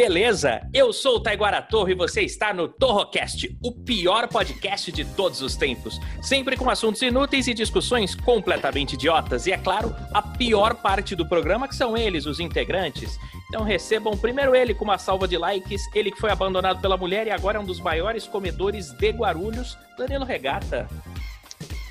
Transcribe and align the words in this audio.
beleza? 0.00 0.60
Eu 0.72 0.92
sou 0.92 1.16
o 1.16 1.20
Taiguara 1.20 1.60
Torre 1.60 1.90
e 1.90 1.96
você 1.96 2.20
está 2.20 2.54
no 2.54 2.68
Torrocast, 2.68 3.58
o 3.60 3.72
pior 3.72 4.28
podcast 4.28 4.92
de 4.92 5.04
todos 5.04 5.42
os 5.42 5.56
tempos. 5.56 5.98
Sempre 6.22 6.56
com 6.56 6.70
assuntos 6.70 7.02
inúteis 7.02 7.48
e 7.48 7.52
discussões 7.52 8.14
completamente 8.14 8.92
idiotas. 8.92 9.48
E 9.48 9.52
é 9.52 9.58
claro, 9.58 9.92
a 10.14 10.22
pior 10.22 10.76
parte 10.76 11.16
do 11.16 11.28
programa 11.28 11.66
que 11.66 11.74
são 11.74 11.96
eles, 11.96 12.26
os 12.26 12.38
integrantes. 12.38 13.18
Então 13.48 13.64
recebam 13.64 14.16
primeiro 14.16 14.54
ele 14.54 14.72
com 14.72 14.84
uma 14.84 14.98
salva 14.98 15.26
de 15.26 15.36
likes, 15.36 15.82
ele 15.92 16.12
que 16.12 16.20
foi 16.20 16.30
abandonado 16.30 16.80
pela 16.80 16.96
mulher 16.96 17.26
e 17.26 17.32
agora 17.32 17.58
é 17.58 17.60
um 17.60 17.66
dos 17.66 17.80
maiores 17.80 18.24
comedores 18.24 18.92
de 18.92 19.10
Guarulhos, 19.10 19.76
Danilo 19.98 20.24
Regata. 20.24 20.88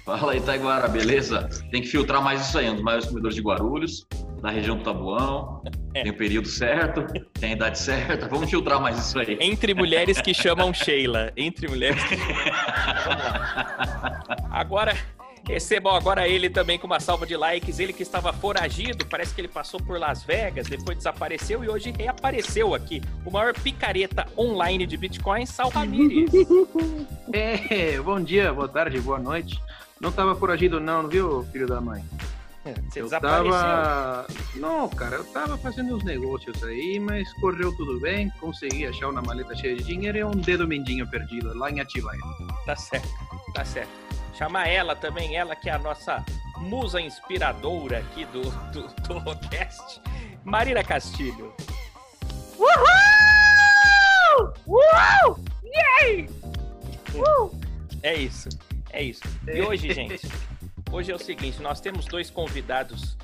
Fala 0.07 0.31
aí, 0.31 0.39
Taiguara, 0.39 0.87
beleza? 0.87 1.49
Tem 1.69 1.81
que 1.81 1.87
filtrar 1.89 2.23
mais 2.23 2.47
isso 2.47 2.57
aí, 2.57 2.69
um 2.69 2.75
dos 2.75 2.81
maiores 2.81 3.05
comedores 3.07 3.35
de 3.35 3.41
Guarulhos, 3.41 4.07
da 4.41 4.49
região 4.49 4.77
do 4.77 4.83
Tabuão. 4.85 5.61
É. 5.93 6.03
Tem 6.03 6.11
o 6.13 6.15
período 6.15 6.47
certo, 6.47 7.05
tem 7.33 7.49
a 7.49 7.53
idade 7.55 7.77
certa. 7.77 8.25
Vamos 8.29 8.49
filtrar 8.49 8.79
mais 8.79 8.97
isso 8.97 9.19
aí. 9.19 9.37
Entre 9.41 9.73
mulheres 9.73 10.21
que 10.21 10.33
chamam 10.33 10.73
Sheila. 10.73 11.33
Entre 11.35 11.67
mulheres 11.67 12.01
que 12.05 12.15
Vamos 12.15 12.45
lá. 12.45 14.39
Agora, 14.49 14.95
recebam 15.45 15.93
agora 15.93 16.25
ele 16.25 16.49
também 16.49 16.79
com 16.79 16.87
uma 16.87 17.01
salva 17.01 17.27
de 17.27 17.35
likes. 17.35 17.77
Ele 17.77 17.91
que 17.91 18.01
estava 18.01 18.31
foragido, 18.31 19.05
parece 19.05 19.35
que 19.35 19.41
ele 19.41 19.49
passou 19.49 19.77
por 19.77 19.99
Las 19.99 20.23
Vegas, 20.23 20.67
depois 20.67 20.97
desapareceu 20.97 21.65
e 21.65 21.69
hoje 21.69 21.91
reapareceu 21.91 22.73
aqui. 22.73 23.01
O 23.25 23.29
maior 23.29 23.53
picareta 23.53 24.25
online 24.37 24.87
de 24.87 24.95
Bitcoin, 24.95 25.45
Sal 25.45 25.67
Ramírez. 25.67 26.31
É, 27.33 27.99
bom 27.99 28.21
dia, 28.21 28.53
boa 28.53 28.69
tarde, 28.69 29.01
boa 29.01 29.19
noite. 29.19 29.61
Não 29.99 30.11
tava 30.11 30.35
foragido 30.35 30.79
não, 30.79 31.07
viu, 31.07 31.43
filho 31.51 31.67
da 31.67 31.81
mãe? 31.81 32.03
Você 32.89 33.01
eu 33.01 33.09
tava... 33.09 34.27
Não, 34.55 34.89
cara, 34.89 35.15
eu 35.15 35.23
tava 35.25 35.57
fazendo 35.57 35.95
uns 35.95 36.03
negócios 36.03 36.61
aí, 36.63 36.99
mas 36.99 37.31
correu 37.39 37.75
tudo 37.75 37.99
bem, 37.99 38.29
consegui 38.39 38.85
achar 38.85 39.09
uma 39.09 39.21
maleta 39.21 39.55
cheia 39.55 39.75
de 39.75 39.83
dinheiro 39.83 40.17
e 40.17 40.23
um 40.23 40.31
dedo 40.31 40.67
mindinho 40.67 41.07
perdido 41.09 41.57
lá 41.57 41.71
em 41.71 41.79
Atibaia. 41.79 42.19
Tá 42.65 42.75
certo, 42.75 43.09
tá 43.53 43.63
certo. 43.63 43.89
Chamar 44.37 44.67
ela 44.67 44.95
também, 44.95 45.35
ela 45.35 45.55
que 45.55 45.69
é 45.69 45.73
a 45.73 45.79
nossa 45.79 46.23
musa 46.57 46.99
inspiradora 46.99 47.99
aqui 47.99 48.25
do, 48.25 48.41
do, 48.71 48.87
do 49.03 49.19
Rocast, 49.19 50.01
Marina 50.43 50.83
Castilho. 50.83 51.53
É 58.03 58.15
isso, 58.15 58.49
é 58.91 59.03
isso. 59.03 59.21
E 59.47 59.61
hoje, 59.61 59.91
gente, 59.93 60.27
hoje 60.91 61.11
é 61.11 61.15
o 61.15 61.19
seguinte, 61.19 61.61
nós 61.61 61.79
temos 61.81 62.05
dois 62.05 62.29
convidados 62.29 63.17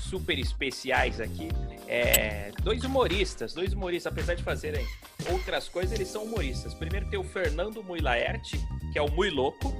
super 0.00 0.38
especiais 0.38 1.20
aqui, 1.20 1.48
é, 1.86 2.50
dois 2.62 2.82
humoristas, 2.84 3.54
dois 3.54 3.72
humoristas, 3.72 4.12
apesar 4.12 4.34
de 4.34 4.42
fazerem 4.42 4.84
outras 5.30 5.68
coisas, 5.68 5.92
eles 5.92 6.08
são 6.08 6.24
humoristas. 6.24 6.74
Primeiro 6.74 7.06
tem 7.08 7.18
o 7.18 7.24
Fernando 7.24 7.82
Mui 7.82 8.00
Laerte, 8.00 8.58
que 8.92 8.98
é 8.98 9.02
o 9.02 9.10
Mui 9.10 9.30
Louco. 9.30 9.72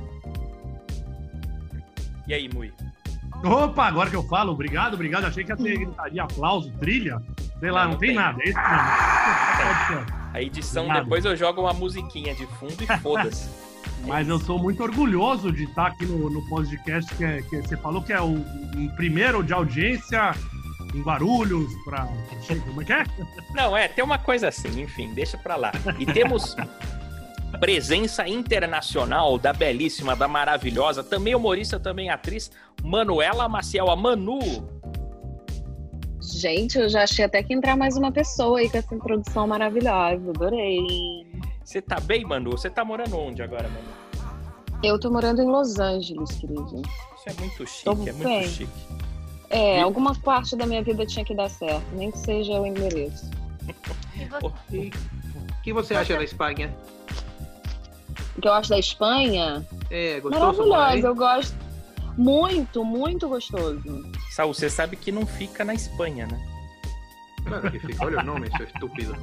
E 2.26 2.34
aí, 2.34 2.48
Mui? 2.52 2.72
Opa, 3.44 3.86
agora 3.86 4.10
que 4.10 4.16
eu 4.16 4.22
falo, 4.24 4.52
obrigado, 4.52 4.94
obrigado. 4.94 5.24
Achei 5.24 5.44
que 5.44 5.50
ia 5.52 5.56
ter 5.56 5.78
gritaria, 5.78 6.22
aplauso, 6.22 6.70
trilha. 6.78 7.22
Sei 7.60 7.70
lá, 7.70 7.82
Não, 7.82 7.86
não, 7.86 7.92
não 7.92 7.98
tem, 7.98 8.08
tem. 8.10 8.16
nada. 8.16 8.38
É 8.42 8.48
esse 8.48 8.58
mesmo. 8.58 8.86
Pode 9.56 9.86
ser. 10.06 10.18
A 10.34 10.42
edição, 10.42 10.82
Obrigado. 10.84 11.04
depois 11.04 11.24
eu 11.24 11.36
jogo 11.36 11.60
uma 11.62 11.72
musiquinha 11.72 12.34
de 12.34 12.46
fundo 12.46 12.76
e 12.82 12.86
foda-se. 12.98 13.48
Mas 14.06 14.28
eu 14.28 14.38
sou 14.40 14.58
muito 14.58 14.82
orgulhoso 14.82 15.52
de 15.52 15.64
estar 15.64 15.88
aqui 15.88 16.06
no, 16.06 16.30
no 16.30 16.46
podcast 16.48 17.14
que, 17.14 17.24
é- 17.24 17.42
que 17.42 17.60
você 17.60 17.76
falou 17.76 18.02
que 18.02 18.12
é 18.12 18.20
o, 18.20 18.36
o 18.36 18.90
primeiro 18.96 19.42
de 19.42 19.52
audiência 19.52 20.32
em 20.94 21.02
Guarulhos 21.02 21.70
para 21.84 22.06
como 22.66 22.80
é 22.80 22.84
que 22.84 22.92
é? 22.94 23.04
Não, 23.54 23.76
é, 23.76 23.86
tem 23.88 24.02
uma 24.02 24.18
coisa 24.18 24.48
assim, 24.48 24.80
enfim, 24.80 25.12
deixa 25.12 25.36
pra 25.36 25.56
lá. 25.56 25.72
E 25.98 26.06
temos 26.06 26.56
presença 27.60 28.26
internacional 28.26 29.36
da 29.38 29.52
belíssima, 29.52 30.16
da 30.16 30.26
maravilhosa, 30.26 31.04
também 31.04 31.34
humorista, 31.34 31.78
também 31.78 32.08
atriz, 32.08 32.50
Manuela 32.82 33.46
Maciel, 33.48 33.90
a 33.90 33.96
Manu. 33.96 34.38
Gente, 36.22 36.78
eu 36.78 36.88
já 36.88 37.02
achei 37.02 37.24
até 37.24 37.42
que 37.42 37.52
entrar 37.54 37.76
mais 37.76 37.96
uma 37.96 38.12
pessoa 38.12 38.58
aí 38.60 38.70
com 38.70 38.78
essa 38.78 38.94
introdução 38.94 39.46
maravilhosa. 39.46 40.30
Adorei. 40.30 40.78
Você 41.68 41.82
tá 41.82 42.00
bem, 42.00 42.24
Manu? 42.24 42.52
Você 42.52 42.70
tá 42.70 42.82
morando 42.82 43.18
onde 43.18 43.42
agora, 43.42 43.68
Manu? 43.68 44.80
Eu 44.82 44.98
tô 44.98 45.10
morando 45.10 45.42
em 45.42 45.46
Los 45.46 45.78
Angeles, 45.78 46.30
querido. 46.38 46.80
Isso 47.14 47.28
é 47.28 47.32
muito 47.34 47.66
chique, 47.66 47.84
Tô 47.84 47.92
é 47.92 47.96
muito 48.12 48.22
bem. 48.24 48.48
chique. 48.48 48.72
É, 49.50 49.76
E- 49.76 49.82
alguma 49.82 50.14
parte 50.14 50.56
da 50.56 50.64
minha 50.64 50.82
vida 50.82 51.04
tinha 51.04 51.22
que 51.26 51.34
dar 51.34 51.50
certo, 51.50 51.84
nem 51.92 52.10
que 52.10 52.18
seja 52.20 52.58
o 52.58 52.64
endereço. 52.66 53.30
O 54.42 55.62
que 55.62 55.70
você 55.74 55.94
acha 55.94 56.16
da 56.16 56.24
Espanha? 56.24 56.74
O 58.34 58.40
que 58.40 58.48
eu 58.48 58.52
acho 58.54 58.70
da 58.70 58.78
Espanha, 58.78 59.62
É, 59.90 60.20
gostoso? 60.20 60.66
maravilhosa. 60.70 61.06
Eu 61.08 61.14
gosto 61.14 61.56
muito, 62.16 62.82
muito 62.82 63.28
gostoso. 63.28 64.10
Saul, 64.30 64.54
você 64.54 64.70
sabe 64.70 64.96
que 64.96 65.12
não 65.12 65.26
fica 65.26 65.66
na 65.66 65.74
Espanha, 65.74 66.26
né? 66.28 66.40
Claro 67.46 67.70
que 67.70 67.78
fica, 67.78 68.06
olha 68.06 68.20
o 68.20 68.24
nome, 68.24 68.48
seu 68.56 68.64
estúpido. 68.64 69.14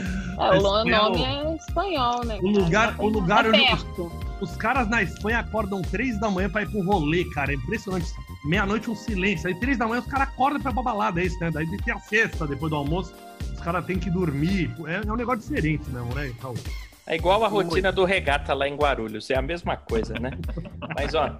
É, 0.00 0.50
o 0.50 0.54
Espanhol. 0.56 1.10
nome 1.10 1.22
é 1.24 1.56
espanhol, 1.56 2.24
né? 2.24 2.38
O 2.42 2.48
lugar- 2.48 2.94
o 2.98 3.08
lugar 3.08 3.44
é 3.46 3.48
onde- 3.48 3.58
perto. 3.66 4.12
Os 4.40 4.54
caras 4.56 4.86
na 4.88 5.02
Espanha 5.02 5.38
acordam 5.38 5.80
três 5.80 6.20
da 6.20 6.30
manhã 6.30 6.50
pra 6.50 6.62
ir 6.62 6.68
pro 6.70 6.84
rolê, 6.84 7.24
cara. 7.30 7.52
É 7.52 7.54
impressionante. 7.54 8.06
Meia-noite 8.44 8.90
um 8.90 8.94
silêncio. 8.94 9.48
Aí 9.48 9.54
três 9.58 9.78
da 9.78 9.86
manhã 9.88 10.00
os 10.02 10.06
caras 10.06 10.28
acordam 10.28 10.60
pra 10.60 10.70
ir 10.70 10.74
pra 10.74 10.82
balada, 10.82 11.20
é 11.20 11.24
isso, 11.24 11.38
né? 11.40 11.50
Daí 11.50 11.66
tem 11.78 11.94
a 11.94 11.98
sexta 12.00 12.46
depois 12.46 12.68
do 12.70 12.76
almoço. 12.76 13.14
Os 13.54 13.60
caras 13.60 13.84
têm 13.86 13.98
que 13.98 14.10
dormir. 14.10 14.70
É, 14.86 15.08
é 15.08 15.12
um 15.12 15.16
negócio 15.16 15.40
diferente 15.40 15.88
mesmo, 15.88 16.14
né? 16.14 16.30
Raul? 16.42 16.54
É 17.06 17.14
igual 17.14 17.42
a 17.44 17.48
rotina 17.48 17.90
do 17.90 18.04
regata 18.04 18.52
lá 18.52 18.68
em 18.68 18.74
Guarulhos, 18.74 19.30
é 19.30 19.36
a 19.36 19.42
mesma 19.42 19.76
coisa, 19.76 20.18
né? 20.18 20.32
Mas 20.98 21.14
ó, 21.14 21.38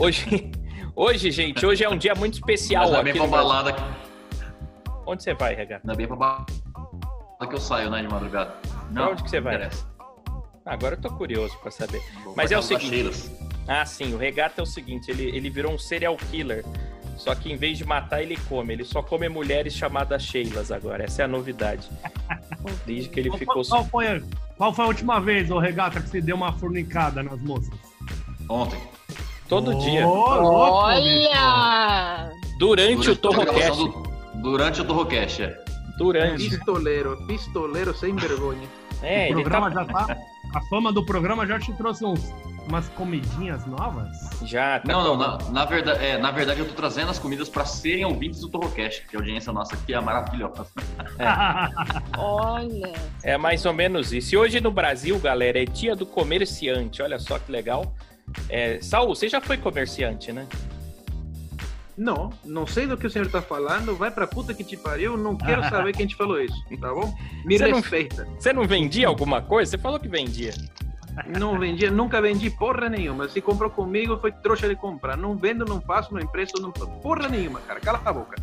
hoje, 0.00 0.52
hoje, 0.94 1.30
gente, 1.32 1.64
hoje 1.66 1.82
é 1.82 1.88
um 1.88 1.96
dia 1.96 2.14
muito 2.14 2.34
especial 2.34 2.90
Mas 2.90 2.96
no 2.98 3.02
Brasil. 3.02 3.26
balada, 3.28 3.74
Onde 5.06 5.22
você 5.22 5.34
vai, 5.34 5.54
regata? 5.54 5.94
bem 5.96 6.06
pra 6.06 6.14
balada 6.16 6.46
que 7.46 7.54
eu 7.54 7.60
saio, 7.60 7.90
né, 7.90 8.02
de 8.02 8.08
madrugada. 8.08 8.54
Não, 8.90 9.12
onde 9.12 9.22
que 9.22 9.30
você 9.30 9.40
vai? 9.40 9.54
interessa. 9.56 9.86
Agora 10.66 10.94
eu 10.94 11.00
tô 11.00 11.10
curioso 11.10 11.56
pra 11.62 11.70
saber. 11.70 12.00
Vou 12.24 12.34
Mas 12.36 12.48
pra 12.48 12.56
é 12.56 12.60
o 12.60 12.62
seguinte. 12.62 13.30
Ah, 13.66 13.84
sim, 13.86 14.14
o 14.14 14.18
regata 14.18 14.60
é 14.60 14.62
o 14.62 14.66
seguinte, 14.66 15.10
ele, 15.10 15.24
ele 15.34 15.48
virou 15.50 15.72
um 15.72 15.78
serial 15.78 16.16
killer. 16.16 16.64
Só 17.16 17.34
que 17.34 17.52
em 17.52 17.56
vez 17.56 17.76
de 17.76 17.84
matar, 17.84 18.22
ele 18.22 18.36
come. 18.48 18.72
Ele 18.72 18.84
só 18.84 19.02
come 19.02 19.28
mulheres 19.28 19.74
chamadas 19.74 20.22
Sheilas 20.22 20.72
agora. 20.72 21.04
Essa 21.04 21.22
é 21.22 21.24
a 21.26 21.28
novidade. 21.28 21.86
Desde 22.86 23.08
que 23.10 23.20
ele 23.20 23.28
Qual, 23.28 23.38
ficou. 23.38 23.62
qual 23.64 23.84
foi, 23.84 24.06
a- 24.06 24.22
qual 24.56 24.72
foi 24.72 24.84
a 24.86 24.88
última 24.88 25.20
vez, 25.20 25.50
ô 25.50 25.58
Regata, 25.58 26.00
que 26.00 26.08
você 26.08 26.20
deu 26.20 26.34
uma 26.36 26.52
fornicada 26.52 27.22
nas 27.22 27.38
moças? 27.40 27.70
Ontem. 28.48 28.80
Todo 29.48 29.72
Ô, 29.76 29.78
dia. 29.80 30.06
Olha! 30.08 32.30
Durante 32.58 33.10
o 33.10 33.12
a 33.12 33.16
Torrocast. 33.16 33.76
do- 33.84 34.02
Durante 34.42 34.80
o 34.80 34.84
Torrocast, 34.84 35.42
é. 35.42 35.64
Durante. 36.00 36.48
Pistoleiro, 36.48 37.16
pistoleiro 37.26 37.94
sem 37.94 38.16
vergonha. 38.16 38.66
É, 39.02 39.28
o 39.28 39.32
ele 39.32 39.34
programa 39.40 39.70
tá. 39.70 39.82
já 39.82 39.84
tá. 39.86 40.16
A 40.54 40.60
fama 40.68 40.92
do 40.92 41.02
programa 41.02 41.46
já 41.46 41.58
te 41.58 41.72
trouxe 41.72 42.04
uns, 42.04 42.20
umas 42.68 42.86
comidinhas 42.90 43.64
novas? 43.64 44.10
Já, 44.42 44.78
tá 44.78 44.92
Não, 44.92 45.02
não, 45.02 45.16
na, 45.16 45.38
na, 45.50 45.64
verdade, 45.64 46.04
é, 46.04 46.18
na 46.18 46.30
verdade 46.30 46.60
eu 46.60 46.68
tô 46.68 46.74
trazendo 46.74 47.10
as 47.10 47.18
comidas 47.18 47.48
pra 47.48 47.64
serem 47.64 48.04
ouvintes 48.04 48.40
do 48.40 48.50
Torrocast, 48.50 49.06
que 49.08 49.16
a 49.16 49.18
audiência 49.18 49.54
nossa 49.54 49.74
aqui 49.74 49.94
é 49.94 50.00
maravilhosa. 50.02 50.66
Olha! 52.18 52.92
É 53.22 53.38
mais 53.38 53.64
ou 53.64 53.72
menos 53.72 54.12
isso. 54.12 54.34
E 54.34 54.36
hoje 54.36 54.60
no 54.60 54.70
Brasil, 54.70 55.18
galera, 55.18 55.62
é 55.62 55.64
dia 55.64 55.96
do 55.96 56.04
comerciante. 56.04 57.00
Olha 57.00 57.18
só 57.18 57.38
que 57.38 57.50
legal. 57.50 57.94
É, 58.50 58.82
Saul, 58.82 59.14
você 59.14 59.30
já 59.30 59.40
foi 59.40 59.56
comerciante, 59.56 60.30
né? 60.30 60.46
Não, 62.00 62.30
não 62.46 62.66
sei 62.66 62.86
do 62.86 62.96
que 62.96 63.06
o 63.06 63.10
senhor 63.10 63.28
tá 63.28 63.42
falando, 63.42 63.94
vai 63.94 64.10
pra 64.10 64.26
puta 64.26 64.54
que 64.54 64.64
te 64.64 64.74
pariu, 64.74 65.18
não 65.18 65.36
quero 65.36 65.62
saber 65.68 65.92
quem 65.92 66.06
te 66.06 66.16
falou 66.16 66.40
isso, 66.40 66.56
tá 66.80 66.94
bom? 66.94 67.14
Me 67.44 67.58
não- 67.58 67.76
respeita. 67.76 68.26
Você 68.38 68.54
não 68.54 68.66
vendia 68.66 69.06
alguma 69.06 69.42
coisa? 69.42 69.72
Você 69.72 69.76
falou 69.78 70.00
que 70.00 70.08
vendia. 70.08 70.54
Não 71.38 71.58
vendia, 71.58 71.90
nunca 71.90 72.18
vendi 72.22 72.48
porra 72.48 72.88
nenhuma. 72.88 73.28
Se 73.28 73.42
comprou 73.42 73.68
comigo, 73.68 74.16
foi 74.18 74.32
trouxa 74.32 74.66
de 74.66 74.76
comprar. 74.76 75.14
Não 75.14 75.36
vendo, 75.36 75.66
não 75.66 75.78
faço, 75.78 76.14
não 76.14 76.20
empresto, 76.20 76.62
não. 76.62 76.70
Porra 76.72 77.28
nenhuma, 77.28 77.60
cara. 77.60 77.80
Cala 77.80 78.00
a 78.02 78.12
boca. 78.12 78.36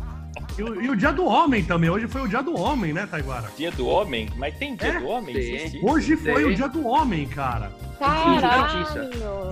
E 0.58 0.62
o, 0.62 0.82
e 0.82 0.90
o 0.90 0.96
dia 0.96 1.12
do 1.12 1.24
homem 1.24 1.62
também. 1.62 1.88
Hoje 1.88 2.08
foi 2.08 2.22
o 2.22 2.28
dia 2.28 2.42
do 2.42 2.58
homem, 2.58 2.92
né, 2.92 3.06
Taiguara? 3.06 3.48
Dia 3.56 3.70
do 3.70 3.86
homem? 3.86 4.28
Mas 4.36 4.56
tem 4.58 4.74
dia 4.74 4.88
É? 4.88 4.98
do 4.98 5.06
homem? 5.06 5.36
Existe? 5.36 5.80
Hoje 5.82 6.16
foi 6.16 6.34
Tem. 6.42 6.44
o 6.46 6.54
dia 6.54 6.68
do 6.68 6.84
homem, 6.86 7.26
cara. 7.28 7.70
Caralho! 7.98 8.86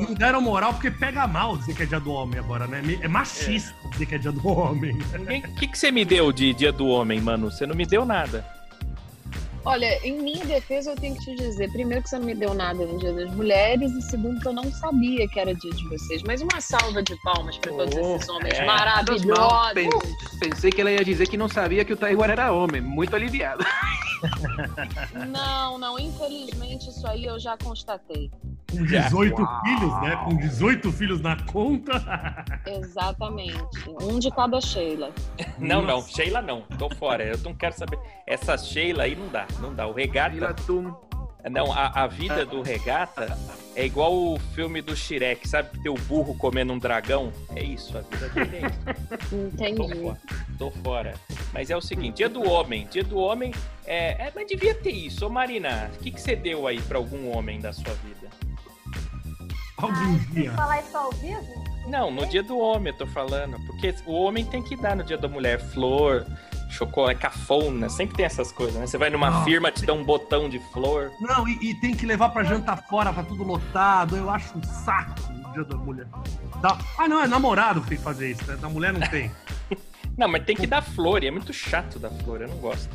Não 0.01 0.15
deram 0.15 0.41
moral 0.41 0.73
porque 0.75 0.91
pega 0.91 1.27
mal 1.27 1.57
dizer 1.57 1.75
que 1.75 1.83
é 1.85 1.87
dia 1.87 2.01
do 2.01 2.11
homem 2.11 2.39
agora, 2.41 2.67
né? 2.67 2.83
É 3.01 3.09
machista 3.09 3.75
dizer 3.91 4.07
que 4.07 4.15
é 4.17 4.19
dia 4.19 4.33
do 4.33 4.49
homem. 4.49 4.93
O 4.95 5.55
que, 5.55 5.69
que 5.69 5.79
você 5.79 5.91
me 5.93 6.05
deu 6.05 6.33
de 6.33 6.53
dia 6.53 6.73
do 6.73 6.87
homem, 6.89 7.21
mano? 7.21 7.51
Você 7.51 7.67
não 7.67 7.75
me 7.77 7.87
deu 7.87 8.05
nada. 8.05 8.45
Olha, 9.67 9.99
em 10.07 10.13
minha 10.23 10.45
defesa, 10.45 10.93
eu 10.93 10.97
tenho 10.97 11.17
que 11.17 11.25
te 11.25 11.35
dizer: 11.35 11.71
primeiro, 11.73 12.03
que 12.03 12.09
você 12.09 12.19
não 12.19 12.27
me 12.27 12.35
deu 12.35 12.55
nada 12.55 12.87
no 12.87 12.99
Dia 12.99 13.13
das 13.13 13.31
Mulheres, 13.35 13.91
e 13.93 14.03
segundo, 14.03 14.41
que 14.41 14.47
eu 14.47 14.53
não 14.53 14.71
sabia 14.73 15.27
que 15.29 15.41
era 15.41 15.53
dia 15.55 15.73
de 15.73 15.89
vocês. 15.89 16.23
Mas 16.23 16.41
uma 16.41 16.61
salva 16.61 17.03
de 17.03 17.17
palmas 17.23 17.59
para 17.59 17.73
todos 17.73 17.95
Oh, 17.97 18.17
esses 18.17 18.29
homens 18.29 18.55
é. 18.55 18.65
maravilhosos. 18.65 19.73
Pen- 19.75 19.91
Pensei 20.41 20.71
que 20.71 20.81
ela 20.81 20.91
ia 20.93 21.05
dizer 21.05 21.27
que 21.29 21.37
não 21.37 21.49
sabia 21.49 21.85
que 21.85 21.93
o 21.93 21.97
Taiguara 21.97 22.33
era 22.33 22.53
homem. 22.53 22.81
Muito 22.81 23.15
aliviado. 23.17 23.65
Não, 25.29 25.79
não, 25.79 25.99
infelizmente, 25.99 26.89
isso 26.89 27.07
aí 27.07 27.25
eu 27.27 27.39
já 27.39 27.57
constatei. 27.57 28.31
Com 28.71 28.85
18 28.85 29.41
Uau. 29.41 29.63
filhos, 29.65 30.01
né? 30.03 30.17
Com 30.25 30.37
18 30.37 30.93
filhos 30.93 31.21
na 31.21 31.37
conta. 31.45 32.45
Exatamente. 32.67 33.57
Um 34.03 34.19
de 34.19 34.31
cada 34.31 34.61
Sheila. 34.61 35.11
Não, 35.59 35.81
não, 35.81 35.97
Nossa. 35.97 36.11
Sheila 36.11 36.43
não. 36.43 36.63
Tô 36.79 36.91
fora. 36.97 37.25
Eu 37.25 37.39
não 37.39 37.55
quero 37.55 37.77
saber. 37.77 37.99
Essa 38.27 38.59
Sheila 38.59 39.05
aí 39.05 39.15
não 39.15 39.29
dá. 39.29 39.47
Não 39.61 39.75
dá. 39.75 39.87
O 39.87 39.93
regata. 39.93 40.37
Não, 41.51 41.73
a, 41.73 42.03
a 42.03 42.07
vida 42.09 42.45
do 42.45 42.61
regata 42.61 43.39
é 43.77 43.87
igual 43.87 44.13
o 44.13 44.39
filme 44.55 44.83
do 44.83 44.97
Shrek, 44.97 45.47
sabe? 45.47 45.71
Que 45.71 45.81
tem 45.81 45.93
o 45.93 45.95
burro 45.95 46.37
comendo 46.37 46.73
um 46.73 46.79
dragão. 46.79 47.33
É 47.55 47.63
isso, 47.63 47.97
a 47.97 48.01
vida 48.01 48.29
dele 48.31 48.57
é 48.57 48.67
isso. 48.67 49.31
Tô 49.31 49.37
Entendi. 49.37 50.03
fora. 50.03 50.19
Tô 50.59 50.71
fora. 50.71 51.15
Mas 51.53 51.71
é 51.71 51.77
o 51.77 51.81
seguinte, 51.81 52.17
dia 52.17 52.29
do 52.29 52.43
homem. 52.43 52.89
Dia 52.91 53.05
do 53.05 53.17
homem 53.17 53.55
é. 53.87 54.27
é 54.27 54.33
mas 54.35 54.47
devia 54.49 54.75
ter 54.75 54.91
isso. 54.91 55.25
Ô 55.25 55.31
Marina, 55.31 55.91
o 55.95 56.03
que, 56.03 56.11
que 56.11 56.21
você 56.21 56.35
deu 56.35 56.67
aí 56.67 56.81
pra 56.81 56.99
algum 56.99 57.31
homem 57.37 57.61
da 57.61 57.73
sua 57.73 57.95
vida? 57.95 58.29
Algum 59.79 60.19
dia. 60.33 60.53
falar 60.53 60.81
isso 60.81 60.97
ao 60.97 61.11
vivo? 61.13 61.65
Não, 61.87 62.11
no 62.11 62.27
dia 62.27 62.43
do 62.43 62.59
homem 62.59 62.93
eu 62.93 62.99
tô 62.99 63.07
falando. 63.07 63.57
Porque 63.67 63.95
o 64.07 64.13
homem 64.15 64.45
tem 64.45 64.63
que 64.63 64.75
dar 64.77 64.97
no 64.97 65.05
dia 65.05 65.17
da 65.17 65.29
mulher 65.29 65.61
flor, 65.61 66.27
chocolate, 66.71 67.21
cafona. 67.21 67.89
Sempre 67.89 68.17
tem 68.17 68.27
essas 68.27 68.51
coisas, 68.51 68.75
né? 68.75 68.87
Você 68.87 68.99
vai 68.99 69.09
numa 69.11 69.31
Não. 69.31 69.45
firma, 69.45 69.71
te 69.71 69.85
dá 69.87 69.93
um 69.93 70.03
botão 70.05 70.49
de 70.49 70.59
flor. 70.73 71.13
Não, 71.21 71.47
e, 71.47 71.71
e 71.71 71.75
tem 71.81 71.95
que 71.95 72.05
levar 72.07 72.31
pra 72.31 72.43
jantar 72.43 72.83
fora, 72.89 73.13
tá 73.13 73.23
tudo 73.23 73.45
lotado. 73.45 74.17
Eu 74.17 74.29
acho 74.31 74.59
um 74.59 74.63
saco 74.65 75.15
o 75.49 75.53
dia 75.53 75.65
da 75.65 75.77
mulher. 75.77 76.07
Tá- 76.61 76.79
Ah, 76.99 77.07
não, 77.09 77.21
é 77.23 77.29
namorado 77.29 77.81
que 77.83 77.89
tem 77.91 77.99
que 77.99 78.05
fazer 78.05 78.31
isso, 78.33 78.45
né? 78.51 78.57
Da 78.57 78.69
mulher 78.69 78.93
não 78.93 79.01
tem. 79.09 79.31
Não, 80.17 80.27
mas 80.29 80.45
tem 80.47 80.57
que 80.57 80.67
dar 80.67 80.81
flor, 80.81 81.23
e 81.23 81.27
é 81.27 81.31
muito 81.31 81.53
chato 81.53 81.99
dar 81.99 82.09
flor, 82.09 82.41
eu 82.41 82.49
não 82.49 82.57
gosto. 82.57 82.89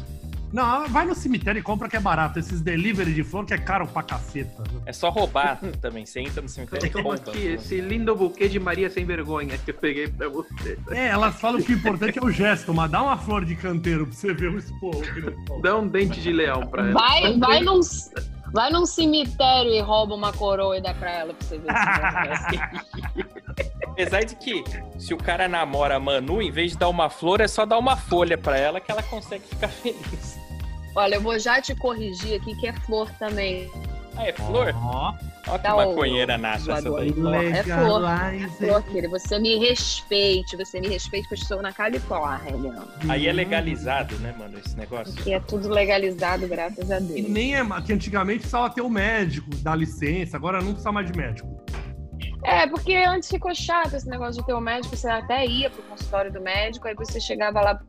Não, 0.52 0.88
vai 0.88 1.06
no 1.06 1.16
cemitério 1.16 1.60
e 1.60 1.62
compra 1.62 1.88
que 1.88 1.96
é 1.96 2.00
barato. 2.00 2.40
Esses 2.40 2.62
delivery 2.62 3.14
de 3.14 3.24
flor 3.24 3.46
que 3.46 3.54
é 3.54 3.58
caro 3.58 3.88
pra 3.88 4.04
caceta. 4.04 4.64
É 4.86 4.94
só 4.94 5.10
roubar 5.10 5.60
também. 5.82 6.06
Você 6.06 6.20
entra 6.20 6.42
no 6.42 6.50
cemitério 6.50 6.88
e 6.88 7.02
rouba. 7.02 7.16
aqui 7.16 7.48
esse 7.48 7.80
lindo 7.80 8.16
buquê 8.16 8.48
de 8.48 8.60
Maria 8.60 8.90
sem 8.90 9.06
vergonha 9.06 9.58
que 9.58 9.72
eu 9.72 9.76
peguei 9.76 10.08
pra 10.08 10.28
você. 10.28 10.78
É, 10.90 11.08
elas 11.08 11.40
falam 11.40 11.62
que 11.62 11.72
o 11.74 11.76
importante 11.76 12.20
é 12.20 12.24
o 12.24 12.32
gesto, 12.32 12.74
mas 12.74 12.92
dá 12.92 13.02
uma 13.02 13.18
flor 13.18 13.46
de 13.46 13.56
canteiro 13.56 14.06
pra 14.06 14.16
você 14.16 14.34
ver 14.34 14.50
o 14.50 14.58
esporro 14.58 15.02
que 15.02 15.22
não 15.22 15.46
toma. 15.46 15.62
Dá 15.62 15.78
um 15.78 15.88
dente 15.88 16.22
de 16.22 16.32
leão 16.32 16.68
pra 16.68 16.84
ela. 16.84 16.94
Vai, 16.94 17.38
vai, 17.40 17.60
num, 17.62 17.80
vai 18.54 18.70
num 18.72 18.86
cemitério 18.86 19.72
e 19.72 19.80
rouba 19.80 20.16
uma 20.16 20.34
coroa 20.34 20.78
e 20.78 20.82
dá 20.82 20.94
pra 20.94 21.12
ela 21.12 21.34
pra 21.34 21.48
você 21.48 21.58
ver 21.58 21.72
se. 22.38 23.32
Apesar 23.92 24.24
de 24.24 24.36
que, 24.36 24.64
se 24.98 25.14
o 25.14 25.18
cara 25.18 25.48
namora 25.48 25.98
a 25.98 26.00
Manu, 26.00 26.42
em 26.42 26.50
vez 26.50 26.72
de 26.72 26.78
dar 26.78 26.90
uma 26.90 27.10
flor, 27.10 27.42
é 27.42 27.48
só 27.48 27.66
dar 27.66 27.78
uma 27.78 27.98
folha 27.98 28.38
pra 28.38 28.58
ela 28.58 28.80
que 28.80 28.92
ela 28.92 29.04
consegue 29.04 29.46
ficar 29.46 29.68
feliz. 29.68 30.41
Olha, 30.96 31.16
eu 31.16 31.22
vou 31.22 31.40
já 31.40 31.62
te 31.62 31.74
corrigir 31.76 32.40
aqui 32.42 32.56
que 32.56 32.68
é 32.68 32.74
flor 32.74 33.10
também. 33.18 33.70
Ah, 34.18 34.28
é 34.28 34.34
flor? 34.34 34.74
Ó, 34.76 35.14
Olha 35.48 35.58
que 35.58 35.64
Tá, 35.64 35.74
o- 35.74 35.78
maconheira 35.78 36.38
nasce 36.38 36.70
essa 36.70 36.92
daí. 36.92 37.10
É 37.10 37.14
flor. 37.64 38.02
legalize. 38.02 38.58
Flor, 38.58 38.84
querida, 38.84 39.10
você 39.10 39.40
me 39.40 39.58
respeite, 39.58 40.56
você 40.58 40.80
me 40.82 40.88
respeite 40.90 41.28
que 41.30 41.34
eu 41.34 41.38
estou 41.38 41.62
na 41.62 41.72
Califórnia. 41.72 42.54
Aí 43.10 43.28
é 43.28 43.32
legalizado, 43.34 44.16
né, 44.20 44.36
mano, 44.38 44.60
esse 44.60 44.78
negócio? 44.78 45.14
Que 45.16 45.34
é 45.34 45.40
tudo 45.40 45.70
legalizado, 45.70 46.46
graças 46.48 46.92
a 46.92 46.98
E 47.00 47.04
Deus. 47.04 47.30
nem 47.30 47.56
é, 47.56 47.64
que 47.86 47.94
antigamente 47.94 48.40
precisava 48.40 48.70
ter 48.70 48.82
o 48.82 48.90
médico, 48.90 49.50
dar 49.58 49.76
licença, 49.76 50.36
agora 50.38 50.60
não 50.60 50.68
precisa 50.74 50.92
mais 50.92 51.10
de 51.10 51.18
médico. 51.18 51.50
É, 52.44 52.68
porque 52.68 52.94
antes 52.96 53.30
ficou 53.30 53.54
chato 53.56 53.96
esse 53.96 54.08
negócio 54.10 54.42
de 54.42 54.46
ter 54.48 54.54
o 54.54 54.60
médico, 54.62 54.96
você 54.96 55.08
até 55.08 55.46
ia 55.46 55.70
pro 55.70 55.82
consultório 55.84 56.32
do 56.34 56.42
médico, 56.42 56.88
aí 56.88 56.96
você 56.96 57.20
chegava 57.20 57.62
lá, 57.62 57.80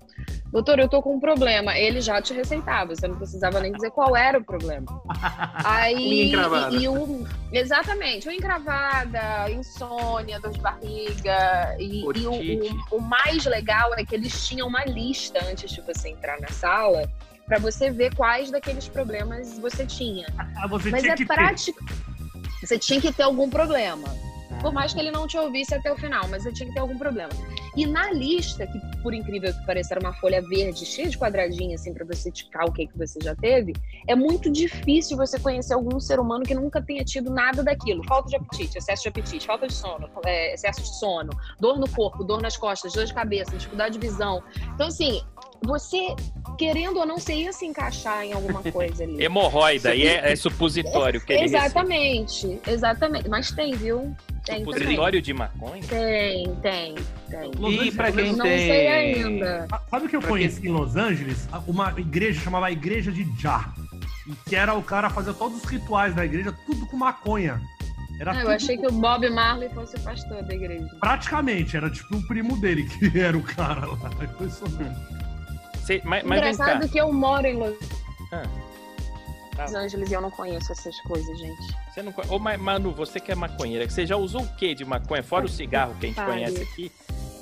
doutor, 0.52 0.78
eu 0.78 0.88
tô 0.88 1.00
com 1.00 1.14
um 1.14 1.20
problema. 1.20 1.76
Ele 1.76 2.00
já 2.00 2.20
te 2.20 2.34
receitava, 2.34 2.94
você 2.94 3.08
não 3.08 3.16
precisava 3.16 3.58
nem 3.58 3.72
dizer 3.72 3.90
qual 3.90 4.14
era 4.14 4.38
o 4.38 4.44
problema. 4.44 4.87
Aí, 5.64 6.28
encravada. 6.28 6.76
E, 6.76 6.84
e 6.84 6.88
o, 6.88 7.26
exatamente, 7.50 8.28
unha 8.28 8.37
encravada, 8.37 9.50
insônia, 9.50 10.38
dor 10.38 10.50
de 10.50 10.60
barriga. 10.60 11.75
E, 11.78 12.02
e 12.02 12.26
o, 12.26 12.32
o, 12.32 12.96
o 12.99 13.00
mais 13.00 13.46
legal 13.46 13.94
é 13.94 14.04
que 14.04 14.14
eles 14.14 14.46
tinham 14.46 14.69
uma 14.69 14.84
lista 14.84 15.43
antes 15.50 15.70
de 15.70 15.81
você 15.81 16.10
entrar 16.10 16.38
na 16.38 16.49
sala 16.49 17.08
para 17.46 17.58
você 17.58 17.90
ver 17.90 18.14
quais 18.14 18.50
daqueles 18.50 18.87
problemas 18.88 19.58
você 19.58 19.87
tinha. 19.87 20.26
Ah, 20.56 20.66
você 20.66 20.90
Mas 20.90 21.02
tinha 21.02 21.14
é 21.14 21.16
que 21.16 21.26
ter. 21.26 21.34
prático. 21.34 21.78
Você 22.62 22.78
tinha 22.78 23.00
que 23.00 23.12
ter 23.12 23.22
algum 23.25 23.50
problema. 23.50 24.08
Por 24.60 24.72
mais 24.72 24.93
que 24.93 25.00
ele 25.00 25.10
não 25.10 25.26
te 25.26 25.37
ouvisse 25.37 25.75
até 25.75 25.93
o 25.93 25.96
final, 25.96 26.26
mas 26.28 26.43
você 26.43 26.52
tinha 26.52 26.69
que 26.69 26.75
ter 26.75 26.81
algum 26.81 26.99
problema. 26.99 27.31
E 27.76 27.87
na 27.87 28.10
lista, 28.10 28.66
que 28.66 28.78
por 29.02 29.14
incrível 29.14 29.52
que 29.52 29.66
pareça 29.66 29.94
era 29.94 30.00
uma 30.00 30.12
folha 30.14 30.43
verde, 30.43 30.84
cheia 30.84 31.08
de 31.08 31.19
quadradinhos, 31.19 31.81
assim, 31.81 31.94
pra 31.94 32.04
você 32.04 32.31
ticar 32.31 32.66
o 32.66 32.72
que, 32.72 32.87
que 32.87 32.96
você 32.96 33.19
já 33.22 33.34
teve, 33.34 33.72
é 34.06 34.14
muito 34.14 34.50
difícil 34.50 35.16
você 35.16 35.38
conhecer 35.38 35.75
algum 35.75 35.99
ser 35.99 36.20
humano 36.20 36.44
que 36.44 36.54
nunca 36.54 36.82
tenha 36.82 37.04
tido 37.04 37.31
nada 37.31 37.62
daquilo. 37.62 38.04
Falta 38.04 38.28
de 38.28 38.37
apetite, 38.37 38.78
excesso 38.78 39.02
de 39.02 39.08
apetite, 39.08 39.46
falta 39.46 39.66
de 39.66 39.72
sono, 39.72 40.08
é, 40.25 40.55
excesso 40.55 40.82
de 40.82 40.98
sono, 40.98 41.31
dor 41.58 41.78
no 41.78 41.88
corpo, 41.88 42.22
dor 42.22 42.43
nas 42.43 42.56
costas, 42.56 42.93
dor 42.93 43.05
de 43.05 43.14
cabeça, 43.14 43.56
dificuldade 43.56 43.98
de 43.98 44.06
visão. 44.06 44.43
Então, 44.75 44.88
assim, 44.88 45.22
você, 45.64 46.14
querendo 46.58 46.98
ou 46.98 47.06
não, 47.06 47.19
você 47.19 47.34
ia 47.34 47.52
se 47.52 47.64
encaixar 47.64 48.25
em 48.25 48.32
alguma 48.32 48.62
coisa 48.70 49.05
ali. 49.05 49.22
Hemorroida, 49.22 49.90
aí 49.90 50.06
é, 50.06 50.32
é 50.32 50.37
supositório 50.37 51.20
que. 51.25 51.32
Exatamente, 51.32 52.60
exatamente. 52.66 53.28
Mas 53.28 53.50
tem, 53.50 53.75
viu? 53.75 54.14
Tem 54.44 54.64
também. 54.64 54.64
Supositório 54.74 55.22
de 55.22 55.32
maconha? 55.32 55.82
Tem, 55.84 56.54
tem, 56.56 56.94
tem. 57.30 57.50
E 57.86 57.92
pra 57.92 58.10
quem 58.10 58.32
Não 58.34 58.44
tem. 58.44 58.58
sei 58.58 58.88
ainda. 58.88 59.68
Sabe 59.88 60.06
o 60.06 60.08
que 60.08 60.16
eu 60.16 60.20
Pra 60.20 60.30
conheci 60.30 60.66
em 60.66 60.70
Los 60.70 60.96
Angeles? 60.96 61.48
Uma 61.66 61.94
igreja 61.96 62.40
chamava 62.40 62.70
Igreja 62.70 63.12
de 63.12 63.24
Jah. 63.40 63.72
E 64.26 64.32
que 64.48 64.56
era 64.56 64.74
o 64.74 64.82
cara 64.82 65.08
fazer 65.10 65.34
todos 65.34 65.58
os 65.58 65.64
rituais 65.64 66.14
da 66.14 66.24
igreja, 66.24 66.52
tudo 66.67 66.86
com 66.86 66.96
maconha. 66.96 67.60
Era 68.20 68.32
Ah, 68.32 68.43
eu 68.43 68.50
achei 68.50 68.76
que 68.76 68.86
o 68.86 68.93
Bob 68.93 69.28
Marley 69.31 69.69
fosse 69.70 69.96
o 69.96 70.00
pastor 70.00 70.43
da 70.44 70.55
igreja. 70.55 70.86
Praticamente, 71.00 71.76
era 71.76 71.90
tipo 71.90 72.17
o 72.17 72.26
primo 72.28 72.56
dele 72.60 72.84
que 72.84 73.10
era 73.19 73.36
o 73.36 73.43
cara 73.43 73.86
lá. 73.86 74.10
Impressionante. 74.22 75.00
Cê- 75.84 76.00
mas, 76.05 76.22
mas 76.24 76.40
vem 76.40 76.56
cá. 76.56 76.64
Engraçado 76.64 76.88
que 76.88 76.98
eu 76.98 77.12
moro 77.12 77.46
em 77.46 77.55
Los 77.56 77.74
Ah. 78.32 78.43
Tá. 79.56 79.66
Angeles 79.78 80.10
e 80.10 80.14
eu 80.14 80.20
não 80.20 80.30
conheço 80.30 80.72
essas 80.72 80.98
coisas, 81.02 81.38
gente. 81.38 81.76
Você 81.92 82.02
não... 82.02 82.12
Ô, 82.30 82.38
Ma- 82.38 82.56
Manu, 82.56 82.92
você 82.92 83.20
que 83.20 83.30
é 83.30 83.34
maconheira, 83.34 83.88
você 83.88 84.06
já 84.06 84.16
usou 84.16 84.42
o 84.42 84.48
que 84.56 84.74
de 84.74 84.84
maconha? 84.84 85.22
Fora 85.22 85.44
o 85.44 85.48
cigarro 85.48 85.94
que 86.00 86.06
a 86.06 86.08
gente 86.08 86.16
Pare. 86.16 86.30
conhece 86.32 86.62
aqui, 86.62 86.90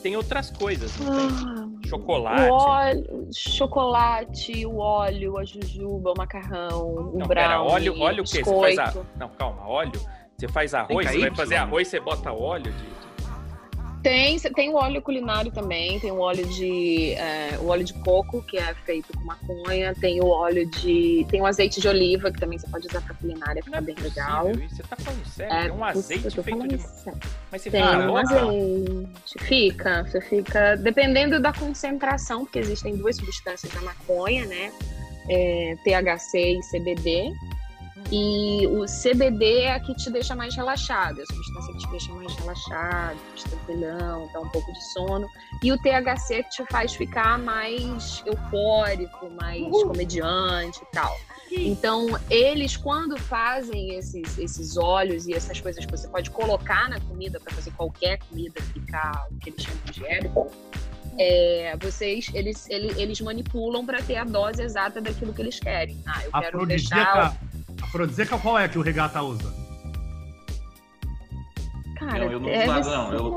tem 0.03 0.17
outras 0.17 0.51
coisas, 0.51 0.97
não 0.99 1.17
tem? 1.17 1.29
Ah, 1.47 1.89
Chocolate. 1.89 2.51
O 2.51 2.53
óleo, 2.55 3.29
chocolate, 3.33 4.67
o 4.67 4.77
óleo, 4.79 5.39
a 5.39 5.45
jujuba, 5.45 6.13
o 6.13 6.15
macarrão, 6.17 6.83
o 6.83 7.19
Não, 7.19 7.27
brownie, 7.27 7.29
pera, 7.29 7.63
óleo, 7.63 8.01
óleo 8.01 8.23
o 8.25 8.27
quê? 8.27 8.43
Você 8.45 8.61
faz 8.61 8.79
a... 8.79 8.95
Não, 9.17 9.29
calma, 9.29 9.67
óleo. 9.67 10.01
Você 10.37 10.49
faz 10.49 10.75
arroz, 10.75 11.07
você 11.07 11.19
vai 11.19 11.35
fazer 11.35 11.57
arroz, 11.57 11.89
você 11.89 12.01
bota 12.01 12.33
óleo 12.33 12.73
de... 12.73 12.85
Tem, 14.03 14.39
tem 14.39 14.71
o 14.71 14.77
óleo 14.77 15.03
culinário 15.03 15.53
também, 15.53 16.01
tem 16.01 16.11
o 16.11 16.19
óleo 16.19 16.47
de 16.47 17.13
é, 17.13 17.59
o 17.61 17.67
óleo 17.67 17.85
de 17.85 17.93
coco, 17.95 18.43
que 18.43 18.57
é 18.57 18.75
feito 18.87 19.13
com 19.13 19.25
maconha, 19.25 19.95
tem 19.95 20.21
o 20.21 20.27
óleo 20.27 20.67
de. 20.67 21.27
tem 21.29 21.43
o 21.43 21.47
azeite 21.47 21.81
de 21.81 21.89
oliva, 21.89 22.31
que 22.33 22.41
também 22.41 22.59
você 22.59 22.67
pode 22.69 22.87
usar 22.87 23.03
pra 23.03 23.15
culinária, 23.15 23.63
fica 23.63 23.77
é 23.77 23.81
bem 23.81 23.95
possível 23.95 24.23
legal. 24.23 24.47
Você 24.69 24.83
tá 24.83 24.97
falando 24.97 25.27
sério? 25.27 25.55
É, 25.55 25.63
tem 25.63 25.71
um 25.73 25.85
azeite 25.85 26.43
feito 26.43 26.69
de... 26.69 26.79
sério. 26.79 27.21
Mas 27.53 27.63
você 27.63 27.71
Tem 27.71 27.83
fica 27.83 27.99
um 27.99 28.17
azeite. 28.17 29.09
Fica, 29.41 30.03
você 30.05 30.21
fica. 30.23 30.77
Dependendo 30.77 31.41
da 31.41 31.53
concentração, 31.53 32.45
porque 32.45 32.59
existem 32.59 32.97
duas 32.97 33.17
substâncias 33.17 33.73
da 33.73 33.83
maconha, 33.83 34.47
né? 34.47 34.73
É, 35.29 35.77
THC 35.85 36.59
e 36.59 36.61
CBD. 36.71 37.33
E 38.13 38.67
o 38.67 38.87
CBD 38.87 39.61
é 39.61 39.75
a 39.75 39.81
que 39.81 39.95
te 39.95 40.11
deixa 40.11 40.35
mais 40.35 40.57
relaxado, 40.57 41.21
é 41.21 41.23
a 41.23 41.27
substância 41.27 41.73
que 41.73 41.79
te 41.79 41.91
deixa 41.91 42.13
mais 42.13 42.35
relaxado, 42.35 43.17
mais 43.29 43.43
tranquilão, 43.45 44.29
dá 44.33 44.41
um 44.41 44.49
pouco 44.49 44.73
de 44.73 44.85
sono. 44.93 45.29
E 45.63 45.71
o 45.71 45.79
THC 45.79 46.35
é 46.35 46.43
que 46.43 46.51
te 46.51 46.65
faz 46.71 46.95
ficar 46.95 47.39
mais 47.39 48.23
eufórico, 48.27 49.31
mais 49.41 49.65
comediante 49.71 50.81
e 50.83 50.87
tal. 50.93 51.17
Então, 51.53 52.09
eles, 52.29 52.77
quando 52.77 53.17
fazem 53.19 53.95
esses, 53.97 54.39
esses 54.39 54.77
óleos 54.77 55.27
e 55.27 55.35
essas 55.35 55.61
coisas 55.61 55.85
que 55.85 55.91
você 55.91 56.09
pode 56.09 56.31
colocar 56.31 56.89
na 56.89 57.01
comida 57.01 57.41
para 57.41 57.53
fazer 57.55 57.73
qualquer 57.73 58.19
comida 58.19 58.61
ficar 58.63 59.27
o 59.31 59.37
que 59.37 59.51
eles 59.51 59.63
chamam 59.63 59.85
de 59.91 60.05
edible, 60.05 60.47
é, 61.19 61.77
vocês, 61.81 62.31
eles, 62.33 62.69
eles, 62.71 62.97
eles 62.97 63.21
manipulam 63.21 63.85
para 63.85 64.01
ter 64.01 64.17
a 64.17 64.25
dose 64.25 64.63
exata 64.63 65.01
daquilo 65.01 65.35
que 65.35 65.43
eles 65.43 65.59
querem. 65.59 66.01
Ah, 66.07 66.25
eu 66.25 66.31
quero 66.41 66.67
deixar. 66.67 67.37
Afrodisíaca, 67.83 68.35
afrodisíaca 68.37 68.39
qual 68.39 68.59
é 68.59 68.69
que 68.69 68.79
o 68.79 68.83
regata 68.83 69.23
usa? 69.23 69.53
Cara, 71.99 72.19
Não, 72.25 72.33
eu 72.33 72.41
não 72.41 72.49
uso 72.51 72.67
nada, 72.67 72.83
ser 72.85 72.91
não, 72.91 73.13
eu-. 73.13 73.31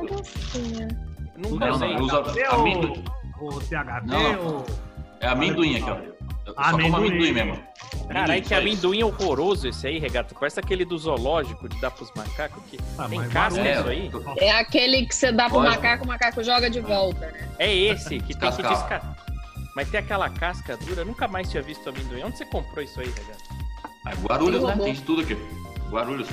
Nunca 1.37 1.65
Não, 1.67 1.79
não, 1.79 1.87
eu 1.91 1.99
uso 2.03 2.17
amendoim. 2.51 3.03
ou 3.41 3.59
THT 3.59 4.05
Não. 4.05 4.45
ou... 4.45 4.65
É 5.19 5.27
amendoim 5.27 5.75
aqui, 5.77 5.89
ó. 5.89 5.95
Eu 6.45 6.53
só 6.55 6.71
como 6.71 6.95
Amendoim. 6.97 7.31
mesmo. 7.33 7.63
Caralho, 8.09 8.41
que 8.41 8.49
só 8.49 8.55
amendoim 8.57 9.03
horroroso 9.03 9.67
esse 9.67 9.87
aí, 9.87 9.97
Regato. 9.97 10.35
Parece 10.35 10.59
aquele 10.59 10.83
do 10.85 10.97
zoológico 10.97 11.67
de 11.69 11.79
dar 11.79 11.91
pros 11.91 12.11
macacos. 12.15 12.61
Que 12.69 12.77
Ah, 12.97 13.07
tem 13.07 13.19
casca 13.29 13.61
barulho. 13.63 14.11
isso 14.11 14.29
aí? 14.29 14.37
É 14.39 14.51
aquele 14.51 15.05
que 15.05 15.15
você 15.15 15.31
dá 15.31 15.49
pro 15.49 15.59
Lógico. 15.59 15.81
macaco, 15.81 16.03
o 16.03 16.07
macaco 16.07 16.43
joga 16.43 16.69
de 16.69 16.81
volta, 16.81 17.27
né? 17.31 17.49
É 17.59 17.73
esse 17.73 18.19
que 18.19 18.33
tem 18.37 18.51
que 18.51 18.61
Descascar. 18.61 19.15
Mas 19.75 19.89
tem 19.89 19.99
aquela 20.01 20.29
casca 20.29 20.75
dura, 20.77 21.03
nunca 21.05 21.27
mais 21.27 21.49
tinha 21.49 21.63
visto 21.63 21.87
amendoim. 21.89 22.23
Onde 22.23 22.37
você 22.37 22.45
comprou 22.45 22.83
isso 22.83 22.99
aí, 22.99 23.07
Regato? 23.07 23.62
Ah, 24.05 24.11
Guarulhos, 24.21 24.61
né? 24.63 24.75
Tem 24.85 24.93
de 24.93 25.01
tudo 25.01 25.21
aqui. 25.21 25.37
Guarulhos. 25.89 26.27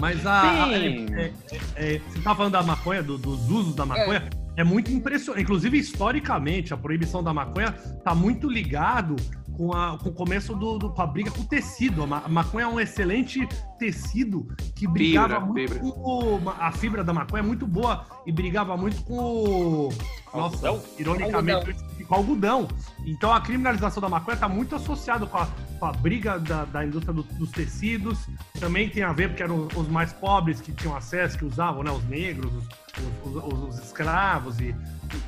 Mas 0.00 0.24
a, 0.24 0.64
a- 0.64 0.72
é- 0.72 1.32
é- 1.76 1.94
é- 1.96 1.98
você 1.98 2.20
tá 2.20 2.34
falando 2.34 2.52
da 2.52 2.62
maconha, 2.62 3.02
do- 3.02 3.18
dos 3.18 3.50
usos 3.50 3.74
da 3.74 3.84
maconha, 3.84 4.28
é, 4.56 4.62
muito 4.62 4.92
impressionante. 4.92 5.42
Inclusive, 5.42 5.76
historicamente, 5.78 6.72
a 6.72 6.76
proibição 6.76 7.22
da 7.22 7.34
maconha 7.34 7.72
tá 8.04 8.14
muito 8.14 8.48
ligado 8.48 9.16
com, 9.56 9.72
a- 9.74 9.98
com 9.98 10.10
o 10.10 10.12
começo 10.12 10.54
do, 10.54 10.78
do- 10.78 10.90
com 10.90 11.02
a 11.02 11.06
briga 11.06 11.30
com 11.32 11.40
o 11.40 11.44
tecido. 11.44 12.02
A 12.04 12.28
maconha 12.28 12.64
é 12.66 12.68
um 12.68 12.78
excelente 12.78 13.40
tecido 13.78 14.46
que 14.74 14.86
brigava 14.86 15.34
Fibra, 15.34 15.40
muito 15.46 15.72
fibra. 15.74 15.78
com 15.92 16.34
o, 16.44 16.50
a 16.58 16.72
fibra 16.72 17.04
da 17.04 17.12
maconha 17.12 17.42
é 17.42 17.46
muito 17.46 17.66
boa 17.66 18.04
e 18.26 18.32
brigava 18.32 18.76
muito 18.76 19.02
com 19.02 19.16
o 19.16 19.88
nossa, 20.34 20.68
Algodão? 20.68 20.82
ironicamente 20.98 21.74
com 22.06 22.14
algodão. 22.14 22.68
Então 23.04 23.32
a 23.32 23.40
criminalização 23.40 24.00
da 24.00 24.08
maconha 24.08 24.34
está 24.34 24.48
muito 24.48 24.74
associado 24.74 25.26
com 25.26 25.36
a, 25.38 25.46
com 25.78 25.84
a 25.86 25.92
briga 25.92 26.38
da, 26.38 26.64
da 26.64 26.84
indústria 26.84 27.12
do- 27.12 27.22
dos 27.22 27.50
tecidos. 27.50 28.18
Também 28.58 28.88
tem 28.88 29.02
a 29.02 29.12
ver 29.12 29.28
porque 29.28 29.42
eram 29.42 29.68
os 29.76 29.88
mais 29.88 30.12
pobres 30.12 30.60
que 30.60 30.72
tinham 30.72 30.96
acesso, 30.96 31.36
que 31.38 31.44
usavam, 31.44 31.82
né? 31.82 31.90
Os 31.90 32.04
negros, 32.08 32.50
os, 32.52 33.34
os- 33.34 33.44
os- 33.44 33.68
os 33.78 33.84
escravos. 33.84 34.58
E, 34.60 34.74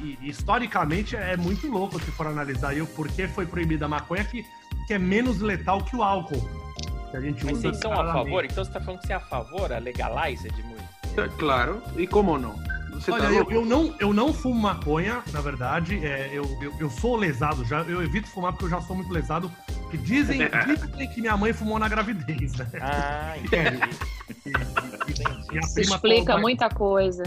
e- 0.03 0.19
e 0.23 0.29
historicamente 0.31 1.17
é 1.17 1.37
muito 1.37 1.67
louco 1.67 1.99
se 2.01 2.11
for 2.13 2.27
analisar 2.27 2.71
aí 2.71 2.81
o 2.81 2.87
porquê 2.87 3.29
foi 3.29 3.45
proibida 3.47 3.85
a 3.85 3.89
maconha, 3.89 4.25
que, 4.25 4.43
que 4.87 4.95
é 4.95 4.99
menos 4.99 5.41
letal 5.41 5.83
que 5.85 5.95
o 5.97 6.03
álcool. 6.03 6.41
Que 7.11 7.17
a 7.17 7.21
gente 7.21 7.45
Mas 7.45 7.59
usa 7.59 7.69
vocês 7.69 7.79
são 7.79 7.93
a 7.93 8.13
favor? 8.13 8.45
Então 8.45 8.65
você 8.65 8.71
tá 8.71 8.81
falando 8.81 9.01
que 9.01 9.07
você 9.07 9.13
é 9.13 9.17
a 9.17 9.21
favor, 9.21 9.73
a 9.73 9.79
legalizer 9.79 10.53
de 10.53 10.63
muito? 10.63 10.81
Claro, 11.39 11.83
e 11.97 12.07
como 12.07 12.39
não? 12.39 12.55
Você 12.93 13.11
Olha, 13.11 13.25
tá 13.25 13.33
eu, 13.33 13.51
eu 13.51 13.65
não, 13.65 13.95
eu 13.99 14.13
não 14.13 14.33
fumo 14.33 14.61
maconha, 14.61 15.23
na 15.33 15.41
verdade. 15.41 16.05
É, 16.05 16.29
eu, 16.33 16.45
eu, 16.61 16.75
eu 16.79 16.91
sou 16.91 17.17
lesado 17.17 17.65
já. 17.65 17.81
Eu 17.83 18.03
evito 18.03 18.29
fumar 18.29 18.53
porque 18.53 18.67
eu 18.67 18.71
já 18.71 18.81
sou 18.83 18.95
muito 18.95 19.11
lesado. 19.11 19.51
Porque 19.83 19.97
dizem, 19.97 20.39
dizem 20.67 21.09
que 21.09 21.21
minha 21.21 21.37
mãe 21.37 21.53
fumou 21.53 21.79
na 21.79 21.89
gravidez, 21.89 22.53
né? 22.55 22.67
Ah, 22.81 23.35
entendi. 23.39 23.81
Isso 25.59 25.75
prima 25.75 25.95
explica 25.95 26.39
muita 26.39 26.69
coisa. 26.69 27.23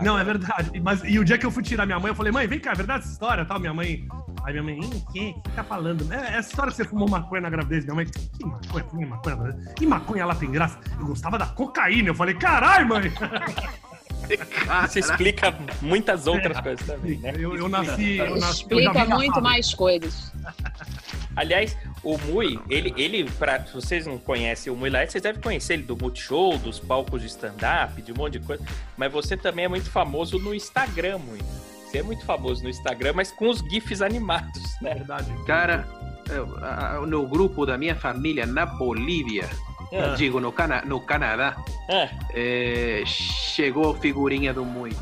Não, 0.00 0.18
é 0.18 0.22
verdade. 0.22 0.80
Mas, 0.80 1.02
e 1.04 1.18
o 1.18 1.24
dia 1.24 1.38
que 1.38 1.44
eu 1.44 1.50
fui 1.50 1.62
tirar 1.62 1.86
minha 1.86 1.98
mãe, 1.98 2.10
eu 2.10 2.14
falei, 2.14 2.30
mãe, 2.30 2.46
vem 2.46 2.60
cá, 2.60 2.72
é 2.72 2.74
verdade 2.74 3.04
essa 3.04 3.12
história? 3.12 3.44
Tal, 3.44 3.58
minha 3.58 3.74
mãe. 3.74 4.06
Aí 4.46 4.52
minha 4.52 4.62
mãe, 4.62 4.78
o 4.78 5.12
quê? 5.12 5.34
O 5.36 5.40
que 5.42 5.50
tá 5.50 5.64
falando? 5.64 6.06
É, 6.12 6.36
essa 6.36 6.50
história 6.50 6.70
que 6.70 6.76
você 6.76 6.84
fumou 6.84 7.10
maconha 7.10 7.42
na 7.42 7.50
gravidez, 7.50 7.84
minha 7.84 7.96
mãe, 7.96 8.06
que 8.06 8.44
maconha? 8.44 8.84
Fumei 8.84 9.04
maconha 9.06 9.36
na 9.36 9.42
gravidez? 9.42 9.74
E 9.80 9.86
maconha 9.86 10.22
ela 10.22 10.34
tem 10.36 10.52
graça? 10.52 10.78
Eu 11.00 11.06
gostava 11.06 11.36
da 11.36 11.46
cocaína. 11.46 12.10
Eu 12.10 12.14
falei, 12.14 12.36
caralho, 12.36 12.88
mãe! 12.88 13.02
Isso 14.86 15.00
explica 15.00 15.52
muitas 15.82 16.28
outras 16.28 16.60
coisas 16.60 16.86
também, 16.86 17.18
né? 17.18 17.32
Eu, 17.36 17.56
eu 17.56 17.68
nasci. 17.68 18.18
Eu 18.18 18.36
nasci 18.36 18.66
eu 18.70 18.78
Explica 18.78 19.04
na 19.04 19.16
muito 19.16 19.42
mais 19.42 19.74
coisas. 19.74 20.32
Aliás, 21.34 21.76
o 22.04 22.16
Mui, 22.16 22.58
ele, 22.70 22.94
ele 22.96 23.28
pra, 23.32 23.64
se 23.64 23.74
vocês 23.74 24.06
não 24.06 24.16
conhecem 24.16 24.72
o 24.72 24.76
Mui 24.76 24.90
Laerte, 24.90 25.12
vocês 25.12 25.22
devem 25.22 25.40
conhecer 25.42 25.74
ele 25.74 25.82
do 25.82 25.96
Multishow, 25.96 26.56
dos 26.56 26.78
palcos 26.78 27.20
de 27.20 27.26
stand-up, 27.26 28.00
de 28.00 28.12
um 28.12 28.16
monte 28.16 28.38
de 28.38 28.46
coisa. 28.46 28.64
Mas 28.96 29.12
você 29.12 29.36
também 29.36 29.64
é 29.64 29.68
muito 29.68 29.90
famoso 29.90 30.38
no 30.38 30.54
Instagram, 30.54 31.18
Mui. 31.18 31.40
É 31.96 32.02
muito 32.02 32.24
famoso 32.24 32.62
no 32.62 32.68
Instagram, 32.70 33.12
mas 33.14 33.30
com 33.32 33.48
os 33.48 33.58
GIFs 33.60 34.02
animados, 34.02 34.62
né? 34.80 34.94
Verdade. 34.94 35.30
Cara, 35.46 35.86
eu- 36.30 36.56
a- 36.64 37.04
no 37.06 37.26
grupo 37.26 37.64
da 37.66 37.76
minha 37.78 37.94
família 37.96 38.46
na 38.46 38.66
Bolívia, 38.66 39.48
Ah. 39.92 40.14
digo, 40.16 40.40
no, 40.40 40.50
Cana 40.52 40.82
no 40.84 41.00
Canadá, 41.00 41.56
Ah, 41.88 42.08
é, 42.34 43.02
chegou 43.06 43.90
a 43.92 43.94
figurinha 43.96 44.52
do 44.52 44.64
Mui. 44.64 44.92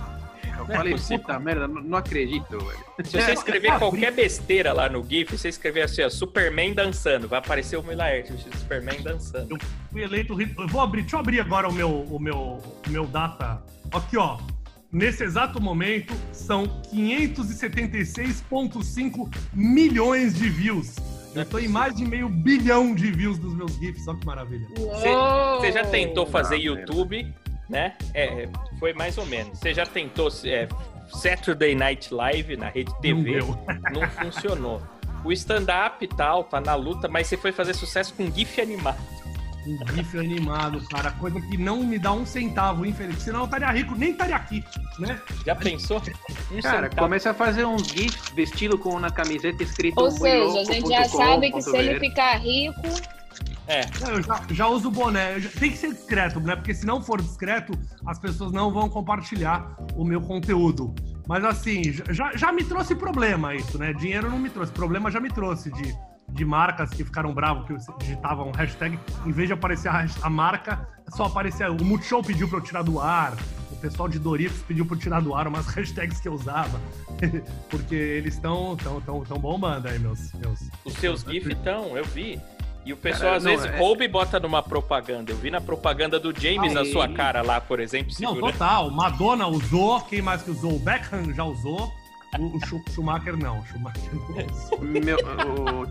Eu 0.56 0.66
Não 0.66 0.74
é 0.74 0.76
falei, 0.76 0.92
possível. 0.92 1.18
puta 1.18 1.38
merda, 1.40 1.66
não, 1.66 1.82
não 1.82 1.98
acredito, 1.98 2.58
velho. 2.58 2.78
se 3.04 3.20
você 3.20 3.32
escrever 3.32 3.76
qualquer 3.76 4.12
besteira 4.12 4.72
lá 4.72 4.88
no 4.88 5.02
GIF, 5.04 5.36
você 5.36 5.48
escrever 5.48 5.82
assim, 5.82 6.02
ó, 6.02 6.08
Superman 6.08 6.72
dançando, 6.72 7.26
vai 7.26 7.40
aparecer 7.40 7.76
o 7.76 7.82
Mui 7.82 7.94
Laerte, 7.96 8.32
o 8.32 8.38
Superman 8.58 9.00
dançando. 9.02 9.58
fui 9.90 10.02
eleito. 10.02 10.40
Eu 10.40 10.68
vou 10.68 10.80
abrir, 10.80 11.00
deixa 11.02 11.16
eu 11.16 11.20
abrir 11.20 11.40
agora 11.40 11.68
o 11.68 11.72
meu, 11.72 11.90
o 11.90 12.20
meu, 12.20 12.36
o 12.86 12.90
meu 12.90 13.04
data. 13.06 13.60
Aqui, 13.92 14.16
ó. 14.16 14.38
Nesse 14.94 15.24
exato 15.24 15.60
momento, 15.60 16.14
são 16.30 16.68
576,5 16.94 19.28
milhões 19.52 20.32
de 20.34 20.48
views. 20.48 20.94
Eu 21.34 21.44
tô 21.44 21.58
em 21.58 21.66
mais 21.66 21.96
de 21.96 22.06
meio 22.06 22.28
bilhão 22.28 22.94
de 22.94 23.10
views 23.10 23.36
dos 23.36 23.52
meus 23.56 23.74
GIFs, 23.74 24.06
olha 24.06 24.18
que 24.20 24.26
maravilha. 24.26 24.68
Você 25.58 25.72
já 25.72 25.84
tentou 25.84 26.24
fazer 26.24 26.54
Ah, 26.54 26.58
YouTube, 26.58 27.34
né? 27.68 27.96
É, 28.14 28.48
foi 28.78 28.92
mais 28.92 29.18
ou 29.18 29.26
menos. 29.26 29.58
Você 29.58 29.74
já 29.74 29.84
tentou 29.84 30.28
é, 30.44 30.68
Saturday 31.08 31.74
Night 31.74 32.14
Live 32.14 32.56
na 32.56 32.68
rede 32.68 32.94
TV, 33.00 33.40
Não 33.40 33.48
não, 33.92 34.08
funcionou. 34.10 34.80
O 35.24 35.32
stand-up 35.32 36.04
e 36.04 36.08
tal, 36.08 36.44
tá 36.44 36.60
na 36.60 36.76
luta, 36.76 37.08
mas 37.08 37.26
você 37.26 37.36
foi 37.36 37.50
fazer 37.50 37.74
sucesso 37.74 38.14
com 38.14 38.30
GIF 38.30 38.60
animado. 38.60 38.98
Um 39.66 39.78
GIF 39.94 40.18
animado, 40.18 40.80
cara. 40.88 41.10
Coisa 41.12 41.40
que 41.40 41.56
não 41.56 41.82
me 41.82 41.98
dá 41.98 42.12
um 42.12 42.26
centavo, 42.26 42.84
infeliz. 42.84 43.22
Senão 43.22 43.40
eu 43.40 43.44
estaria 43.46 43.70
rico, 43.70 43.94
nem 43.96 44.10
estaria 44.10 44.36
aqui, 44.36 44.62
né? 44.98 45.18
Já 45.46 45.54
pensou? 45.56 45.98
Um 46.52 46.60
Cara, 46.60 46.82
centavo. 46.88 46.96
começa 46.96 47.30
a 47.30 47.34
fazer 47.34 47.64
uns 47.64 47.86
GIFs 47.88 48.30
vestido 48.34 48.76
com 48.78 48.90
uma 48.90 49.10
camiseta 49.10 49.62
escrito 49.62 49.98
Ou 49.98 50.10
"Muy 50.10 50.18
seja, 50.20 50.60
a 50.60 50.64
gente 50.64 50.88
já 50.88 51.04
sabe 51.08 51.50
que 51.50 51.62
se 51.62 51.76
ele 51.76 51.94
BR". 51.94 52.00
ficar 52.00 52.36
rico, 52.38 52.82
É, 53.66 53.80
Eu 54.10 54.22
já, 54.22 54.42
já 54.50 54.68
uso 54.68 54.90
boné. 54.90 55.36
Eu 55.36 55.40
já- 55.40 55.48
tem 55.58 55.70
que 55.70 55.78
ser 55.78 55.88
discreto, 55.94 56.38
né? 56.38 56.54
Porque 56.54 56.74
se 56.74 56.84
não 56.84 57.00
for 57.02 57.18
discreto, 57.22 57.72
as 58.06 58.18
pessoas 58.18 58.52
não 58.52 58.70
vão 58.70 58.90
compartilhar 58.90 59.74
o 59.96 60.04
meu 60.04 60.20
conteúdo. 60.20 60.94
Mas 61.26 61.42
assim, 61.46 61.82
já, 62.10 62.36
já 62.36 62.52
me 62.52 62.62
trouxe 62.62 62.94
problema 62.94 63.54
isso, 63.54 63.78
né? 63.78 63.94
Dinheiro 63.94 64.28
não 64.30 64.38
me 64.38 64.50
trouxe. 64.50 64.70
Problema 64.70 65.10
já 65.10 65.18
me 65.18 65.30
trouxe 65.30 65.70
de, 65.72 65.96
de 66.34 66.44
marcas 66.44 66.90
que 66.90 67.04
ficaram 67.04 67.32
bravos, 67.32 67.64
que 67.66 67.98
digitavam 68.00 68.50
hashtag, 68.52 68.98
em 69.24 69.30
vez 69.32 69.46
de 69.48 69.52
aparecer 69.54 69.88
a, 69.88 70.04
a 70.22 70.28
marca, 70.30 70.86
só 71.14 71.26
aparecia. 71.26 71.70
O 71.70 71.84
Multishow 71.84 72.22
pediu 72.22 72.48
pra 72.48 72.58
eu 72.58 72.62
tirar 72.62 72.82
do 72.82 73.00
ar. 73.00 73.34
O 73.70 73.76
pessoal 73.76 74.08
de 74.08 74.18
Doritos 74.18 74.58
pediu 74.62 74.84
pra 74.84 74.96
eu 74.96 75.00
tirar 75.00 75.20
do 75.22 75.34
ar 75.34 75.46
umas 75.46 75.66
hashtags 75.74 76.18
que 76.20 76.26
eu 76.28 76.32
usava. 76.32 76.80
Porque 77.70 77.94
eles 77.94 78.34
estão 78.34 78.76
tão, 78.76 79.00
tão, 79.00 79.22
tão 79.24 79.38
bombando 79.38 79.86
aí, 79.88 79.98
meus. 79.98 80.32
meus 80.34 80.60
os 80.84 80.94
seus 80.94 81.20
GIF 81.22 81.52
então, 81.52 81.96
eu 81.96 82.04
vi. 82.04 82.40
E 82.84 82.92
o 82.92 82.96
pessoal 82.98 83.22
Cara, 83.22 83.36
às 83.38 83.44
não, 83.44 83.50
vezes 83.52 83.66
é- 83.66 83.78
rouba 83.78 84.04
e 84.04 84.08
bota 84.08 84.38
numa 84.40 84.62
propaganda. 84.62 85.30
Eu 85.32 85.36
vi 85.36 85.50
na 85.50 85.60
propaganda 85.60 86.18
do 86.20 86.38
James 86.38 86.76
a 86.76 86.80
Aí. 86.80 86.92
sua 86.92 87.08
cara 87.08 87.40
lá, 87.42 87.58
por 87.60 87.80
exemplo, 87.80 88.12
Não, 88.20 88.34
segurando. 88.34 88.52
total. 88.52 88.90
Madonna 88.90 89.46
usou, 89.46 90.00
quem 90.02 90.20
mais 90.20 90.42
que 90.42 90.50
usou? 90.50 90.74
O 90.76 90.78
Beckham 90.78 91.32
já 91.32 91.44
usou. 91.44 91.90
O, 92.38 92.56
o 92.56 92.60
Schu- 92.66 92.82
Schumacher 92.90 93.36
não. 93.38 93.60
O 93.60 93.66
Schumacher 93.66 94.10
não 94.14 94.46
usou. 94.52 94.80
Meu, 94.82 95.16
o, 95.16 95.86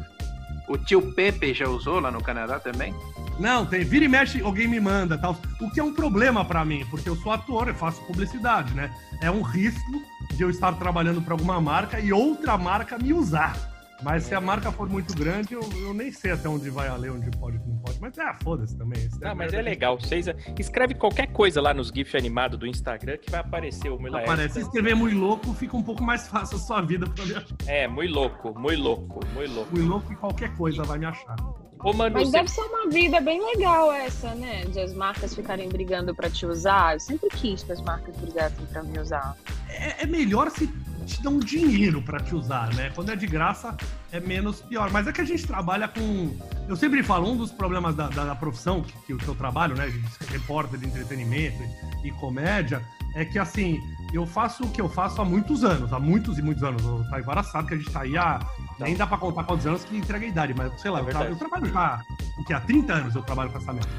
o 0.68 0.78
tio 0.78 1.14
Pepe 1.14 1.54
já 1.54 1.68
usou 1.68 2.00
lá 2.00 2.12
no 2.12 2.22
Canadá 2.22 2.60
também? 2.60 2.94
Não, 3.40 3.66
tem. 3.66 3.84
Vira 3.84 4.06
e 4.06 4.08
mexe, 4.08 4.42
alguém 4.42 4.68
me 4.68 4.80
manda 4.80 5.18
tal. 5.18 5.38
O 5.60 5.70
que 5.70 5.80
é 5.80 5.84
um 5.84 5.94
problema 5.94 6.46
pra 6.46 6.64
mim, 6.64 6.86
porque 6.90 7.10
eu 7.10 7.16
sou 7.16 7.32
ator, 7.32 7.68
eu 7.68 7.76
faço 7.76 8.02
publicidade, 8.04 8.74
né? 8.74 8.94
É 9.22 9.30
um 9.30 9.42
risco 9.42 10.04
de 10.34 10.44
eu 10.44 10.50
estar 10.50 10.74
trabalhando 10.74 11.22
pra 11.22 11.34
alguma 11.34 11.60
marca 11.60 12.00
e 12.00 12.14
outra 12.14 12.58
marca 12.58 12.98
me 12.98 13.14
usar. 13.14 13.73
Mas 14.04 14.24
se 14.24 14.36
a 14.36 14.42
marca 14.42 14.72
for 14.72 14.90
muito 14.90 15.16
grande, 15.16 15.54
eu, 15.54 15.62
eu 15.82 15.94
nem 15.94 16.12
sei 16.12 16.32
até 16.32 16.50
onde 16.50 16.70
vai 16.70 16.88
a 16.88 16.96
lei, 16.96 17.10
onde 17.10 17.30
pode 17.38 17.58
e 17.58 17.60
não 17.60 17.78
pode. 17.78 18.00
Mas 18.02 18.18
é, 18.18 18.34
foda-se 18.44 18.78
também. 18.78 19.00
Isso 19.06 19.18
Ah, 19.24 19.30
mas 19.34 19.52
merda 19.52 19.58
é 19.58 19.64
que 19.64 19.70
legal. 19.70 20.00
Vocês 20.00 20.26
escreve 20.60 20.94
qualquer 20.94 21.28
coisa 21.28 21.62
lá 21.62 21.74
nos 21.74 21.88
GIF 21.88 22.16
animados 22.18 22.60
do 22.60 22.68
Instagram 22.68 23.18
que 23.18 23.32
vai 23.32 23.40
aparecer 23.40 23.90
o 23.90 24.00
Mila 24.00 24.20
Aparece. 24.20 24.56
Se 24.56 24.60
escrever 24.62 24.96
muito 24.96 25.18
louco, 25.18 25.54
fica 25.54 25.78
um 25.78 25.84
pouco 25.84 26.04
mais 26.04 26.28
fácil 26.28 26.58
a 26.58 26.60
sua 26.60 26.82
vida 26.82 27.08
pra 27.10 27.26
me 27.26 27.36
achar. 27.36 27.56
É, 27.66 27.88
muito 27.88 28.14
louco, 28.14 28.60
muito 28.60 28.82
louco, 28.82 29.20
muito 29.34 29.54
louco. 29.54 29.76
Muito 29.76 29.90
louco 29.90 30.14
e 30.14 30.16
qualquer 30.16 30.56
coisa 30.56 30.84
vai 30.84 31.00
me 31.00 31.06
achar. 31.06 31.36
Ô, 31.84 31.92
Manu, 31.92 32.14
Mas 32.14 32.30
você... 32.30 32.38
deve 32.38 32.50
ser 32.50 32.62
uma 32.62 32.90
vida 32.90 33.20
bem 33.20 33.46
legal 33.46 33.92
essa, 33.92 34.34
né? 34.36 34.64
De 34.66 34.80
as 34.80 34.94
marcas 34.94 35.36
ficarem 35.36 35.68
brigando 35.68 36.16
pra 36.16 36.30
te 36.30 36.46
usar. 36.46 36.94
Eu 36.94 37.00
sempre 37.00 37.30
quis 37.30 37.64
que 37.64 37.72
as 37.72 37.82
marcas 37.82 38.16
brigassem 38.16 38.66
pra 38.68 38.84
me 38.84 38.98
usar. 39.00 39.36
é, 39.70 40.04
é 40.04 40.06
melhor 40.06 40.50
se 40.50 40.68
te 41.04 41.22
dão 41.22 41.40
dinheiro 41.40 42.02
pra 42.02 42.20
te 42.20 42.34
usar, 42.36 42.74
né? 42.74 42.92
Quando 42.96 43.10
é 43.12 43.16
de 43.16 43.28
graça, 43.28 43.76
é 44.12 44.20
menos 44.20 44.62
pior. 44.62 44.90
Mas 44.92 45.08
é 45.08 45.12
que 45.12 45.22
a 45.22 45.26
gente 45.26 45.46
trabalha 45.46 45.88
com. 45.88 46.36
Eu 46.68 46.76
sempre 46.76 47.04
falo, 47.04 47.30
um 47.32 47.38
dos 47.38 47.52
problemas 47.52 47.96
da, 47.96 48.08
da, 48.10 48.26
da 48.26 48.36
profissão, 48.36 48.82
que, 48.82 48.94
que, 49.06 49.16
que 49.18 49.28
eu 49.28 49.36
trabalho, 49.36 49.76
né? 49.76 49.88
De 49.90 50.02
repórter 50.32 50.80
de 50.80 50.86
entretenimento 50.88 51.58
e, 52.04 52.08
e 52.08 52.12
comédia, 52.14 52.82
é 53.16 53.24
que 53.26 53.38
assim, 53.38 53.80
eu 54.14 54.26
faço 54.26 54.64
o 54.64 54.70
que 54.70 54.82
eu 54.82 54.90
faço 54.90 55.22
há 55.22 55.26
muitos 55.26 55.64
anos, 55.64 55.92
há 55.94 56.00
muitos 56.00 56.38
e 56.40 56.42
muitos 56.42 56.64
anos. 56.64 56.84
O 56.84 57.04
Taivara 57.10 57.44
sabe 57.44 57.68
que 57.68 57.74
a 57.74 57.78
gente 57.78 57.92
tá 57.92 58.02
aí 58.02 58.18
há. 58.18 58.40
Nem 58.80 58.96
dá 58.96 59.06
pra 59.06 59.18
contar 59.18 59.44
quantos 59.44 59.66
anos 59.68 59.84
que 59.84 59.96
entrega 59.98 60.26
a 60.26 60.30
idade, 60.30 60.54
mas 60.56 60.82
sei 60.82 60.90
lá, 60.92 61.00
É 61.00 61.02
eu, 61.04 61.06
tra- 61.08 61.26
eu 61.26 61.36
trabalho 61.36 61.72
já. 61.72 62.02
O 62.40 62.44
que? 62.44 62.54
Há 62.54 62.60
30 62.60 62.94
anos 62.94 63.16
eu 63.16 63.22
trabalho 63.22 63.52
com 63.52 63.58
essa 63.60 63.72
merda. 63.72 63.90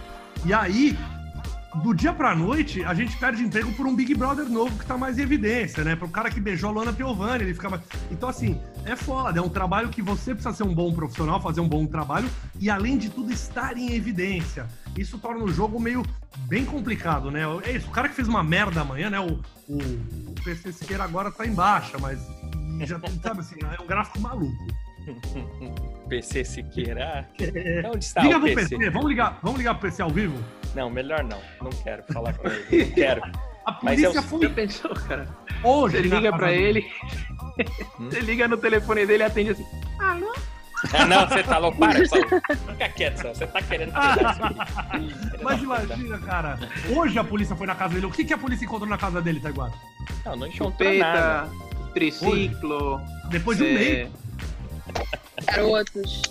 E 0.44 0.52
aí, 0.52 0.98
do 1.82 1.92
dia 1.94 2.12
pra 2.12 2.34
noite, 2.34 2.84
a 2.84 2.94
gente 2.94 3.16
perde 3.16 3.42
emprego 3.42 3.72
por 3.72 3.86
um 3.86 3.94
Big 3.94 4.14
Brother 4.14 4.48
novo 4.48 4.78
que 4.78 4.86
tá 4.86 4.96
mais 4.96 5.18
em 5.18 5.22
evidência, 5.22 5.82
né? 5.82 5.96
Pro 5.96 6.08
cara 6.08 6.30
que 6.30 6.40
beijou 6.40 6.70
a 6.70 6.72
Luana 6.72 6.92
Piovani, 6.92 7.44
ele 7.44 7.54
fica 7.54 7.68
mais. 7.68 7.82
Então, 8.10 8.28
assim, 8.28 8.60
é 8.84 8.94
foda. 8.94 9.38
É 9.38 9.42
um 9.42 9.48
trabalho 9.48 9.88
que 9.88 10.00
você 10.00 10.34
precisa 10.34 10.54
ser 10.54 10.62
um 10.62 10.74
bom 10.74 10.92
profissional, 10.92 11.40
fazer 11.40 11.60
um 11.60 11.68
bom 11.68 11.86
trabalho 11.86 12.28
e, 12.60 12.70
além 12.70 12.96
de 12.96 13.10
tudo, 13.10 13.32
estar 13.32 13.76
em 13.76 13.92
evidência. 13.94 14.66
Isso 14.96 15.18
torna 15.18 15.42
o 15.42 15.48
jogo 15.48 15.80
meio 15.80 16.04
bem 16.46 16.64
complicado, 16.64 17.30
né? 17.30 17.42
É 17.64 17.72
isso, 17.72 17.88
o 17.88 17.90
cara 17.90 18.08
que 18.08 18.14
fez 18.14 18.28
uma 18.28 18.42
merda 18.42 18.82
amanhã, 18.82 19.10
né? 19.10 19.20
O, 19.20 19.40
o, 19.68 19.78
o 19.78 20.34
PC 20.44 20.72
Siqueira 20.72 21.04
agora 21.04 21.32
tá 21.32 21.46
em 21.46 21.52
baixa, 21.52 21.98
mas 21.98 22.20
já 22.80 23.00
sabe 23.22 23.40
assim, 23.40 23.56
é 23.60 23.82
um 23.82 23.86
gráfico 23.86 24.20
maluco. 24.20 24.66
PC 26.08 26.44
Siqueira. 26.44 27.28
ah, 27.28 27.88
Onde 27.92 28.04
está 28.04 28.22
Liga 28.22 28.38
o 28.38 28.40
pro 28.40 28.54
PC? 28.54 28.78
PC, 28.78 28.90
vamos 28.90 29.08
ligar, 29.08 29.38
vamos 29.42 29.58
ligar 29.58 29.74
pro 29.74 29.88
PC 29.88 30.02
ao 30.02 30.10
vivo? 30.10 30.38
Não, 30.74 30.90
melhor 30.90 31.22
não. 31.24 31.40
Não 31.62 31.70
quero 31.70 32.02
falar 32.12 32.32
com 32.34 32.48
ele. 32.48 32.84
Não 32.86 32.90
quero. 32.92 33.22
A 33.66 33.72
Mas 33.82 34.00
polícia 34.00 34.18
eu- 34.18 34.22
foi 34.22 34.48
pensou, 34.50 34.90
cara? 34.94 35.26
hoje. 35.62 35.96
Você 35.96 36.02
liga 36.02 36.32
pra 36.36 36.52
ele, 36.52 36.86
Hum? 37.98 38.10
você 38.10 38.20
liga 38.20 38.46
no 38.48 38.56
telefone 38.58 39.06
dele 39.06 39.22
e 39.22 39.26
atende 39.26 39.50
assim. 39.50 39.64
Alô? 39.98 40.34
Ah, 40.92 41.06
não, 41.06 41.26
você 41.26 41.42
tá 41.42 41.56
louco. 41.56 41.78
Para, 41.78 42.04
Saulo. 42.06 42.26
Fica 42.72 42.88
quieto. 42.90 43.22
Você 43.22 43.46
tá 43.46 43.62
querendo 43.62 43.92
pegar 43.92 44.32
isso. 44.32 44.96
Ih, 45.02 45.14
filho 45.30 45.38
Mas 45.44 45.62
imagina, 45.62 46.18
cara. 46.18 46.58
Hoje 46.94 47.18
a 47.18 47.24
polícia 47.24 47.56
foi 47.56 47.66
na 47.66 47.74
casa 47.74 47.94
dele. 47.94 48.04
O 48.04 48.10
que, 48.10 48.22
que 48.22 48.34
a 48.34 48.38
polícia 48.38 48.66
encontrou 48.66 48.90
na 48.90 48.98
casa 48.98 49.22
dele, 49.22 49.40
Taiguara? 49.40 49.72
Não, 50.26 50.36
não 50.36 50.46
encontrou 50.46 50.92
nada. 50.98 51.46
Chupeta, 51.48 51.90
triciclo, 51.94 53.00
Depois 53.30 53.56
de 53.56 53.64
um 53.64 53.72
mês. 53.72 54.08
Garotos. 55.46 56.22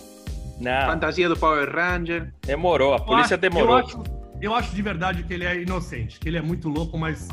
Não, 0.60 0.86
fantasia 0.88 1.28
do 1.28 1.36
Power 1.36 1.68
Ranger. 1.76 2.32
demorou. 2.46 2.94
A 2.94 3.00
polícia 3.00 3.34
acho- 3.36 3.42
demorou. 3.42 3.80
Eu 3.80 3.86
acho, 3.88 4.04
eu 4.46 4.54
acho 4.56 4.74
de 4.76 4.82
verdade 4.82 5.24
que 5.24 5.34
ele 5.34 5.46
é 5.46 5.62
inocente, 5.62 6.20
que 6.20 6.28
ele 6.30 6.38
é 6.38 6.42
muito 6.42 6.70
louco, 6.70 6.98
mas 6.98 7.28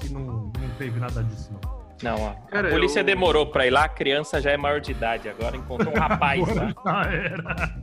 que 0.00 0.08
não, 0.12 0.20
não 0.22 0.68
teve 0.78 0.98
nada 1.00 1.22
disso, 1.24 1.50
não. 1.52 1.80
Não, 2.02 2.16
ó. 2.22 2.32
Cara, 2.48 2.68
a 2.68 2.70
polícia 2.70 3.00
eu- 3.00 3.04
demorou 3.04 3.46
pra 3.46 3.66
ir 3.66 3.70
lá, 3.70 3.84
a 3.84 3.88
criança 3.88 4.40
já 4.40 4.50
é 4.52 4.56
maior 4.56 4.80
de 4.80 4.90
idade. 4.92 5.28
Agora 5.28 5.54
encontrou 5.56 5.92
um 5.94 5.98
rapaz 6.00 6.40
lá. 6.56 6.74
Já 6.84 7.12
era. 7.12 7.74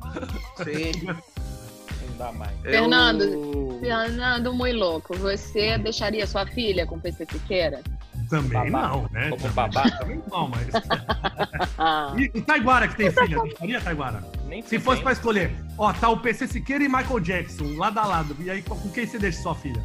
Sim. 0.63 1.05
Não 1.05 2.17
dá 2.17 2.31
mais. 2.31 2.59
Fernando, 2.61 3.21
Eu- 3.23 3.77
Fernando, 3.79 4.53
muito 4.53 4.75
louco. 4.77 5.15
Você 5.17 5.77
deixaria 5.77 6.25
sua 6.25 6.47
filha 6.47 6.87
com 6.87 6.95
o 6.95 6.99
PC 6.99 7.27
Siqueira? 7.31 7.81
Também 8.29 8.71
Babá. 8.71 8.87
não, 8.89 9.09
né? 9.11 9.29
Como 9.29 9.37
Também- 9.41 9.51
babá. 9.55 9.89
Também 9.91 10.21
não, 10.31 10.47
mas. 10.49 10.67
E 12.17 12.37
o 12.37 12.41
Taiguara 12.41 12.87
que 12.87 12.95
tem 12.95 13.11
filha, 13.11 13.39
deixaria, 13.41 13.81
Taiguara? 13.81 14.23
Nem 14.47 14.61
Se 14.61 14.79
fosse 14.79 15.01
pra 15.01 15.15
fudendo. 15.15 15.39
escolher, 15.47 15.65
ó, 15.77 15.93
tá 15.93 16.09
o 16.09 16.17
PC 16.17 16.47
Siqueira 16.47 16.83
e 16.83 16.87
Michael 16.89 17.19
Jackson, 17.19 17.75
lado 17.77 17.99
a 17.99 18.05
lado. 18.05 18.35
E 18.39 18.49
aí, 18.49 18.61
com 18.61 18.75
quem 18.89 19.05
você 19.05 19.17
deixa 19.19 19.41
sua 19.41 19.53
filha? 19.55 19.81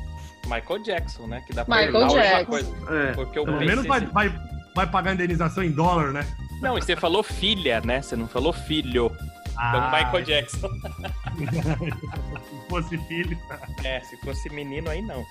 Michael 0.47 0.83
Jackson, 0.83 1.27
né? 1.27 1.43
Que 1.47 1.53
dá 1.55 1.65
pra 1.65 1.77
Michael 1.87 2.09
Jackson. 2.09 2.45
coisa. 2.47 2.73
É. 2.91 3.13
Porque 3.13 3.39
o 3.39 3.45
Pelo 3.45 3.59
PC 3.59 3.71
menos 3.71 3.87
vai, 3.87 4.01
vai, 4.01 4.35
vai 4.75 4.87
pagar 4.87 5.15
indenização 5.15 5.63
em 5.63 5.71
dólar, 5.71 6.13
né? 6.13 6.27
Não, 6.61 6.77
e 6.79 6.83
você 6.83 6.97
falou 6.97 7.23
filha, 7.23 7.81
né? 7.83 8.01
Você 8.03 8.17
não 8.17 8.27
falou 8.27 8.53
filho. 8.53 9.07
Então, 9.53 9.59
Ah, 9.59 9.91
Michael 10.05 10.25
Jackson. 10.25 10.69
Se 11.39 12.69
fosse 12.69 12.99
filho. 13.07 13.39
É, 13.85 14.01
se 14.01 14.17
fosse 14.19 14.49
menino 14.51 14.89
aí 14.91 15.03
não. 15.03 15.25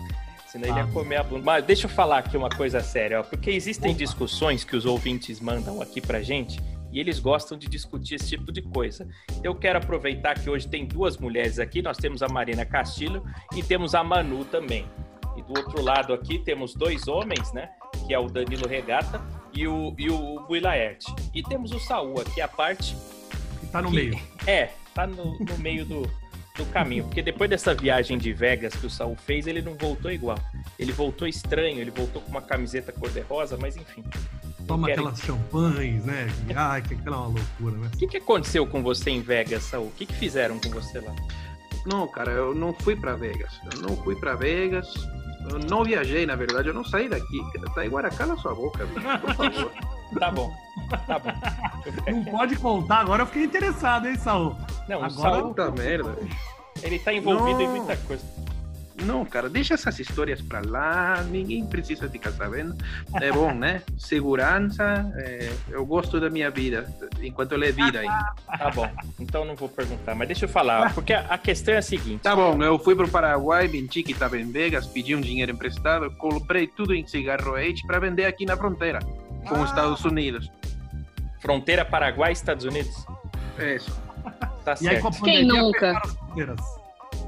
Senão 0.52 0.68
ele 0.68 0.80
Ah. 0.80 0.84
ia 0.86 0.92
comer 0.92 1.16
a 1.18 1.24
bunda. 1.24 1.44
Mas 1.46 1.64
deixa 1.66 1.86
eu 1.86 1.90
falar 1.90 2.18
aqui 2.20 2.36
uma 2.36 2.50
coisa 2.50 2.82
séria, 2.82 3.20
ó. 3.20 3.24
Porque 3.24 3.50
existem 3.52 3.92
Opa. 3.92 3.98
discussões 4.00 4.64
que 4.64 4.76
os 4.76 4.86
ouvintes 4.86 5.40
mandam 5.40 5.82
aqui 5.82 6.02
pra 6.02 6.22
gente 6.22 6.60
e 6.92 7.00
eles 7.00 7.20
gostam 7.20 7.58
de 7.58 7.68
discutir 7.70 8.16
esse 8.16 8.28
tipo 8.30 8.52
de 8.52 8.62
coisa. 8.62 9.08
Eu 9.44 9.56
quero 9.56 9.78
aproveitar 9.80 10.38
que 10.38 10.50
hoje 10.50 10.68
tem 10.68 10.86
duas 10.86 11.18
mulheres 11.18 11.58
aqui. 11.58 11.82
Nós 11.82 11.98
temos 11.98 12.22
a 12.22 12.28
Marina 12.28 12.66
Castilho 12.66 13.24
e 13.56 13.64
temos 13.64 13.96
a 13.96 14.04
Manu 14.04 14.44
também. 14.44 14.86
E 15.38 15.42
do 15.42 15.58
outro 15.58 15.82
lado 15.82 16.14
aqui 16.14 16.38
temos 16.40 16.74
dois 16.76 17.08
homens, 17.08 17.54
né? 17.54 17.70
Que 18.06 18.14
é 18.14 18.20
o 18.20 18.28
Danilo 18.28 18.68
Regata 18.68 19.22
e 19.54 19.66
o, 19.66 19.96
e 19.98 20.10
o 20.10 20.42
Bui 20.46 20.60
Laerte. 20.60 21.06
E 21.34 21.42
temos 21.42 21.72
o 21.72 21.80
Saul 21.80 22.20
aqui 22.20 22.42
à 22.42 22.48
parte, 22.50 22.94
Que 23.62 23.68
tá 23.68 23.82
no 23.82 23.90
Que- 23.90 23.96
meio. 23.96 24.20
é, 24.46 24.72
tá 24.94 25.08
no, 25.08 25.40
no 25.40 25.58
meio 25.60 25.86
do, 25.86 26.02
do 26.58 26.66
caminho. 26.68 27.06
Porque 27.06 27.22
depois 27.22 27.50
dessa 27.50 27.74
viagem 27.74 28.18
de 28.18 28.34
Vegas 28.34 28.74
que 28.76 28.86
o 28.86 28.90
Saul 28.90 29.16
fez, 29.16 29.48
ele 29.48 29.62
não 29.62 29.74
voltou 29.76 30.12
igual. 30.12 30.38
Ele 30.78 30.92
voltou 30.92 31.28
estranho, 31.28 31.80
ele 31.80 31.92
voltou 31.92 32.22
com 32.22 32.30
uma 32.30 32.42
camiseta 32.42 32.92
cor-de-rosa, 32.92 33.58
mas 33.60 33.78
enfim. 33.78 34.04
Toma 34.68 34.88
quero- 34.88 35.02
aquelas 35.02 35.20
champanhes, 35.22 36.06
né? 36.06 36.28
Ai, 36.56 36.82
que 36.82 36.94
aquela 36.94 37.16
é 37.16 37.20
uma 37.20 37.28
loucura, 37.28 37.78
né? 37.78 37.90
O 37.94 37.98
que, 37.98 38.08
que 38.08 38.18
aconteceu 38.18 38.66
com 38.68 38.84
você 38.84 39.10
em 39.10 39.22
Vegas, 39.22 39.64
Saul? 39.64 39.88
O 39.88 39.92
que, 39.92 40.06
que 40.06 40.14
fizeram 40.14 40.60
com 40.60 40.70
você 40.70 41.00
lá? 41.00 41.16
Não, 41.86 42.08
cara, 42.08 42.32
eu 42.32 42.54
não 42.54 42.74
fui 42.74 42.96
pra 42.96 43.16
Vegas. 43.16 43.52
Eu 43.74 43.82
não 43.82 43.96
fui 43.98 44.16
pra 44.16 44.36
Vegas. 44.36 44.88
Eu 45.50 45.58
não 45.58 45.84
viajei, 45.84 46.26
na 46.26 46.36
verdade. 46.36 46.68
Eu 46.68 46.74
não 46.74 46.84
saí 46.84 47.10
daqui. 47.10 47.40
Tá 47.74 47.86
igual 47.86 48.04
cala 48.12 48.38
sua 48.38 48.54
boca, 48.54 48.86
bicho, 48.86 49.20
por 49.20 49.34
favor. 49.36 49.72
Tá 50.20 50.30
bom, 50.32 50.54
tá 51.08 51.20
bom. 51.20 51.32
Não 52.12 52.24
pode 52.26 52.56
contar, 52.58 52.98
agora 53.00 53.24
eu 53.24 53.28
fiquei 53.28 53.44
interessado, 53.46 54.08
hein, 54.08 54.16
Saul? 54.16 54.56
Não, 54.88 54.98
Agora- 55.04 55.10
Saul, 55.12 55.48
Puta 55.50 55.72
merda. 55.72 56.16
ele 56.84 57.00
tá 57.00 57.14
envolvido 57.14 57.62
em 57.62 57.68
Não. 57.68 57.76
muita 57.78 57.98
coisa. 57.98 58.24
Não, 59.04 59.26
cara, 59.26 59.50
deixa 59.50 59.74
essas 59.74 59.98
histórias 59.98 60.42
pra 60.44 60.62
lá. 60.64 61.24
Ninguém 61.24 61.66
precisa 61.66 62.08
ficar 62.08 62.32
sabendo. 62.34 62.76
É 63.20 63.32
bom, 63.32 63.52
né? 63.52 63.82
Segurança. 63.98 65.12
é, 65.18 65.52
eu 65.70 65.84
gosto 65.88 66.20
da 66.20 66.30
minha 66.30 66.52
vida. 66.52 66.88
Enquanto 67.20 67.54
ela 67.56 67.66
é 67.66 67.72
vida 67.72 68.00
aí. 68.02 68.08
Tá 68.60 68.70
bom, 68.70 68.88
então 69.20 69.44
não 69.44 69.56
vou 69.56 69.68
perguntar. 69.70 70.14
Mas 70.14 70.28
deixa 70.28 70.46
eu 70.46 70.50
falar, 70.50 70.94
porque 70.94 71.14
a, 71.14 71.22
a 71.22 71.38
questão 71.40 71.74
é 71.74 71.78
a 71.78 71.82
seguinte. 71.82 72.22
Tá 72.22 72.36
bom, 72.36 72.62
eu 72.62 72.78
fui 72.78 72.94
pro 72.96 73.08
Paraguai, 73.08 73.68
menti 73.68 74.04
que 74.04 74.14
tava 74.14 74.38
em 74.38 74.52
Vegas, 74.52 74.86
pedi 74.86 75.16
um 75.16 75.22
dinheiro 75.22 75.52
emprestado, 75.52 76.12
comprei 76.12 76.68
tudo 76.68 76.94
em 76.94 77.08
cigarro 77.08 77.56
H 77.56 77.82
pra 77.88 77.98
vender 77.98 78.26
aqui 78.26 78.46
na 78.46 78.56
fronteira 78.56 79.00
com 79.48 79.62
os 79.62 79.70
Estados 79.70 80.04
Unidos. 80.06 80.50
Fronteira 81.40 81.84
Paraguai-Estados 81.84 82.66
Unidos? 82.66 83.06
É 83.58 83.76
isso. 83.76 84.00
Tá 84.64 84.76
E 84.82 84.88
aí, 84.88 85.00
certo, 85.00 85.02
com 85.02 85.08
a 85.08 85.12
Quem 85.12 85.48
pandemia, 85.48 85.62
nunca? 85.62 85.80
fecharam 85.80 86.02
as 86.04 86.14
fronteiras. 86.14 86.60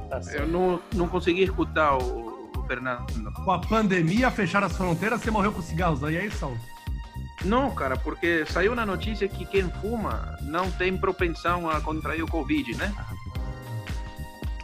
tá 0.10 0.22
certo. 0.22 0.40
Eu 0.42 0.48
não, 0.48 0.80
não 0.94 1.08
consegui 1.08 1.44
escutar 1.44 1.98
o, 1.98 2.52
o 2.56 2.64
Fernando. 2.68 3.06
Com 3.44 3.52
a 3.52 3.60
pandemia, 3.60 4.30
fecharam 4.30 4.68
as 4.68 4.78
fronteiras, 4.78 5.22
você 5.22 5.32
morreu 5.32 5.52
com 5.52 5.62
cigarros 5.62 6.04
aí, 6.04 6.16
é 6.18 6.26
isso? 6.26 6.56
Não, 7.44 7.72
cara, 7.74 7.98
porque 7.98 8.46
saiu 8.46 8.74
na 8.76 8.86
notícia 8.86 9.28
que 9.28 9.46
quem 9.46 9.64
fuma 9.82 10.38
não 10.44 10.70
tem 10.72 10.96
propensão 10.96 11.70
a 11.70 11.82
contrair 11.82 12.24
o 12.24 12.28
Covid, 12.28 12.76
né? 12.78 12.94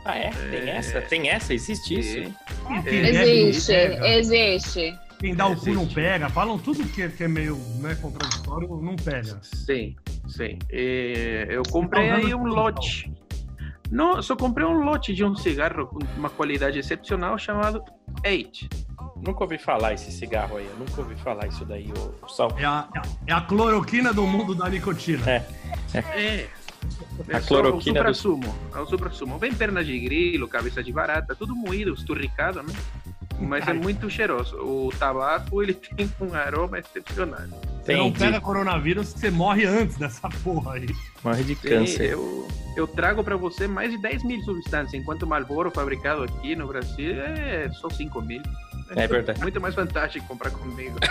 Ah, 0.05 0.15
é? 0.17 0.29
Tem 0.29 0.69
É. 0.69 0.77
essa? 0.77 1.01
Tem 1.01 1.29
essa? 1.29 1.53
Existe 1.53 1.99
isso? 1.99 2.33
É. 2.69 2.89
É, 2.89 3.09
existe, 3.09 3.71
pega. 3.73 4.07
existe. 4.07 4.99
Quem 5.19 5.35
dá 5.35 5.47
o 5.47 5.55
cu 5.55 5.69
não 5.71 5.85
pega. 5.87 6.29
Falam 6.29 6.57
tudo 6.57 6.83
que, 6.87 7.01
é- 7.01 7.09
que 7.09 7.23
é 7.23 7.27
meio 7.27 7.57
né, 7.79 7.95
contraditório, 7.95 8.69
não 8.81 8.95
pega. 8.95 9.39
Sim, 9.43 9.95
sim. 10.27 10.57
É, 10.71 11.47
eu 11.49 11.61
comprei 11.69 12.07
Tá 12.09 12.15
usando 12.17 12.25
aí 12.27 12.33
um 12.33 12.45
lote. 12.47 13.11
Não, 13.91 14.21
só 14.21 14.35
comprei 14.35 14.65
um 14.65 14.83
lote 14.83 15.13
de 15.13 15.23
um 15.25 15.35
cigarro 15.35 15.87
com 15.87 15.99
uma 16.17 16.29
qualidade 16.29 16.77
excepcional 16.79 17.37
chamado 17.37 17.83
Eight. 18.23 18.69
Nunca 19.25 19.43
ouvi 19.43 19.57
falar 19.57 19.93
esse 19.93 20.11
cigarro 20.11 20.57
aí. 20.57 20.65
Eu 20.67 20.77
nunca 20.77 21.01
ouvi 21.01 21.15
falar 21.15 21.47
isso 21.47 21.65
daí, 21.65 21.91
o, 21.97 22.25
o 22.25 22.29
Sal. 22.29 22.55
É 22.57 22.63
a, 22.65 22.87
é 23.27 23.33
a 23.33 23.41
cloroquina 23.41 24.13
do 24.13 24.25
mundo 24.25 24.55
da 24.55 24.69
nicotina. 24.69 25.29
É. 25.29 25.45
É. 25.93 26.47
A 27.33 27.37
É 27.37 27.41
só 27.41 27.47
cloroquina 27.47 27.99
o 27.99 28.03
do- 28.03 28.15
supra-sumo. 28.15 28.55
É 28.73 28.79
o 28.79 28.85
supra-sumo. 28.85 29.37
Vem 29.37 29.53
perna 29.53 29.83
de 29.83 29.99
grilo, 29.99 30.47
cabeça 30.47 30.81
de 30.81 30.93
barata, 30.93 31.35
tudo 31.35 31.53
moído, 31.55 31.93
esturricado, 31.93 32.63
né? 32.63 32.73
Mas 33.39 33.67
é 33.67 33.73
muito 33.73 34.09
cheiroso. 34.09 34.55
O 34.57 34.91
tabaco, 34.97 35.61
ele 35.63 35.73
tem 35.95 36.11
um 36.21 36.33
aroma 36.33 36.79
excepcional. 36.79 37.41
Você 37.83 37.95
não 37.95 38.11
pega 38.11 38.39
coronavírus, 38.41 39.07
você 39.09 39.31
morre 39.31 39.65
antes 39.65 39.97
dessa 39.97 40.29
porra 40.43 40.73
aí. 40.73 40.87
Morre 41.23 41.43
de 41.43 41.55
Sim, 41.55 41.67
câncer. 41.67 42.11
eu, 42.11 42.47
eu 42.75 42.87
trago 42.87 43.23
para 43.23 43.35
você 43.35 43.67
mais 43.67 43.91
de 43.91 43.97
10 44.01 44.23
mil 44.23 44.41
substâncias, 44.41 44.93
enquanto 44.93 45.23
o 45.23 45.27
Marlboro 45.27 45.71
fabricado 45.71 46.23
aqui 46.23 46.55
no 46.55 46.67
Brasil 46.67 47.19
é 47.21 47.69
só 47.71 47.89
5 47.89 48.21
mil. 48.21 48.41
É 48.95 49.07
verdade. 49.07 49.39
Muito 49.41 49.59
mais 49.61 49.75
vantagem 49.75 50.21
comprar 50.23 50.51
comigo. 50.51 50.97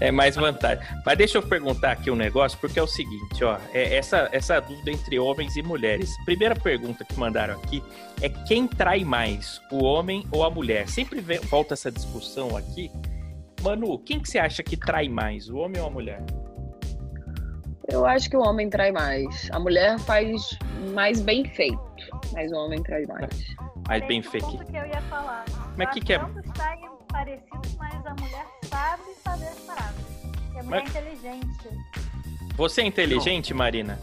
É 0.00 0.10
mais 0.10 0.34
vantagem. 0.34 0.82
Mas 1.04 1.18
deixa 1.18 1.36
eu 1.36 1.42
perguntar 1.42 1.92
aqui 1.92 2.10
um 2.10 2.16
negócio, 2.16 2.56
porque 2.58 2.78
é 2.78 2.82
o 2.82 2.86
seguinte, 2.86 3.44
ó. 3.44 3.58
É 3.74 3.96
essa, 3.96 4.30
essa 4.32 4.58
dúvida 4.58 4.90
entre 4.90 5.18
homens 5.18 5.56
e 5.56 5.62
mulheres. 5.62 6.10
Primeira 6.24 6.54
pergunta 6.56 7.04
que 7.04 7.18
mandaram 7.18 7.54
aqui 7.54 7.82
é 8.22 8.30
quem 8.30 8.66
trai 8.66 9.04
mais, 9.04 9.60
o 9.70 9.84
homem 9.84 10.24
ou 10.32 10.42
a 10.42 10.48
mulher? 10.50 10.88
Sempre 10.88 11.20
vem- 11.20 11.40
volta 11.40 11.74
essa 11.74 11.90
discussão 11.92 12.56
aqui. 12.56 12.90
Manu, 13.62 13.98
quem 13.98 14.18
que 14.20 14.30
você 14.30 14.38
acha 14.38 14.62
que 14.62 14.74
trai 14.74 15.06
mais, 15.06 15.50
o 15.50 15.58
homem 15.58 15.78
ou 15.82 15.88
a 15.88 15.90
mulher? 15.90 16.22
Eu 17.88 18.06
acho 18.06 18.30
que 18.30 18.36
o 18.36 18.40
homem 18.40 18.70
trai 18.70 18.90
mais. 18.92 19.50
A 19.52 19.58
mulher 19.58 19.98
faz 19.98 20.56
mais 20.94 21.20
bem 21.20 21.44
feito, 21.44 21.78
mas 22.32 22.50
o 22.52 22.54
homem 22.54 22.82
trai 22.82 23.04
mais. 23.04 23.28
Mais 23.86 24.06
bem 24.06 24.22
feito. 24.22 24.46
ponto 24.46 24.64
que 24.64 24.76
eu 24.76 24.86
ia 24.86 25.02
falar. 25.02 25.44
Mas 25.80 25.88
Eu 25.88 25.94
que 25.94 26.00
que 26.02 26.12
é- 26.12 26.18
parecido, 27.10 27.60
mas 27.78 28.06
a 28.06 28.14
mulher 28.20 28.46
sabe 28.64 29.02
fazer 29.24 29.46
as 29.46 29.58
paradas. 29.60 29.94
A 30.58 30.62
mulher 30.62 30.64
Mas- 30.84 30.94
é 30.94 30.98
inteligente. 31.00 31.68
Você 32.54 32.82
é 32.82 32.84
inteligente, 32.84 33.54
Marina? 33.54 33.98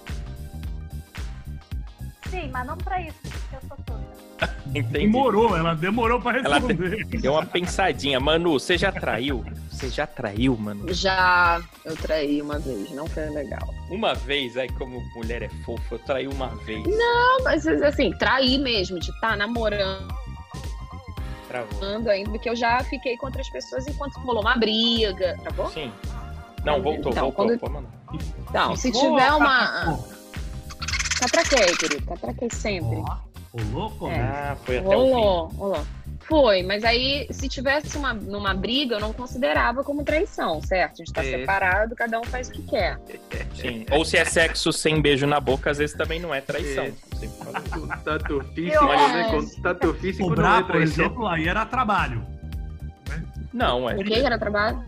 Sim, 2.32 2.50
mas 2.52 2.66
não 2.66 2.76
pra 2.78 3.00
isso, 3.00 3.16
porque 3.22 3.56
eu 3.56 3.62
sou 3.68 3.78
toda. 3.86 4.08
Entendi. 4.76 5.06
Demorou, 5.06 5.56
ela 5.56 5.76
demorou 5.76 6.20
pra 6.20 6.40
Ela 6.40 6.56
responder. 6.56 7.06
Deu 7.22 7.34
uma 7.34 7.46
pensadinha. 7.46 8.20
Manu, 8.20 8.54
você 8.60 8.76
já 8.76 8.92
traiu? 8.92 9.46
Você 9.70 9.88
já 9.90 10.08
traiu, 10.08 10.58
Manu? 10.58 10.92
Já 10.92 11.62
eu 11.86 11.96
traí 11.96 12.42
uma 12.42 12.58
vez, 12.58 12.90
não 12.92 13.06
foi 13.08 13.30
legal. 13.30 13.62
Uma 13.92 14.16
vez, 14.16 14.58
aí 14.58 14.68
como 14.70 15.00
mulher 15.16 15.44
é 15.44 15.50
fofa, 15.63 15.94
eu 15.96 16.00
traí 16.00 16.28
uma 16.28 16.48
vez. 16.66 16.84
Não, 16.88 17.44
mas 17.44 17.68
assim, 17.68 18.12
traí 18.18 18.58
mesmo, 18.58 19.00
de 19.00 19.12
estar 19.12 19.38
namorando 19.38 20.08
Travou. 21.65 22.12
ainda, 22.12 22.30
porque 22.32 22.50
eu 22.50 22.56
já 22.56 22.84
fiquei 22.84 23.17
com 23.17 23.26
outras 23.28 23.50
pessoas 23.50 23.88
enquanto 23.88 24.17
rolou 24.20 24.41
uma 24.41 24.56
briga. 24.58 25.38
Travou? 25.41 25.70
Sim. 25.72 25.91
Não, 26.63 26.82
voltou, 26.82 27.12
Então, 27.12 27.24
voltou. 27.32 27.46
quando- 27.48 27.60
Pô, 27.60 27.70
mano. 27.70 27.88
Então, 28.50 28.76
se 28.76 28.91
Ficou, 28.91 29.13
tiver 29.15 29.28
tá, 29.28 29.36
uma. 29.38 30.00
Catraquei, 31.20 31.76
querido, 31.78 32.06
catraquei 32.06 32.50
sempre. 32.52 32.98
Ó, 32.98 33.17
Ô, 33.54 33.62
louco, 33.74 34.08
É. 34.08 34.20
Ah, 34.20 34.58
foi 34.65 34.78
até 34.78 34.88
o 34.88 34.91
Rolou, 34.91 35.48
rolou. 35.48 35.88
Foi, 36.28 36.62
mas 36.62 36.84
aí, 36.84 37.26
se 37.32 37.48
tivesse 37.48 37.98
uma, 37.98 38.13
numa 38.13 38.54
briga, 38.54 38.96
eu 38.96 39.00
não 39.00 39.13
considerava 39.13 39.84
como 39.84 40.04
traição, 40.04 40.62
certo? 40.62 40.94
A 41.02 41.06
gente 41.06 41.13
tá 41.13 41.24
É. 41.24 41.40
separado, 41.40 41.96
cada 41.96 42.20
um 42.20 42.24
faz 42.26 42.50
o 42.50 42.52
que 42.52 42.63
quer. 42.63 43.00
Sim. 43.56 43.86
Ou 43.92 44.04
se 44.04 44.18
é 44.18 44.26
sexo 44.26 44.74
sem 44.74 45.02
beijo 45.02 45.26
na 45.26 45.40
boca, 45.40 45.72
às 45.72 45.78
vezes 45.78 45.96
também 45.96 46.20
não 46.20 46.34
é 46.36 46.42
traição. 46.42 46.84
É. 46.86 46.92
Contato 47.70 48.44
físico, 48.54 48.76
Eu 48.84 48.88
né? 48.88 49.30
Contato 49.32 49.94
físico 49.96 50.24
não 50.26 50.34
é 50.34 50.36
Cobrar, 50.36 50.63
por 50.63 50.72
traição. 50.74 51.06
exemplo, 51.06 51.28
aí 51.28 51.48
era 51.48 51.66
trabalho. 51.66 52.26
Não, 53.54 53.90
é. 53.90 53.96
O 53.96 54.04
que 54.04 54.13
era 54.13 54.38
trabalho? 54.38 54.84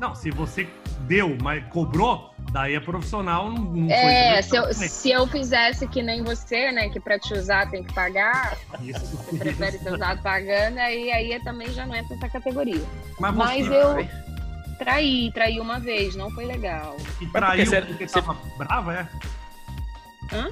Não, 0.00 0.14
se 0.14 0.30
você 0.30 0.68
deu, 1.02 1.36
mas 1.40 1.64
cobrou, 1.68 2.31
daí 2.52 2.74
é 2.74 2.80
profissional, 2.80 3.50
não, 3.50 3.62
não 3.64 3.90
É, 3.90 4.42
se 4.42 4.54
eu, 4.54 4.72
se 4.74 5.10
eu 5.10 5.26
fizesse 5.26 5.86
que 5.88 6.02
nem 6.02 6.22
você, 6.22 6.70
né? 6.70 6.88
Que 6.90 7.00
pra 7.00 7.18
te 7.18 7.32
usar 7.34 7.70
tem 7.70 7.82
que 7.82 7.92
pagar, 7.94 8.56
Isso, 8.82 9.00
você 9.06 9.38
prefere 9.38 9.78
ser 9.78 9.94
usado 9.94 10.22
pagando, 10.22 10.78
aí, 10.78 11.10
aí 11.10 11.40
também 11.40 11.72
já 11.72 11.86
não 11.86 11.94
entra 11.94 12.14
nessa 12.14 12.28
categoria. 12.28 12.82
Mas 13.18 13.34
Mas 13.34 13.66
você 13.66 13.74
eu 13.74 14.08
traí, 14.78 15.30
traí 15.32 15.58
uma 15.60 15.80
vez, 15.80 16.14
não 16.14 16.30
foi 16.30 16.44
legal. 16.44 16.96
porque 17.18 17.26
traiu 17.32 17.66
você- 17.66 17.82
porque 17.82 18.08
você- 18.08 18.20
tava 18.20 18.36
brava, 18.58 18.94
é? 18.94 19.08
Hã? 20.34 20.48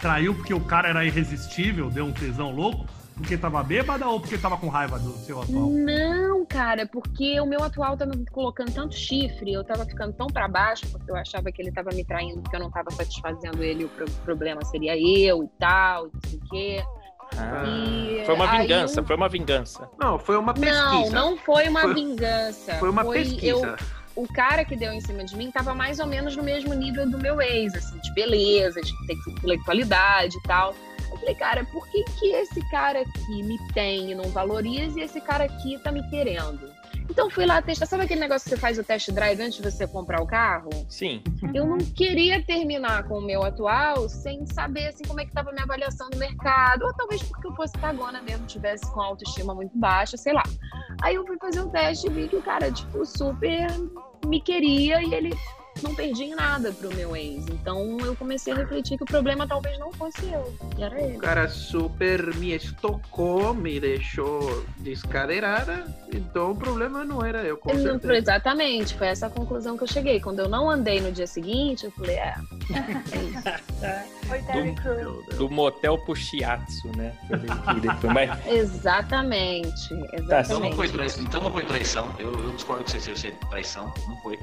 Traiu 0.00 0.34
porque 0.34 0.52
o 0.52 0.60
cara 0.60 0.88
era 0.88 1.04
irresistível, 1.04 1.88
deu 1.90 2.04
um 2.06 2.12
tesão 2.12 2.50
louco, 2.50 2.84
porque 3.16 3.36
tava 3.36 3.62
bêbada 3.62 4.06
ou 4.08 4.20
porque 4.20 4.36
tava 4.36 4.56
com 4.56 4.68
raiva 4.68 4.98
do 4.98 5.12
seu 5.18 5.40
atual? 5.40 5.70
Não, 5.70 6.44
cara, 6.46 6.86
porque 6.86 7.40
o 7.40 7.46
meu 7.46 7.62
atual 7.62 7.96
tava 7.96 8.12
me 8.14 8.26
colocando 8.26 8.72
tanto 8.72 8.94
chifre, 8.94 9.52
eu 9.52 9.62
tava 9.64 9.84
ficando 9.86 10.12
tão 10.12 10.26
pra 10.26 10.48
baixo, 10.48 10.86
porque 10.90 11.10
eu 11.10 11.16
achava 11.16 11.50
que 11.52 11.62
ele 11.62 11.70
tava 11.70 11.90
me 11.94 12.04
traindo, 12.04 12.40
porque 12.42 12.56
eu 12.56 12.60
não 12.60 12.70
tava 12.70 12.90
satisfazendo 12.90 13.62
ele, 13.62 13.84
o 13.84 13.88
pro- 13.88 14.10
problema 14.24 14.64
seria 14.64 14.96
eu 14.98 15.44
e 15.44 15.48
tal, 15.58 16.04
não 16.04 16.20
sei 16.28 16.38
o 16.38 16.48
quê. 16.50 16.84
Ah, 17.36 17.64
E 17.66 18.24
foi 18.26 18.34
uma 18.34 18.46
vingança, 18.46 19.00
eu- 19.00 19.04
foi 19.04 19.16
uma 19.16 19.28
vingança. 19.28 19.88
Não, 19.98 20.18
foi 20.18 20.36
uma 20.36 20.52
Não, 20.52 20.60
pesquisa. 20.60 21.14
não 21.14 21.36
foi 21.38 21.68
uma 21.68 21.80
Foi- 21.80 21.94
vingança. 21.94 22.74
Foi 22.74 22.90
uma 22.90 23.02
eu- 23.02 23.10
pesquisa. 23.12 23.76
o 24.14 24.26
cara 24.32 24.64
que 24.64 24.76
deu 24.76 24.92
em 24.92 25.00
cima 25.00 25.24
de 25.24 25.36
mim 25.36 25.50
tava 25.50 25.74
mais 25.74 25.98
ou 25.98 26.06
menos 26.06 26.36
no 26.36 26.42
mesmo 26.42 26.74
nível 26.74 27.08
do 27.08 27.18
meu 27.18 27.40
ex, 27.40 27.74
assim, 27.74 27.98
de 27.98 28.12
beleza, 28.12 28.80
de 28.80 28.92
intelectualidade 29.28 30.36
e 30.36 30.42
tal. 30.42 30.74
Eu 31.14 31.20
falei, 31.20 31.34
cara, 31.36 31.64
por 31.66 31.86
que 31.88 32.02
que 32.18 32.26
esse 32.32 32.60
cara 32.70 33.02
aqui 33.02 33.42
me 33.44 33.56
tem 33.72 34.10
e 34.10 34.14
não 34.16 34.24
valoriza 34.30 34.98
e 34.98 35.02
esse 35.04 35.20
cara 35.20 35.44
aqui 35.44 35.78
tá 35.78 35.92
me 35.92 36.02
querendo? 36.10 36.72
Então 37.08 37.30
fui 37.30 37.46
lá 37.46 37.62
testar. 37.62 37.86
Sabe 37.86 38.02
aquele 38.02 38.20
negócio 38.20 38.44
que 38.44 38.50
você 38.50 38.60
faz 38.60 38.78
o 38.78 38.82
test 38.82 39.12
drive 39.12 39.40
antes 39.40 39.62
de 39.62 39.70
você 39.70 39.86
comprar 39.86 40.20
o 40.20 40.26
carro? 40.26 40.70
Sim. 40.88 41.22
Eu 41.54 41.66
não 41.66 41.78
queria 41.78 42.42
terminar 42.42 43.04
com 43.04 43.18
o 43.18 43.22
meu 43.22 43.44
atual 43.44 44.08
sem 44.08 44.44
saber 44.46 44.88
assim, 44.88 45.04
como 45.04 45.20
é 45.20 45.24
que 45.24 45.30
estava 45.30 45.50
a 45.50 45.52
minha 45.52 45.64
avaliação 45.64 46.08
no 46.10 46.18
mercado. 46.18 46.84
Ou 46.84 46.92
talvez 46.94 47.22
porque 47.22 47.46
eu 47.46 47.54
fosse 47.54 47.74
cagona 47.74 48.20
mesmo, 48.20 48.44
tivesse 48.46 48.90
com 48.92 49.00
autoestima 49.00 49.54
muito 49.54 49.78
baixa, 49.78 50.16
sei 50.16 50.32
lá. 50.32 50.42
Aí 51.00 51.14
eu 51.14 51.24
fui 51.24 51.38
fazer 51.38 51.60
o 51.60 51.68
teste 51.68 52.08
e 52.08 52.10
vi 52.10 52.26
que 52.26 52.36
o 52.36 52.42
cara, 52.42 52.72
tipo, 52.72 53.06
super 53.06 53.68
me 54.26 54.40
queria 54.40 55.00
e 55.00 55.14
ele 55.14 55.32
não 55.84 55.94
perdia 55.94 56.24
em 56.26 56.34
nada 56.34 56.72
pro 56.72 56.92
meu 56.94 57.14
ex. 57.14 57.46
Então 57.48 57.98
eu 58.00 58.16
comecei 58.16 58.52
a 58.52 58.56
refletir 58.56 58.96
que 58.96 59.04
o 59.04 59.06
problema 59.06 59.46
talvez 59.46 59.78
não 59.78 59.92
fosse 59.92 60.24
eu, 60.32 60.52
e 60.78 60.82
era 60.82 61.00
ele. 61.00 61.16
O 61.16 61.20
cara 61.20 61.48
super 61.48 62.34
me 62.36 62.54
estocou, 62.54 63.54
me 63.54 63.78
deixou 63.78 64.64
descadeirada, 64.78 65.86
então 66.12 66.52
o 66.52 66.56
problema 66.56 67.04
não 67.04 67.24
era 67.24 67.42
eu, 67.42 67.56
com 67.56 67.72
não- 67.72 67.82
certeza. 67.82 68.14
Exatamente, 68.16 68.94
foi 68.94 69.08
essa 69.08 69.26
a 69.26 69.30
conclusão 69.30 69.76
que 69.76 69.84
eu 69.84 69.88
cheguei. 69.88 70.20
Quando 70.20 70.38
eu 70.40 70.48
não 70.48 70.68
andei 70.70 71.00
no 71.00 71.12
dia 71.12 71.26
seguinte, 71.26 71.84
eu 71.84 71.90
falei, 71.92 72.16
é, 72.16 72.34
é 73.82 74.72
Crews. 74.74 75.26
Do 75.36 75.50
motel 75.50 75.98
pro 75.98 76.14
shiatsu, 76.16 76.88
né? 76.96 77.12
Que 78.00 78.06
mas 78.08 78.30
Exatamente, 78.46 79.94
Então 80.14 80.60
não 80.60 80.72
foi 80.72 80.86
exatamente. 80.86 80.92
traição. 80.92 81.24
Então 81.24 81.40
não 81.42 81.52
foi 81.52 81.64
traição. 81.64 82.14
Eu, 82.18 82.32
eu 82.32 82.50
discordo 82.52 82.84
que 82.84 82.90
você 82.92 83.00
seja 83.00 83.32
traição. 83.50 83.92
Não 84.08 84.16
foi. 84.22 84.38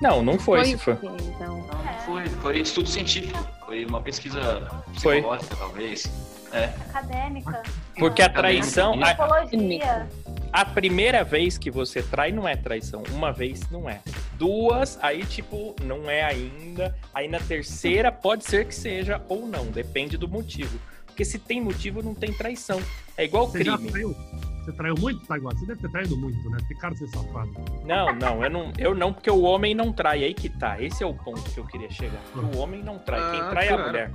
Não, 0.00 0.22
não 0.22 0.38
foi, 0.38 0.64
se 0.64 0.78
foi. 0.78 0.94
o 0.94 0.96
quê, 0.96 1.06
então. 1.34 1.58
Não, 1.58 1.84
não 1.84 1.98
foi. 2.06 2.26
Foi 2.26 2.58
estudo 2.60 2.88
científico. 2.88 3.38
Foi 3.66 3.84
uma 3.84 4.00
pesquisa 4.00 4.68
Foi. 5.00 5.16
psicológica, 5.16 5.56
talvez. 5.56 6.10
É. 6.52 6.64
Acadêmica. 6.88 7.62
Porque 7.96 8.22
a 8.22 8.28
traição, 8.28 8.98
a, 9.04 10.60
a 10.60 10.64
primeira 10.64 11.22
vez 11.22 11.56
que 11.56 11.70
você 11.70 12.02
trai 12.02 12.32
não 12.32 12.48
é 12.48 12.56
traição. 12.56 13.02
Uma 13.10 13.30
vez 13.32 13.68
não 13.70 13.88
é. 13.88 14.00
Duas, 14.34 14.98
aí 15.02 15.24
tipo, 15.24 15.76
não 15.84 16.10
é 16.10 16.24
ainda. 16.24 16.96
Aí 17.14 17.28
na 17.28 17.38
terceira 17.38 18.10
pode 18.10 18.44
ser 18.44 18.66
que 18.66 18.74
seja 18.74 19.22
ou 19.28 19.46
não. 19.46 19.66
Depende 19.66 20.16
do 20.16 20.26
motivo. 20.26 20.80
Porque 21.06 21.24
se 21.24 21.38
tem 21.38 21.60
motivo, 21.60 22.02
não 22.02 22.14
tem 22.14 22.32
traição. 22.32 22.82
É 23.16 23.24
igual 23.24 23.46
Você 23.46 23.62
já 23.62 23.76
crime. 23.76 24.16
Você 24.64 24.72
traiu 24.72 24.94
muito, 24.98 25.26
Taiguara? 25.26 25.56
Você 25.56 25.66
deve 25.66 25.80
ter 25.80 25.90
traído 25.90 26.16
muito, 26.16 26.48
né? 26.50 26.58
Tem 26.68 26.76
cara 26.76 26.92
de 26.94 27.00
ser 27.00 27.08
safado. 27.08 27.50
Não, 27.84 28.12
não, 28.14 28.44
eu 28.44 28.50
não, 28.50 28.72
eu 28.78 28.94
não, 28.94 29.12
porque 29.12 29.30
o 29.30 29.42
homem 29.42 29.74
não 29.74 29.92
trai. 29.92 30.22
Aí 30.24 30.34
que 30.34 30.48
tá. 30.48 30.80
Esse 30.80 31.02
é 31.02 31.06
o 31.06 31.14
ponto 31.14 31.42
que 31.42 31.58
eu 31.58 31.64
queria 31.66 31.90
chegar. 31.90 32.20
O 32.54 32.58
homem 32.58 32.82
não 32.82 32.98
trai. 32.98 33.30
Quem 33.32 33.40
Ah, 33.40 33.48
trai 33.50 33.68
é 33.68 33.72
a 33.72 33.78
mulher. 33.86 34.12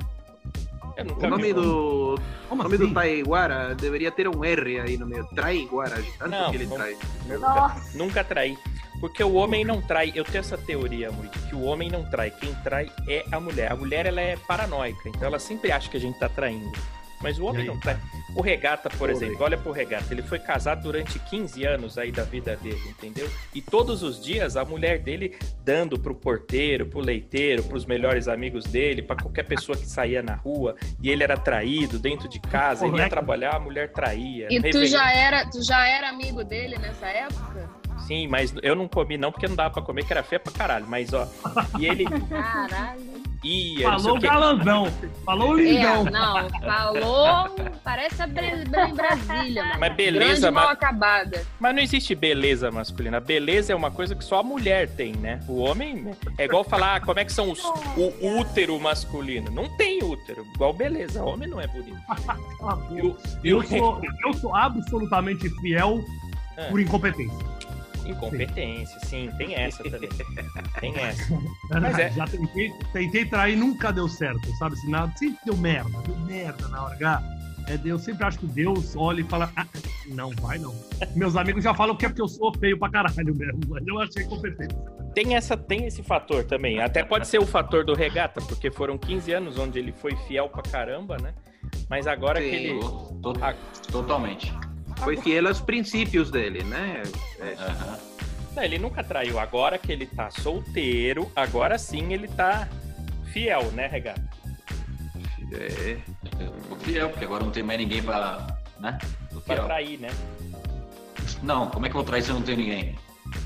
Eu 0.98 1.06
nunca 1.06 1.28
O 1.28 1.30
nome 1.30 1.52
do, 1.54 2.20
Como 2.48 2.62
o 2.62 2.64
nome 2.64 2.76
assim? 2.76 2.88
do 2.88 2.94
Taiguara 2.94 3.76
deveria 3.76 4.12
ter 4.12 4.28
um 4.30 4.44
R 4.46 4.80
aí 4.80 4.98
no 4.98 5.06
meio. 5.06 5.26
Traiguara, 5.36 6.02
de 6.02 6.12
tanto 6.14 6.32
Não, 6.32 6.50
que 6.52 6.58
ele 6.58 6.66
não. 6.68 6.76
trai. 6.78 6.98
Nossa. 7.40 7.98
Nunca 7.98 8.24
traí. 8.24 8.58
Porque 9.02 9.22
o 9.22 9.34
homem 9.34 9.66
não 9.66 9.82
trai. 9.82 10.14
Eu 10.16 10.24
tenho 10.24 10.40
essa 10.40 10.58
teoria, 10.58 11.12
muito, 11.12 11.38
que 11.50 11.56
o 11.56 11.64
homem 11.64 11.90
não 11.90 12.04
trai. 12.10 12.32
Quem 12.32 12.54
trai 12.64 12.90
é 13.10 13.26
a 13.30 13.40
mulher. 13.42 13.70
A 13.72 13.76
mulher, 13.76 14.06
ela 14.06 14.22
é 14.22 14.38
paranoica. 14.38 15.10
Então 15.10 15.28
ela 15.28 15.38
sempre 15.38 15.70
acha 15.72 15.90
que 15.90 15.98
a 15.98 16.00
gente 16.00 16.18
tá 16.18 16.30
traindo. 16.30 16.72
Mas 17.26 17.40
o 17.40 17.46
homem 17.46 17.62
aí? 17.64 17.68
não 17.68 17.80
trai. 17.80 17.98
O 18.36 18.42
Regata, 18.42 18.88
por 18.88 19.00
Porra. 19.00 19.12
exemplo, 19.14 19.38
olha 19.40 19.58
pro 19.58 19.72
Regata. 19.72 20.14
Ele 20.14 20.22
foi 20.22 20.38
casado 20.38 20.84
durante 20.84 21.18
15 21.18 21.64
anos 21.66 21.98
aí 21.98 22.12
da 22.12 22.22
vida 22.24 22.56
dele, 22.58 22.80
entendeu? 22.88 23.28
E 23.54 23.62
todos 23.62 24.04
os 24.04 24.24
dias 24.24 24.56
a 24.56 24.64
mulher 24.64 25.00
dele 25.00 25.36
dando 25.64 25.98
pro 25.98 26.14
porteiro, 26.14 26.86
pro 26.86 27.00
leiteiro, 27.00 27.64
pros 27.64 27.84
melhores 27.86 28.28
amigos 28.28 28.66
dele, 28.66 29.02
pra 29.02 29.16
qualquer 29.16 29.44
pessoa 29.44 29.76
que 29.76 29.88
saía 29.88 30.22
na 30.22 30.36
rua. 30.36 30.76
E 31.02 31.10
ele 31.10 31.24
era 31.24 31.36
traído 31.36 31.98
dentro 31.98 32.30
de 32.30 32.40
casa. 32.40 32.84
Ele 32.86 32.92
ia 32.92 32.98
Correto. 32.98 33.10
trabalhar, 33.10 33.56
a 33.56 33.60
mulher 33.60 33.92
traía. 33.92 34.48
E 34.52 34.62
tu 34.70 34.86
já 34.86 35.12
era, 35.12 35.50
tu 35.50 35.64
já 35.64 35.88
era 35.88 36.10
amigo 36.10 36.44
dele 36.44 36.78
nessa 36.78 37.08
época? 37.08 37.70
Sim, 38.06 38.28
mas 38.28 38.54
eu 38.62 38.76
não 38.76 38.88
comi 38.88 39.18
não, 39.18 39.32
porque 39.32 39.48
não 39.48 39.56
dava 39.56 39.72
pra 39.74 39.82
comer, 39.82 40.06
que 40.06 40.14
era 40.14 40.22
feia 40.22 40.40
pra 40.40 40.52
caralho. 40.52 40.86
Mas, 40.88 41.12
ó, 41.14 41.28
e 41.80 41.88
ele 41.88 42.06
Caralho. 42.30 43.15
Ia, 43.46 43.90
Falou 43.92 44.20
galanzão. 44.20 44.88
Falou 45.26 45.54
lindão. 45.54 46.08
É, 46.08 46.12
não, 46.12 46.50
falou, 46.62 47.56
parece 47.84 48.22
a 48.22 48.28
Bre- 48.28 48.66
Bre- 48.68 48.94
Brasília, 48.94 49.64
mano. 49.64 49.80
Mas 49.80 49.96
beleza, 49.96 50.26
Grande 50.42 50.52
mal 50.56 50.64
mas, 50.66 50.74
acabada. 50.74 51.46
mas 51.60 51.76
não 51.76 51.82
existe 51.82 52.16
beleza 52.16 52.72
masculina. 52.72 53.20
Beleza 53.20 53.72
é 53.74 53.76
uma 53.76 53.92
coisa 53.92 54.16
que 54.16 54.24
só 54.24 54.40
a 54.40 54.44
mulher 54.44 54.90
tem, 54.90 55.14
né? 55.14 55.40
O 55.48 55.60
homem 55.60 56.12
é 56.38 56.46
igual 56.46 56.64
falar 56.64 56.96
ah, 56.96 57.00
como 57.00 57.20
é 57.20 57.26
que 57.26 57.32
são 57.34 57.52
os, 57.52 57.64
o 57.64 58.40
útero 58.40 58.80
masculino. 58.80 59.52
Não 59.52 59.70
tem 59.78 60.04
útero, 60.04 60.46
igual 60.56 60.74
beleza. 60.74 61.24
O 61.24 61.28
homem 61.34 61.48
não 61.48 61.62
é 61.62 61.68
bonito. 61.68 61.98
E 62.92 62.98
e 63.48 63.54
o 63.54 63.62
Eu 63.62 63.64
sou, 63.64 64.02
eu 64.26 64.34
sou 64.34 64.56
absolutamente 64.56 65.50
fiel 65.62 66.00
É. 66.58 66.66
por 66.70 66.80
incompetência. 66.80 67.55
Incompetência, 68.06 69.00
sim, 69.06 69.30
tem 69.38 69.56
essa 69.56 69.84
também. 69.84 70.10
Tem 70.80 70.96
essa. 70.98 71.34
Mas 71.70 71.98
é- 72.00 72.12
Já 72.12 72.28
tentei, 72.28 72.70
tentei 72.94 73.26
trair, 73.26 73.56
nunca 73.56 73.92
deu 73.92 74.08
certo, 74.08 74.48
sabe? 74.58 74.76
Assim, 74.76 74.90
nada, 74.92 75.12
sempre 75.18 75.38
deu 75.46 75.56
merda, 75.58 75.90
deu 76.06 76.16
merda 76.20 76.68
na 76.68 76.84
hora 76.84 76.96
H. 76.96 77.24
É, 77.68 77.80
eu 77.84 77.98
sempre 77.98 78.24
acho 78.26 78.38
que 78.40 78.46
Deus 78.46 78.96
olha 78.96 79.22
e 79.22 79.24
fala, 79.24 79.52
ah, 79.56 79.66
não 80.10 80.30
vai 80.40 80.60
não. 80.60 80.76
Meus 81.16 81.36
amigos 81.36 81.64
já 81.64 81.74
falam 81.74 81.96
que 81.96 82.06
é 82.06 82.10
porque 82.10 82.22
eu 82.22 82.28
sou 82.28 82.54
feio 82.60 82.78
pra 82.78 82.90
caralho 82.90 83.34
mesmo, 83.36 83.60
mas 83.68 83.88
eu 83.88 84.00
achei 84.00 84.24
competente. 84.26 84.76
Tem, 85.16 85.34
essa, 85.36 85.56
tem 85.58 85.86
esse 85.86 86.04
fator 86.04 86.44
também. 86.44 86.80
Até 86.82 87.04
pode 87.04 87.28
ser 87.28 87.40
o 87.40 87.46
fator 87.46 87.84
do 87.84 87.96
regata, 87.96 88.40
porque 88.42 88.70
foram 88.70 88.98
15 88.98 89.32
anos 89.32 89.58
onde 89.58 89.80
ele 89.80 89.92
foi 89.94 90.16
fiel 90.28 90.48
pra 90.50 90.62
caramba, 90.62 91.18
né? 91.18 91.34
Mas 91.90 92.06
agora 92.06 92.40
que 92.40 92.50
Sim. 92.50 92.56
ele. 92.56 92.80
To- 92.82 93.18
to-. 93.24 93.92
Totalmente. 93.92 94.54
Foi 94.98 95.18
fiel 95.18 95.48
aos 95.48 95.62
princípios 95.62 96.32
dele, 96.32 96.64
né? 96.64 97.04
É. 97.40 97.56
Não, 98.56 98.64
ele 98.64 98.78
nunca 98.78 99.04
traiu. 99.04 99.38
Agora 99.40 99.78
que 99.78 99.92
ele 99.92 100.06
tá 100.06 100.30
solteiro, 100.30 101.32
agora 101.36 101.78
sim 101.78 102.14
ele 102.14 102.28
tá 102.28 102.68
fiel, 103.32 103.64
né, 103.72 103.88
Regato? 103.88 104.22
é, 105.54 105.98
fiel, 106.80 107.10
porque 107.10 107.26
agora 107.26 107.44
não 107.44 107.52
tem 107.52 107.64
mais 107.64 107.80
ninguém 107.80 108.02
pra. 108.02 108.48
Né? 108.80 108.98
Pra 109.46 109.56
fiel. 109.56 109.66
trair, 109.66 110.00
né? 110.00 110.10
Não, 111.44 111.70
como 111.70 111.86
é 111.86 111.90
que 111.90 111.96
eu 111.96 112.00
vou 112.00 112.06
trair 112.06 112.24
se 112.24 112.30
eu 112.30 112.36
não 112.36 112.42
tenho 112.42 112.58
ninguém? 112.58 112.96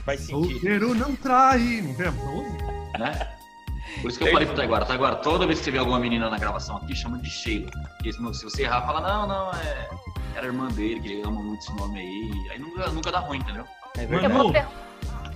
Faz 0.06 0.22
sentido. 0.22 0.52
Solteiro 0.52 0.94
não 0.94 1.16
trai, 1.16 1.82
não 1.82 1.94
tem? 1.96 3.00
Né? 3.00 3.36
Por 4.02 4.10
isso 4.10 4.20
que 4.20 4.26
eu 4.26 4.32
falei 4.32 4.46
pro 4.46 4.56
Taiguara, 4.56 4.86
Taiguara, 4.86 5.16
toda 5.18 5.46
vez 5.46 5.60
que 5.60 5.66
você 5.66 5.72
vê 5.72 5.78
alguma 5.78 6.00
menina 6.00 6.30
na 6.30 6.38
gravação 6.38 6.78
aqui, 6.78 6.96
chama 6.96 7.18
de 7.20 7.30
Sheila. 7.30 7.72
Porque 7.72 8.14
se 8.14 8.34
se 8.34 8.44
você 8.44 8.64
errar, 8.64 8.86
fala, 8.86 9.02
não, 9.02 9.28
não, 9.28 9.54
é. 9.54 9.90
Era 10.40 10.48
irmã 10.48 10.70
dele, 10.70 11.02
que 11.02 11.08
ele 11.10 11.22
ama 11.22 11.42
muito 11.44 11.60
esse 11.62 11.76
nome 11.76 12.00
aí. 12.00 12.48
Aí 12.52 12.60
nunca, 12.60 12.90
nunca 12.92 13.12
dá 13.12 13.20
ruim, 13.20 13.40
entendeu? 13.40 13.66
É 13.98 14.06
Eu 14.06 14.08
verdade. 14.08 14.34
vou, 14.34 14.38
Manu, 14.38 14.54
per- 14.54 14.66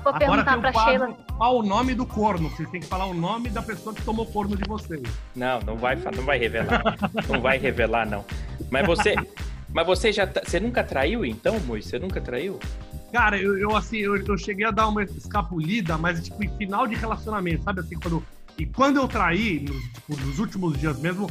vou 0.01 0.13
Agora 0.13 0.43
perguntar 0.45 0.71
pra 0.71 0.85
Sheila. 0.85 1.13
qual 1.37 1.57
o 1.57 1.63
nome 1.63 1.93
do 1.93 2.05
corno. 2.05 2.49
Vocês 2.49 2.69
têm 2.69 2.79
que 2.79 2.87
falar 2.87 3.05
o 3.07 3.13
nome 3.13 3.49
da 3.49 3.61
pessoa 3.61 3.93
que 3.93 4.01
tomou 4.01 4.25
corno 4.25 4.55
de 4.55 4.63
vocês. 4.65 5.01
Não, 5.35 5.59
não 5.59 5.75
vai, 5.75 5.97
não 5.97 6.23
vai 6.23 6.37
revelar. 6.39 6.81
não 7.27 7.41
vai 7.41 7.57
revelar, 7.57 8.05
não. 8.09 8.23
Mas 8.71 8.87
você. 8.87 9.13
Mas 9.73 9.85
você 9.85 10.13
já. 10.13 10.25
Você 10.25 10.57
nunca 10.59 10.83
traiu, 10.85 11.25
então, 11.25 11.59
Mui? 11.61 11.81
Você 11.81 11.99
nunca 11.99 12.21
traiu? 12.21 12.57
Cara, 13.11 13.37
eu, 13.37 13.57
eu, 13.59 13.75
assim, 13.75 13.97
eu, 13.97 14.15
eu 14.15 14.37
cheguei 14.37 14.65
a 14.65 14.71
dar 14.71 14.87
uma 14.87 15.03
escapulida, 15.03 15.97
mas 15.97 16.23
tipo, 16.23 16.41
em 16.43 16.57
final 16.57 16.87
de 16.87 16.95
relacionamento, 16.95 17.63
sabe 17.63 17.81
assim, 17.81 17.99
quando. 17.99 18.23
E 18.57 18.65
quando 18.67 18.97
eu 18.97 19.07
traí, 19.07 19.65
nos, 19.67 19.83
tipo, 19.93 20.15
nos 20.25 20.39
últimos 20.39 20.79
dias 20.79 20.97
mesmo, 20.99 21.27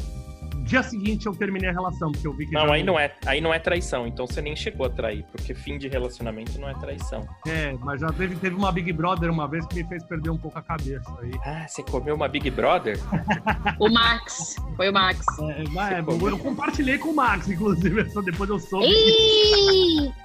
dia 0.63 0.83
seguinte 0.83 1.27
eu 1.27 1.35
terminei 1.35 1.69
a 1.69 1.73
relação, 1.73 2.11
porque 2.13 2.27
eu 2.27 2.33
vi 2.33 2.47
que. 2.47 2.53
Não, 2.53 2.67
já 2.67 2.73
aí 2.75 2.83
não 2.83 2.99
é, 2.99 3.15
aí 3.27 3.41
não 3.41 3.53
é 3.53 3.59
traição. 3.59 4.07
Então 4.07 4.27
você 4.27 4.41
nem 4.41 4.57
chegou 4.57 4.87
a 4.87 4.91
trair, 4.91 5.25
porque 5.31 5.55
fim 5.55 5.79
de 5.79 5.89
relacionamento 5.89 6.59
não 6.59 6.69
é 6.69 6.75
traição. 6.75 7.27
É, 7.47 7.73
mas 7.81 8.01
já 8.01 8.13
teve, 8.13 8.37
teve 8.37 8.57
uma 8.57 8.73
Big 8.73 8.93
Brother 8.93 9.31
uma 9.31 9.49
vez 9.49 9.67
que 9.67 9.77
me 9.77 9.85
fez 9.85 10.05
perder 10.05 10.31
um 10.31 10.39
pouco 10.39 10.59
a 10.59 10.63
cabeça 10.63 11.13
aí. 11.21 11.33
Ah, 11.45 11.67
você 11.69 11.83
comeu 11.83 12.15
uma 12.15 12.29
Big 12.29 12.51
Brother? 12.51 12.99
O 13.79 13.89
Max. 13.89 14.57
Foi 14.77 14.89
o 14.89 14.93
Max. 14.93 15.25
É, 15.41 15.65
mas, 15.71 15.93
é, 15.93 16.03
comeu? 16.03 16.29
eu 16.29 16.39
compartilhei 16.39 16.99
com 16.99 17.11
o 17.11 17.17
Max, 17.17 17.49
inclusive, 17.49 18.09
só 18.11 18.21
depois 18.23 18.49
eu 18.49 18.59
soube. 18.59 18.87
Eita! 18.87 20.23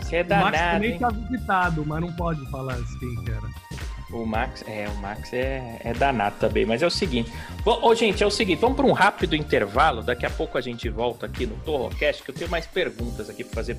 Você 0.00 0.16
é 0.16 0.22
o 0.22 0.28
Max 0.28 0.28
danado, 0.28 0.74
também 0.74 0.92
hein? 0.92 0.98
tá 0.98 1.08
visitado, 1.08 1.84
mas 1.86 2.00
não 2.00 2.12
pode 2.14 2.50
falar 2.50 2.76
quem 2.98 3.14
que 3.24 3.30
era. 3.30 3.67
O 4.10 4.24
Max, 4.24 4.64
é, 4.66 4.88
o 4.88 4.94
Max 4.96 5.32
é, 5.34 5.80
é 5.84 5.92
danado 5.92 6.36
também, 6.40 6.64
mas 6.64 6.82
é 6.82 6.86
o 6.86 6.90
seguinte. 6.90 7.30
Bom, 7.62 7.78
ô, 7.82 7.94
gente, 7.94 8.22
é 8.22 8.26
o 8.26 8.30
seguinte, 8.30 8.58
vamos 8.58 8.76
para 8.76 8.86
um 8.86 8.92
rápido 8.92 9.36
intervalo. 9.36 10.02
Daqui 10.02 10.24
a 10.24 10.30
pouco 10.30 10.56
a 10.56 10.60
gente 10.62 10.88
volta 10.88 11.26
aqui 11.26 11.46
no 11.46 11.56
Torrocast, 11.58 12.22
que 12.22 12.30
eu 12.30 12.34
tenho 12.34 12.50
mais 12.50 12.66
perguntas 12.66 13.28
aqui 13.28 13.44
para 13.44 13.54
fazer 13.54 13.76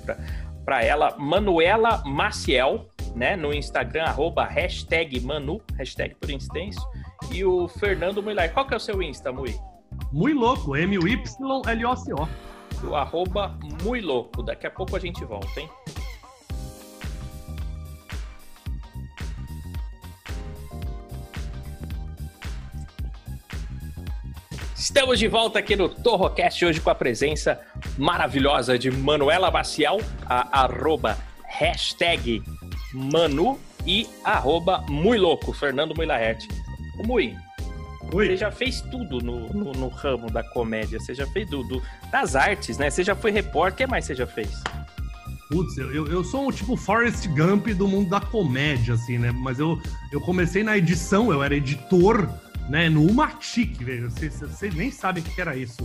para 0.63 0.83
ela. 0.83 1.15
Manuela 1.17 2.03
Maciel, 2.05 2.87
né? 3.15 3.35
No 3.35 3.51
Instagram, 3.51 4.03
arroba 4.03 4.45
hashtag 4.45 5.19
Manu, 5.19 5.61
hashtag 5.75 6.13
por 6.15 6.29
extenso. 6.29 6.85
E 7.31 7.43
o 7.43 7.67
Fernando 7.67 8.21
Muilai. 8.21 8.49
Qual 8.49 8.67
que 8.67 8.73
é 8.75 8.77
o 8.77 8.79
seu 8.79 9.01
Insta, 9.01 9.31
Mui? 9.31 9.55
Muito 10.11 10.39
louco, 10.39 10.75
M-U-Y-L-O-C-O. 10.75 12.27
O 12.87 12.95
arroba 12.95 13.57
Mui 13.83 13.99
Louco. 13.99 14.43
Daqui 14.43 14.67
a 14.67 14.71
pouco 14.71 14.95
a 14.95 14.99
gente 14.99 15.25
volta, 15.25 15.59
hein? 15.59 15.69
Estamos 24.79 25.19
de 25.19 25.27
volta 25.27 25.59
aqui 25.59 25.75
no 25.75 25.89
Torrocast 25.89 26.63
hoje 26.65 26.79
com 26.79 26.89
a 26.89 26.95
presença 26.95 27.59
maravilhosa 27.97 28.79
de 28.79 28.89
Manuela 28.89 29.51
Bacial, 29.51 29.99
a 30.25 30.61
arroba 30.63 31.17
hashtag 31.47 32.41
Manu 32.93 33.59
e 33.85 34.07
arroba 34.23 34.83
Mui 34.89 35.17
Louco, 35.17 35.51
Fernando 35.51 35.93
Muilaerte. 35.95 36.47
O 36.97 37.05
Mui, 37.05 37.35
você 38.09 38.15
Oi. 38.15 38.37
já 38.37 38.51
fez 38.51 38.79
tudo 38.81 39.19
no, 39.19 39.49
no, 39.53 39.71
no 39.73 39.87
ramo 39.89 40.31
da 40.31 40.43
comédia, 40.43 40.97
você 40.99 41.13
já 41.13 41.27
fez 41.27 41.49
do, 41.49 41.61
do- 41.63 41.81
das 42.09 42.35
artes, 42.35 42.77
né? 42.77 42.89
Você 42.89 43.03
já 43.03 43.15
foi 43.15 43.31
repórter, 43.31 43.73
o 43.73 43.77
que 43.77 43.91
mais 43.91 44.05
você 44.05 44.15
já 44.15 44.25
fez? 44.25 44.49
Putz, 45.51 45.77
eu, 45.77 45.93
eu, 45.93 46.07
eu 46.07 46.23
sou 46.23 46.47
um 46.47 46.51
tipo 46.51 46.77
Forrest 46.77 47.27
Gump 47.27 47.67
do 47.69 47.87
mundo 47.87 48.09
da 48.09 48.21
comédia, 48.21 48.93
assim, 48.93 49.17
né? 49.17 49.31
Mas 49.31 49.59
eu, 49.59 49.81
eu 50.11 50.21
comecei 50.21 50.63
na 50.63 50.77
edição, 50.77 51.31
eu 51.31 51.43
era 51.43 51.55
editor, 51.55 52.29
né? 52.69 52.89
No 52.89 53.03
Umatic, 53.05 53.83
velho. 53.83 54.09
Vocês 54.09 54.73
nem 54.75 54.91
sabem 54.91 55.23
o 55.23 55.25
que 55.25 55.41
era 55.41 55.55
isso. 55.55 55.83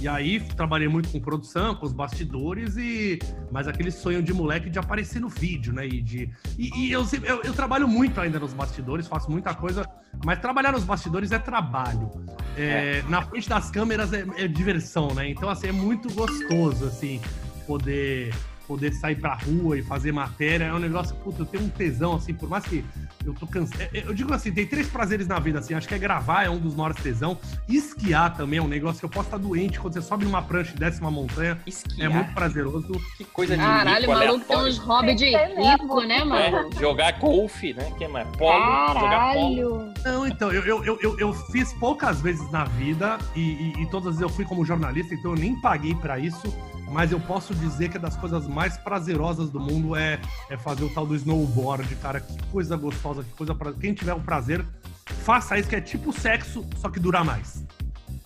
E 0.00 0.08
aí 0.08 0.40
trabalhei 0.40 0.88
muito 0.88 1.08
com 1.10 1.20
produção, 1.20 1.76
com 1.76 1.86
os 1.86 1.92
bastidores 1.92 2.76
e. 2.76 3.20
Mas 3.52 3.68
aquele 3.68 3.92
sonho 3.92 4.20
de 4.20 4.32
moleque 4.32 4.68
de 4.68 4.76
aparecer 4.76 5.20
no 5.20 5.28
vídeo, 5.28 5.72
né? 5.72 5.86
E, 5.86 6.02
de, 6.02 6.28
e, 6.58 6.70
e 6.76 6.90
eu, 6.90 7.06
eu, 7.22 7.42
eu 7.42 7.52
trabalho 7.52 7.86
muito 7.86 8.20
ainda 8.20 8.40
nos 8.40 8.52
bastidores, 8.52 9.06
faço 9.06 9.30
muita 9.30 9.54
coisa, 9.54 9.88
mas 10.24 10.40
trabalhar 10.40 10.72
nos 10.72 10.82
bastidores 10.82 11.30
é 11.30 11.38
trabalho. 11.38 12.10
É, 12.56 13.02
Na 13.08 13.22
frente 13.22 13.48
das 13.48 13.70
câmeras 13.70 14.12
é, 14.12 14.26
é 14.38 14.48
diversão, 14.48 15.14
né? 15.14 15.28
Então, 15.28 15.48
assim, 15.48 15.68
é 15.68 15.72
muito 15.72 16.12
gostoso, 16.12 16.86
assim, 16.86 17.20
poder 17.64 18.34
poder 18.66 18.92
sair 18.92 19.16
pra 19.16 19.34
rua 19.34 19.78
e 19.78 19.82
fazer 19.82 20.12
matéria 20.12 20.64
é 20.64 20.72
um 20.72 20.78
negócio, 20.78 21.14
puta, 21.16 21.42
eu 21.42 21.46
tenho 21.46 21.64
um 21.64 21.68
tesão, 21.68 22.14
assim, 22.14 22.32
por 22.32 22.48
mais 22.48 22.64
que 22.64 22.84
eu 23.24 23.34
tô 23.34 23.46
cansado. 23.46 23.80
Eu 23.92 24.14
digo 24.14 24.32
assim, 24.32 24.52
tem 24.52 24.66
três 24.66 24.88
prazeres 24.88 25.26
na 25.26 25.38
vida, 25.38 25.58
assim, 25.58 25.74
acho 25.74 25.88
que 25.88 25.94
é 25.94 25.98
gravar 25.98 26.44
é 26.44 26.50
um 26.50 26.58
dos 26.58 26.74
maiores 26.74 27.02
tesão. 27.02 27.38
Esquiar 27.68 28.36
também 28.36 28.58
é 28.58 28.62
um 28.62 28.68
negócio 28.68 28.98
que 29.00 29.04
eu 29.04 29.10
posso 29.10 29.26
estar 29.26 29.38
doente 29.38 29.78
quando 29.78 29.94
você 29.94 30.02
sobe 30.02 30.24
numa 30.24 30.42
prancha 30.42 30.72
e 30.74 30.78
desce 30.78 31.00
uma 31.00 31.10
montanha. 31.10 31.58
É 31.64 31.68
Esquiar? 31.68 32.10
muito 32.10 32.32
prazeroso. 32.34 33.00
Que 33.16 33.24
coisa 33.24 33.56
de 33.56 33.62
Caralho, 33.62 34.00
rico, 34.00 34.12
o 34.12 34.14
maluco 34.14 34.44
tem 34.44 34.56
aleatório. 34.56 34.72
uns 34.72 34.78
hobbies 34.78 35.16
de 35.16 35.30
Tem 35.30 35.70
rico, 35.70 36.00
né, 36.02 36.24
mano? 36.24 36.68
É, 36.74 36.80
jogar 36.80 37.12
golfe, 37.18 37.72
né? 37.74 37.92
Que 37.96 38.04
é 38.04 38.08
mais 38.08 38.28
polo, 38.36 38.52
jogar 39.00 39.32
polo. 39.34 39.78
Caralho! 39.78 39.92
Não, 40.04 40.26
então, 40.26 40.52
eu, 40.52 40.62
eu, 40.64 40.84
eu, 40.84 40.98
eu, 41.00 41.18
eu 41.18 41.32
fiz 41.32 41.72
poucas 41.74 42.20
vezes 42.20 42.50
na 42.50 42.64
vida 42.64 43.18
e, 43.36 43.40
e, 43.40 43.82
e 43.82 43.86
todas 43.90 44.08
as 44.08 44.18
vezes 44.18 44.22
eu 44.22 44.28
fui 44.28 44.44
como 44.44 44.64
jornalista, 44.64 45.14
então 45.14 45.32
eu 45.32 45.38
nem 45.38 45.60
paguei 45.60 45.94
pra 45.94 46.18
isso. 46.18 46.52
Mas 46.92 47.10
eu 47.10 47.18
posso 47.18 47.54
dizer 47.54 47.88
que 47.88 47.96
é 47.96 48.00
das 48.00 48.16
coisas 48.16 48.46
mais 48.46 48.76
prazerosas 48.76 49.48
do 49.48 49.58
mundo 49.58 49.96
é, 49.96 50.20
é 50.50 50.58
fazer 50.58 50.84
o 50.84 50.90
tal 50.92 51.06
do 51.06 51.16
snowboard, 51.16 51.96
cara. 51.96 52.20
Que 52.20 52.36
coisa 52.50 52.76
gostosa, 52.76 53.24
que 53.24 53.30
coisa 53.30 53.54
pra... 53.54 53.72
Quem 53.72 53.94
tiver 53.94 54.12
o 54.12 54.20
prazer, 54.20 54.62
faça 55.06 55.58
isso, 55.58 55.70
que 55.70 55.76
é 55.76 55.80
tipo 55.80 56.12
sexo, 56.12 56.64
só 56.76 56.90
que 56.90 57.00
dura 57.00 57.24
mais. 57.24 57.64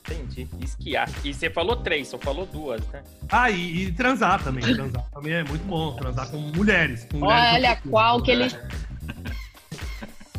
Entendi. 0.00 0.48
Esquiar. 0.61 1.09
E 1.24 1.33
você 1.33 1.48
falou 1.48 1.76
três, 1.76 2.09
só 2.09 2.18
falou 2.18 2.44
duas, 2.44 2.81
né? 2.88 3.02
Ah, 3.29 3.50
e, 3.50 3.85
e 3.85 3.92
transar 3.92 4.42
também. 4.42 4.62
Transar 4.62 5.05
também 5.12 5.33
é 5.33 5.44
muito 5.44 5.64
bom. 5.64 5.94
Transar 5.94 6.29
com 6.29 6.38
mulheres. 6.38 7.07
Com 7.11 7.18
mulheres 7.18 7.55
Olha 7.55 7.76
qual 7.88 8.20
que 8.20 8.31
ele 8.33 8.48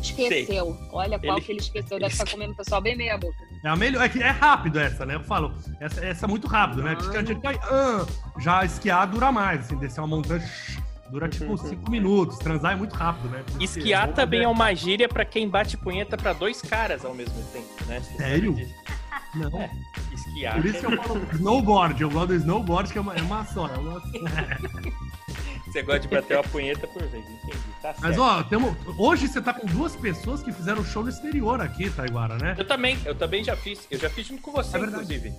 esqueceu. 0.06 0.76
Olha 0.92 1.18
qual 1.18 1.36
Ele- 1.36 1.44
que 1.46 1.52
ele 1.52 1.60
esqueceu. 1.60 1.98
Deve 1.98 2.12
estar 2.12 2.28
comendo 2.30 2.52
o 2.52 2.56
pessoal 2.56 2.80
bem 2.80 2.96
meia 2.96 3.16
boca. 3.18 3.36
É 3.64 3.68
a 3.68 3.76
melhor, 3.76 4.04
é 4.04 4.08
que 4.08 4.22
é 4.22 4.30
rápido 4.30 4.78
essa, 4.78 5.04
né? 5.04 5.16
Eu 5.16 5.24
falo, 5.24 5.52
essa, 5.80 6.04
essa 6.04 6.26
é 6.26 6.28
muito 6.28 6.46
rápido, 6.46 6.82
né? 6.82 6.94
Porque 6.94 7.16
a 7.16 7.24
gente 7.24 7.40
vai, 7.40 7.56
ah, 7.64 8.06
já 8.38 8.64
esquiar 8.64 9.06
dura 9.06 9.32
mais, 9.32 9.60
assim, 9.60 9.76
descer 9.76 10.00
uma 10.00 10.06
montanha 10.16 10.42
dura 11.10 11.28
tipo 11.28 11.56
cinco 11.56 11.90
minutos, 11.90 12.38
transar 12.38 12.72
é 12.72 12.76
muito 12.76 12.94
rápido, 12.94 13.28
né? 13.30 13.42
Porque 13.46 13.64
Esquiar 13.64 14.10
é 14.10 14.12
também 14.12 14.42
é 14.42 14.48
uma 14.48 14.74
gíria 14.74 15.08
pra 15.08 15.24
quem 15.24 15.48
bate 15.48 15.76
punheta 15.76 16.16
pra 16.18 16.32
dois 16.34 16.60
caras 16.60 17.02
ao 17.04 17.14
mesmo 17.14 17.42
tempo, 17.52 17.66
né? 17.86 18.00
Você 18.00 18.14
Sério? 18.16 18.54
Não, 19.34 19.60
É, 19.60 19.70
esquiar. 20.12 20.54
por 20.56 20.66
isso 20.66 20.80
que 20.80 20.86
eu 20.86 21.02
falo 21.02 21.26
snowboard, 21.32 22.02
eu 22.02 22.10
gosto 22.10 22.28
do 22.28 22.34
snowboard, 22.36 22.92
que 22.92 22.98
é 22.98 23.00
uma, 23.00 23.14
é 23.14 23.22
uma 23.22 23.44
só. 23.46 23.66
É 23.68 23.78
uma... 23.78 24.02
Você 25.72 25.82
gosta 25.82 26.00
de 26.00 26.08
bater 26.08 26.36
uma 26.36 26.42
punheta 26.44 26.86
por 26.86 27.02
vez, 27.02 27.24
entendi. 27.24 27.58
Tá 27.82 27.92
certo. 27.94 28.00
Mas 28.02 28.18
ó, 28.18 28.42
temos, 28.42 28.74
hoje 28.98 29.28
você 29.28 29.40
tá 29.40 29.52
com 29.52 29.66
duas 29.66 29.94
pessoas 29.94 30.42
que 30.42 30.50
fizeram 30.52 30.84
show 30.84 31.02
no 31.02 31.08
exterior 31.08 31.60
aqui, 31.60 31.90
Taiguara, 31.90 32.36
né? 32.38 32.54
Eu 32.58 32.64
também, 32.66 32.98
eu 33.04 33.14
também 33.14 33.44
já 33.44 33.54
fiz. 33.56 33.86
Eu 33.90 33.98
já 33.98 34.08
fiz 34.10 34.26
junto 34.26 34.42
com 34.42 34.50
você, 34.52 34.76
É 34.76 34.80
inclusive. 34.80 35.32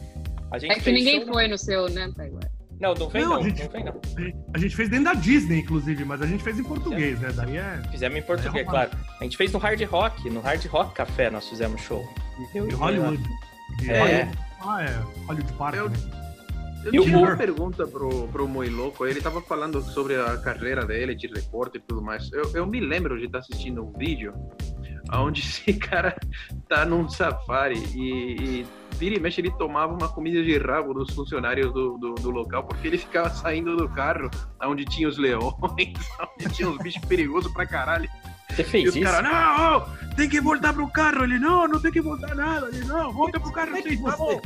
A 0.51 0.57
gente 0.57 0.71
É 0.71 0.75
que 0.75 0.81
fez 0.81 0.95
ninguém 0.95 1.23
show- 1.23 1.33
foi 1.33 1.47
no 1.47 1.57
seu, 1.57 1.89
né, 1.89 2.11
Taiguara? 2.15 2.49
Não, 2.79 2.93
não 2.93 3.09
vem 3.09 3.21
Não, 3.23 3.29
não, 3.31 3.37
a 3.39 3.43
gente- 3.43 3.61
não 3.63 3.69
vem 3.71 3.83
não. 3.83 4.01
A 4.53 4.57
gente 4.57 4.73
fez 4.75 4.87
dentro 4.89 5.05
da 5.05 5.13
Disney, 5.13 5.59
inclusive, 5.59 6.05
mas 6.05 6.21
a 6.21 6.25
gente 6.25 6.41
fez 6.41 6.57
em 6.57 6.63
português, 6.63 7.19
né? 7.19 7.29
Daí 7.35 7.57
é. 7.57 7.81
Fizemos 7.91 8.17
em 8.17 8.21
português, 8.21 8.65
É, 8.65 8.69
claro. 8.69 8.91
A 9.19 9.23
gente 9.25 9.35
fez 9.35 9.51
no 9.51 9.59
Hard 9.59 9.81
Rock, 9.83 10.29
no 10.29 10.39
Hard 10.39 10.65
Rock 10.67 10.93
Café 10.95 11.29
nós 11.29 11.47
fizemos 11.49 11.81
show. 11.81 12.07
De 12.53 12.73
Hollywood. 12.75 13.21
É. 13.85 13.99
Hollywood. 13.99 14.37
Ah, 14.61 14.81
é. 14.83 15.03
Hollywood 15.27 15.53
Park, 15.53 15.75
Eu- 15.75 15.89
né? 15.89 15.97
Eu 16.85 16.93
E 16.93 17.03
tinha 17.05 17.17
uma 17.17 17.35
pergunta 17.35 17.85
pro, 17.85 18.27
pro 18.29 18.47
Mui 18.47 18.69
Louco. 18.69 19.05
Ele 19.05 19.19
tava 19.21 19.41
falando 19.41 19.81
sobre 19.81 20.15
a 20.15 20.37
carreira 20.37 20.85
dele 20.85 21.13
de 21.15 21.27
repórter 21.27 21.81
e 21.81 21.83
tudo 21.85 22.01
mais. 22.01 22.31
Eu, 22.31 22.49
eu 22.53 22.65
me 22.67 22.79
lembro 22.79 23.17
de 23.19 23.25
estar 23.25 23.39
assistindo 23.39 23.83
um 23.85 23.91
vídeo 23.91 24.33
onde 25.13 25.41
esse 25.41 25.73
cara 25.73 26.15
tá 26.67 26.85
num 26.85 27.09
safari 27.09 27.77
e, 27.95 28.61
e 28.61 28.67
vira 28.97 29.15
e 29.15 29.19
mexe 29.19 29.41
ele 29.41 29.51
tomava 29.51 29.93
uma 29.93 30.07
comida 30.07 30.41
de 30.43 30.57
rabo 30.57 30.93
dos 30.93 31.13
funcionários 31.13 31.73
do, 31.73 31.97
do, 31.97 32.13
do 32.15 32.29
local 32.31 32.63
porque 32.65 32.87
ele 32.87 32.97
ficava 32.97 33.29
saindo 33.29 33.75
do 33.75 33.89
carro 33.89 34.29
onde 34.63 34.85
tinha 34.85 35.07
os 35.07 35.17
leões, 35.17 35.53
onde 35.61 36.53
tinha 36.53 36.69
uns 36.69 36.77
bichos 36.77 37.03
perigosos 37.05 37.51
pra 37.53 37.65
caralho. 37.65 38.09
Você 38.51 38.61
E 38.61 38.65
fez 38.65 38.89
os 38.89 38.95
isso? 38.95 39.05
caras, 39.05 39.31
não, 39.31 40.15
tem 40.15 40.27
que 40.27 40.41
voltar 40.41 40.73
pro 40.73 40.87
carro. 40.89 41.23
Ele, 41.23 41.37
não, 41.39 41.67
não 41.67 41.79
tem 41.79 41.91
que 41.91 42.01
voltar 42.01 42.35
nada. 42.35 42.67
Ele, 42.67 42.83
não, 42.85 43.11
volta 43.13 43.39
pro 43.39 43.51
carro. 43.51 43.75
É 43.77 43.81
tá 43.81 43.89
você- 43.89 44.17
bom. 44.17 44.41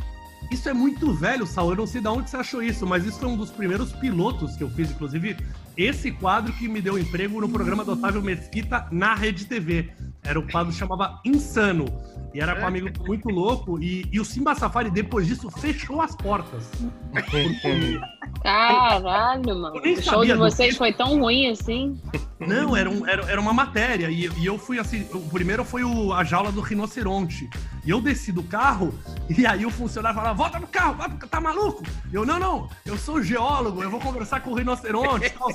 Isso 0.53 0.69
é 0.69 0.73
muito 0.73 1.11
velho, 1.13 1.45
Saul. 1.47 1.71
Eu 1.71 1.77
não 1.77 1.87
sei 1.87 1.99
de 1.99 2.07
onde 2.07 2.29
você 2.29 2.37
achou 2.37 2.61
isso, 2.61 2.85
mas 2.85 3.03
isso 3.05 3.19
foi 3.19 3.27
um 3.27 3.35
dos 3.35 3.49
primeiros 3.49 3.91
pilotos 3.93 4.55
que 4.55 4.63
eu 4.63 4.69
fiz. 4.69 4.91
Inclusive, 4.91 5.35
esse 5.75 6.11
quadro 6.11 6.53
que 6.53 6.67
me 6.67 6.79
deu 6.79 6.97
emprego 6.97 7.41
no 7.41 7.49
programa 7.49 7.83
do 7.83 7.93
Otávio 7.93 8.21
Mesquita 8.21 8.87
na 8.91 9.15
Rede 9.15 9.45
TV. 9.45 9.89
Era 10.23 10.39
o 10.39 10.47
quadro 10.47 10.71
que 10.71 10.77
chamava 10.77 11.19
Insano. 11.25 11.85
E 12.33 12.39
era 12.39 12.55
com 12.55 12.61
um 12.61 12.67
amigo 12.67 12.89
muito 13.05 13.29
louco. 13.29 13.81
E, 13.81 14.05
e 14.11 14.19
o 14.19 14.25
Simba 14.25 14.55
Safari, 14.55 14.89
depois 14.89 15.27
disso, 15.27 15.49
fechou 15.51 16.01
as 16.01 16.15
portas. 16.15 16.69
Porque- 17.11 17.99
Caralho, 18.41 19.55
mano. 19.59 19.75
O 19.77 20.01
show 20.01 20.23
de 20.25 20.33
do 20.33 20.39
vocês 20.39 20.77
foi 20.77 20.93
tão 20.93 21.19
ruim 21.19 21.49
assim. 21.49 21.99
Não, 22.39 22.75
era, 22.75 22.89
um- 22.89 23.07
era, 23.07 23.23
era 23.31 23.41
uma 23.41 23.53
matéria. 23.53 24.09
E, 24.09 24.29
e 24.37 24.45
eu 24.45 24.57
fui 24.57 24.79
assim. 24.79 25.05
O 25.13 25.19
primeiro 25.29 25.63
foi 25.63 25.83
o, 25.83 26.13
a 26.13 26.23
jaula 26.23 26.51
do 26.51 26.61
rinoceronte. 26.61 27.49
E 27.85 27.89
eu 27.89 27.99
desci 27.99 28.31
do 28.31 28.41
carro, 28.43 28.93
e 29.29 29.45
aí 29.45 29.65
o 29.65 29.69
funcionário 29.69 30.15
falava: 30.17 30.33
volta 30.35 30.57
no 30.59 30.67
carro, 30.67 30.93
vai, 30.95 31.09
tá 31.29 31.41
maluco? 31.41 31.83
Eu, 32.13 32.25
não, 32.25 32.39
não, 32.39 32.69
eu 32.85 32.97
sou 32.97 33.21
geólogo, 33.21 33.83
eu 33.83 33.89
vou 33.89 33.99
conversar 33.99 34.39
com 34.39 34.51
o 34.51 34.53
rinoceronte. 34.53 35.25
e 35.27 35.29
tal." 35.31 35.49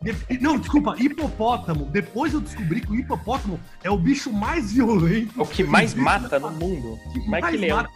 De- 0.00 0.38
não, 0.40 0.58
desculpa, 0.58 0.94
hipopótamo. 0.98 1.84
Depois 1.86 2.32
eu 2.32 2.40
descobri 2.40 2.80
que 2.80 2.90
o 2.90 2.94
hipopótamo 2.94 3.60
é 3.84 3.90
o 3.90 3.96
bicho 3.98 4.32
mais 4.32 4.72
violento. 4.72 5.42
O 5.42 5.46
que 5.46 5.64
mais 5.64 5.90
existe 5.92 6.02
mata 6.02 6.38
no 6.38 6.50
mundo. 6.50 6.98
que 7.12 7.28
Mais 7.28 7.44
que 7.46 7.56
leão. 7.58 7.76
mata. 7.78 7.90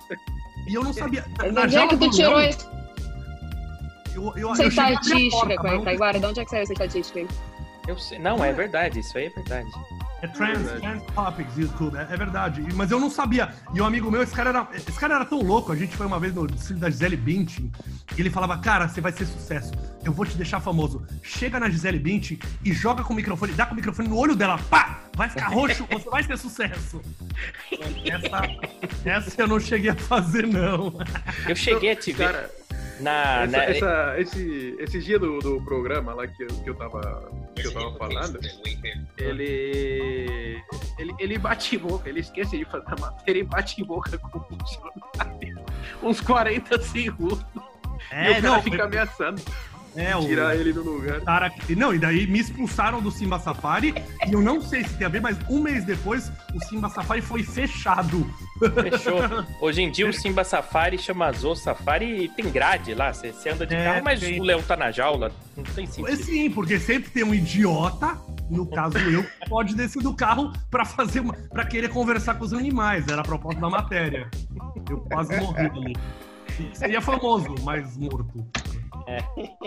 E 0.68 0.74
eu 0.74 0.84
não 0.84 0.92
sabia. 0.92 1.24
Mas 1.38 1.52
Na 1.52 1.62
onde 1.62 1.76
é 1.76 1.86
que 1.88 1.96
tu 1.96 2.10
tirou 2.10 2.36
leão, 2.36 2.40
essa 2.48 2.68
eu, 4.14 4.32
eu, 4.36 4.52
essa 4.52 4.62
eu 4.62 4.66
a 4.66 4.68
estatística, 4.68 5.30
porta, 5.62 5.84
Taiguara? 5.84 6.20
De 6.20 6.26
onde 6.26 6.40
é 6.40 6.44
que 6.44 6.50
saiu 6.50 6.62
essa 6.62 6.72
estatística 6.72 7.18
aí? 7.20 7.28
Eu 7.88 7.96
sei- 7.98 8.18
Não, 8.18 8.44
é 8.44 8.52
verdade, 8.52 8.98
isso 9.00 9.16
aí 9.16 9.26
é 9.26 9.30
verdade. 9.30 9.70
É 10.22 10.26
trans, 10.26 10.58
verdade. 10.58 10.80
trans 10.80 11.02
topics, 11.14 11.56
YouTube, 11.56 11.96
é, 11.96 12.02
é 12.02 12.16
verdade. 12.16 12.62
Mas 12.74 12.90
eu 12.90 13.00
não 13.00 13.10
sabia. 13.10 13.54
E 13.74 13.80
um 13.80 13.84
amigo 13.84 14.10
meu, 14.10 14.22
esse 14.22 14.34
cara 14.34 14.50
era, 14.50 14.68
esse 14.74 14.92
cara 14.98 15.14
era 15.14 15.24
tão 15.24 15.40
louco. 15.40 15.72
A 15.72 15.76
gente 15.76 15.96
foi 15.96 16.06
uma 16.06 16.20
vez 16.20 16.34
no 16.34 16.46
desfile 16.46 16.78
da 16.78 16.90
Gisele 16.90 17.16
Bündchen. 17.16 17.72
E 18.16 18.20
ele 18.20 18.30
falava, 18.30 18.58
cara, 18.58 18.88
você 18.88 19.00
vai 19.00 19.12
ser 19.12 19.24
sucesso. 19.24 19.72
Eu 20.04 20.12
vou 20.12 20.26
te 20.26 20.36
deixar 20.36 20.60
famoso. 20.60 21.06
Chega 21.22 21.58
na 21.58 21.70
Gisele 21.70 21.98
Bündchen 21.98 22.38
e 22.64 22.72
joga 22.72 23.02
com 23.02 23.12
o 23.12 23.16
microfone, 23.16 23.52
dá 23.52 23.66
com 23.66 23.72
o 23.72 23.76
microfone 23.76 24.08
no 24.08 24.16
olho 24.16 24.36
dela, 24.36 24.58
pá! 24.70 25.00
Vai 25.16 25.28
ficar 25.28 25.48
roxo, 25.48 25.86
você 25.90 26.08
vai 26.08 26.24
ter 26.24 26.38
sucesso. 26.38 27.02
Essa, 28.06 29.28
essa 29.28 29.42
eu 29.42 29.46
não 29.46 29.60
cheguei 29.60 29.90
a 29.90 29.94
fazer, 29.94 30.46
não. 30.46 30.98
Eu 31.48 31.54
cheguei 31.54 31.90
a 31.90 31.96
te 31.96 32.12
ver 32.12 32.32
Cara, 32.32 32.50
na. 33.00 33.42
essa, 33.44 33.46
na- 33.56 33.64
essa- 33.64 34.14
esse, 34.20 34.76
esse 34.78 34.98
dia 35.00 35.18
do, 35.18 35.38
do 35.38 35.62
programa 35.64 36.14
lá 36.14 36.26
que 36.26 36.42
eu, 36.42 36.48
que 36.48 36.70
eu 36.70 36.74
tava, 36.74 37.30
que 37.54 37.66
eu 37.66 37.72
tava 37.72 37.92
falando, 37.96 38.38
ele, 39.18 40.62
ele. 40.98 41.14
Ele 41.18 41.38
bate 41.38 41.76
boca, 41.78 42.08
ele 42.08 42.20
esquece 42.20 42.56
de 42.58 42.64
fazer 42.64 42.84
a 42.88 43.00
matéria 43.00 43.40
e 43.40 43.44
bate 43.44 43.82
boca 43.84 44.16
com 44.18 44.38
o 44.38 44.44
funcionário. 44.44 45.64
Uns 46.02 46.20
40 46.20 46.80
segundos. 46.82 47.44
e 47.54 48.14
É, 48.14 48.30
o 48.30 48.34
cara 48.34 48.40
não, 48.42 48.62
fica 48.62 48.84
ameaçando 48.84 49.40
é 49.96 50.16
o 50.16 50.20
tirar 50.20 50.54
ele 50.56 50.72
do 50.72 50.82
lugar. 50.82 51.20
Não, 51.76 51.94
e 51.94 51.98
daí 51.98 52.26
me 52.26 52.38
expulsaram 52.38 53.00
do 53.00 53.10
Simba 53.10 53.38
Safari. 53.38 53.94
e 54.28 54.32
eu 54.32 54.40
não 54.40 54.60
sei 54.60 54.84
se 54.84 54.94
tem 54.96 55.06
a 55.06 55.10
ver, 55.10 55.20
mas 55.20 55.36
um 55.48 55.60
mês 55.62 55.84
depois 55.84 56.30
o 56.54 56.64
Simba 56.66 56.88
Safari 56.88 57.20
foi 57.22 57.42
fechado. 57.42 58.28
Fechou. 58.74 59.20
Hoje 59.60 59.82
em 59.82 59.90
dia 59.90 60.08
o 60.08 60.12
Simba 60.12 60.44
Safari 60.44 60.98
chama 60.98 61.30
Zo 61.32 61.54
Safari 61.54 62.24
e 62.24 62.28
tem 62.28 62.50
grade 62.50 62.94
lá. 62.94 63.12
Você, 63.12 63.32
você 63.32 63.50
anda 63.50 63.66
de 63.66 63.74
É, 63.74 63.84
carro, 63.84 64.04
mas 64.04 64.20
tem. 64.20 64.40
o 64.40 64.44
leão 64.44 64.62
tá 64.62 64.76
na 64.76 64.90
jaula. 64.90 65.32
Não 65.56 65.64
tem 65.64 65.86
sentido. 65.86 66.16
sim, 66.24 66.50
porque 66.50 66.78
sempre 66.78 67.10
tem 67.10 67.24
um 67.24 67.34
idiota, 67.34 68.16
no 68.48 68.66
caso 68.66 68.96
eu, 68.98 69.22
que 69.22 69.48
pode 69.48 69.74
descer 69.74 70.02
do 70.02 70.14
carro 70.14 70.52
pra 70.70 70.84
fazer 70.84 71.20
uma, 71.20 71.32
para 71.34 71.64
querer 71.64 71.88
conversar 71.88 72.34
com 72.34 72.44
os 72.44 72.52
animais. 72.52 73.06
Era 73.08 73.20
a 73.20 73.24
proposta 73.24 73.60
da 73.60 73.68
matéria. 73.68 74.30
Eu 74.88 74.98
quase 74.98 75.36
morri 75.38 75.60
ali. 75.66 75.96
Seria 76.74 77.00
famoso, 77.00 77.54
mas 77.62 77.96
morto. 77.96 78.46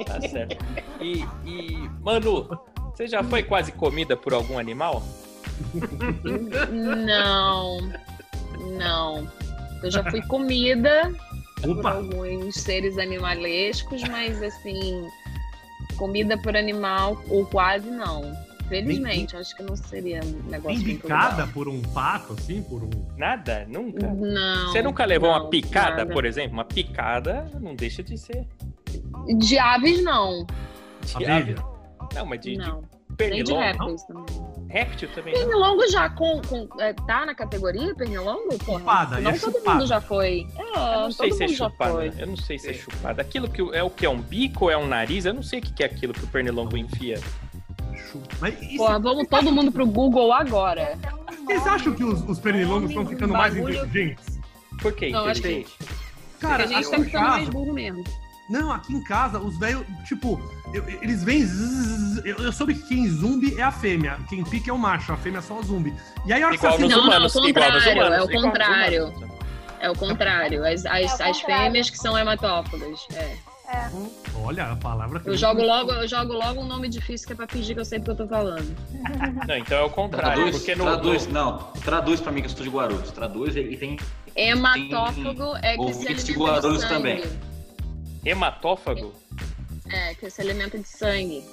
Tá 0.05 0.21
certo. 0.21 0.65
E, 1.01 1.25
e, 1.45 1.89
Manu, 2.01 2.47
você 2.91 3.07
já 3.07 3.23
foi 3.23 3.43
quase 3.43 3.71
comida 3.71 4.15
por 4.15 4.33
algum 4.33 4.57
animal? 4.57 5.03
Não. 6.71 7.77
Não. 8.77 9.27
Eu 9.81 9.91
já 9.91 10.03
fui 10.09 10.21
comida 10.21 11.11
por 11.61 11.79
Opa! 11.79 11.91
alguns 11.91 12.55
seres 12.55 12.97
animalescos, 12.97 14.03
mas 14.09 14.41
assim, 14.41 15.07
comida 15.97 16.37
por 16.37 16.55
animal 16.55 17.21
ou 17.29 17.45
quase 17.45 17.89
não. 17.89 18.33
Felizmente, 18.69 19.35
acho 19.35 19.55
que 19.55 19.61
não 19.61 19.75
seria 19.75 20.21
um 20.23 20.49
negócio 20.49 20.85
legal. 20.85 21.47
por 21.53 21.67
um 21.67 21.81
pato, 21.81 22.33
assim, 22.33 22.61
por 22.63 22.81
um. 22.83 22.89
Nada? 23.17 23.65
Nunca? 23.67 24.07
Não. 24.07 24.71
Você 24.71 24.81
nunca 24.81 25.05
levou 25.05 25.29
não, 25.29 25.41
uma 25.41 25.49
picada, 25.49 25.97
nada. 25.97 26.13
por 26.13 26.25
exemplo? 26.25 26.53
Uma 26.53 26.65
picada 26.65 27.51
não 27.59 27.75
deixa 27.75 28.01
de 28.01 28.17
ser. 28.17 28.47
De 29.37 29.57
aves, 29.57 30.03
não. 30.03 30.45
De 31.01 31.15
Abelha. 31.25 31.35
ave. 31.35 31.55
Não, 32.15 32.25
mas 32.25 32.39
de, 32.41 32.51
de 32.51 32.57
não. 32.57 32.81
Nem 33.19 33.43
de 33.43 33.53
pernilongo. 33.53 33.59
répteis 33.61 34.03
também. 34.05 34.25
Réptil 34.69 35.09
também. 35.13 35.33
não? 35.33 35.39
Pernilongo 35.41 35.87
já 35.91 36.09
com, 36.09 36.41
com- 36.41 36.67
é, 36.81 36.93
tá 36.93 37.25
na 37.27 37.35
categoria 37.35 37.93
pernilongo? 37.93 38.57
Porra, 38.57 38.79
Chupada, 38.79 39.19
não 39.21 39.29
é 39.31 39.37
todo 39.37 39.51
chupada. 39.53 39.77
mundo 39.77 39.87
já 39.87 40.01
foi. 40.01 40.47
É, 40.57 40.61
Eu 40.61 41.01
não 41.01 41.11
sei 41.11 41.29
todo 41.29 41.37
se 41.37 41.43
é 41.43 41.47
mundo 41.47 41.55
já 41.57 41.69
chupada. 41.69 41.91
foi. 41.91 42.13
Eu 42.17 42.27
não 42.27 42.37
sei 42.37 42.59
se 42.59 42.69
é 42.69 42.73
chupada. 42.73 43.21
Aquilo 43.21 43.47
que 43.49 43.61
é 43.75 43.83
o 43.83 43.89
que 43.91 44.05
é 44.05 44.09
um 44.09 44.19
bico 44.19 44.65
ou 44.65 44.71
é 44.71 44.77
um 44.77 44.87
nariz? 44.87 45.25
Eu 45.25 45.33
não 45.33 45.43
sei 45.43 45.59
o 45.59 45.61
que 45.61 45.83
é 45.83 45.85
aquilo 45.85 46.11
que 46.13 46.23
o 46.23 46.27
pernilongo 46.27 46.75
enfia. 46.75 47.19
Mas 48.39 48.59
e 48.61 48.77
Porra, 48.77 48.99
vamos 48.99 49.27
todo 49.27 49.51
mundo 49.51 49.71
pro 49.71 49.85
Google 49.85 50.33
agora. 50.33 50.97
vocês 51.45 51.65
acham 51.67 51.93
que 51.93 52.03
os, 52.03 52.21
os 52.27 52.39
pernilongos 52.39 52.89
estão 52.89 53.05
ficando 53.05 53.33
mais 53.33 53.53
Bagulho- 53.53 53.75
inteligentes? 53.85 54.39
Por 54.81 54.93
que 54.93 55.09
Não, 55.11 55.25
acho 55.25 55.41
que-? 55.41 55.65
Cara, 56.39 56.63
Porque 56.63 56.73
a 56.75 56.77
gente 56.81 56.89
tá 56.91 56.99
ficando 56.99 57.27
mais 57.29 57.49
burro 57.49 57.73
mesmo. 57.73 58.03
Não, 58.49 58.71
aqui 58.71 58.93
em 58.93 59.03
casa, 59.03 59.39
os 59.39 59.57
velhos, 59.57 59.85
tipo, 60.05 60.39
eu- 60.73 60.83
eles 61.01 61.23
vêm. 61.23 61.43
zzz, 61.45 62.23
Eu, 62.25 62.37
eu 62.37 62.51
soube 62.53 62.73
que 62.75 62.83
quem 62.87 63.07
zumbi 63.09 63.59
é 63.59 63.63
a 63.63 63.71
fêmea, 63.71 64.17
quem 64.29 64.43
pica 64.43 64.69
é 64.69 64.73
o 64.73 64.77
macho, 64.77 65.11
a 65.11 65.17
fêmea 65.17 65.39
é 65.39 65.41
só 65.41 65.57
o 65.59 65.63
zumbi. 65.63 65.93
E 66.25 66.31
aí 66.33 66.41
a 66.43 66.47
hora 66.47 66.57
que 66.57 66.61
você 66.63 66.77
Não, 66.81 66.87
não, 66.89 66.99
humanos. 67.03 67.35
é 67.35 67.39
o 67.39 67.41
contrário, 67.41 67.79
humanos. 67.79 68.17
é 68.17 68.21
o 68.21 68.41
contrário. 68.41 69.05
humanos. 69.07 69.33
É 69.79 69.89
o 69.89 69.95
contrário. 69.95 70.65
As, 70.65 70.85
as, 70.85 71.19
É 71.19 71.25
o 71.27 71.29
as 71.31 71.41
fêmeas 71.41 71.89
que 71.89 71.97
são 71.97 72.17
hematófagas. 72.17 72.99
É. 73.15 73.35
Olha 74.35 74.71
a 74.71 74.75
palavra 74.75 75.19
que 75.19 75.29
Eu 75.29 75.35
jogo 75.37 75.61
logo, 75.63 75.91
eu 75.91 76.07
jogo 76.07 76.33
logo 76.33 76.61
um 76.61 76.65
nome 76.67 76.87
difícil 76.87 77.25
que 77.25 77.33
é 77.33 77.35
pra 77.35 77.47
fingir 77.47 77.73
que 77.75 77.81
eu 77.81 77.85
sei 77.85 77.97
do 77.99 78.05
que 78.05 78.11
eu 78.11 78.15
tô 78.15 78.27
falando. 78.27 78.75
Não, 79.47 79.57
então 79.57 79.77
é 79.77 79.81
o 79.83 79.89
contrário. 79.89 80.35
Traduz, 80.43 80.57
Porque 80.57 80.75
no, 80.75 80.83
traduz, 80.83 81.27
no- 81.27 81.33
não, 81.33 81.57
traduz 81.83 82.21
pra 82.21 82.31
mim 82.31 82.41
que 82.41 82.47
eu 82.47 82.51
sou 82.51 82.63
de 82.63 82.69
Guarulhos. 82.69 83.11
Traduz 83.11 83.55
e 83.55 83.75
tem. 83.77 83.97
Hematófago 84.35 85.55
é 85.61 85.75
que 85.77 85.93
se 85.93 86.05
alimenta 86.07 86.23
de 86.23 86.33
Guarulhos 86.33 86.83
também. 86.83 87.23
Hematófago. 88.25 89.13
É, 89.89 90.13
que 90.15 90.29
se 90.29 90.41
alimenta 90.41 90.77
de 90.77 90.87
sangue. 90.87 91.43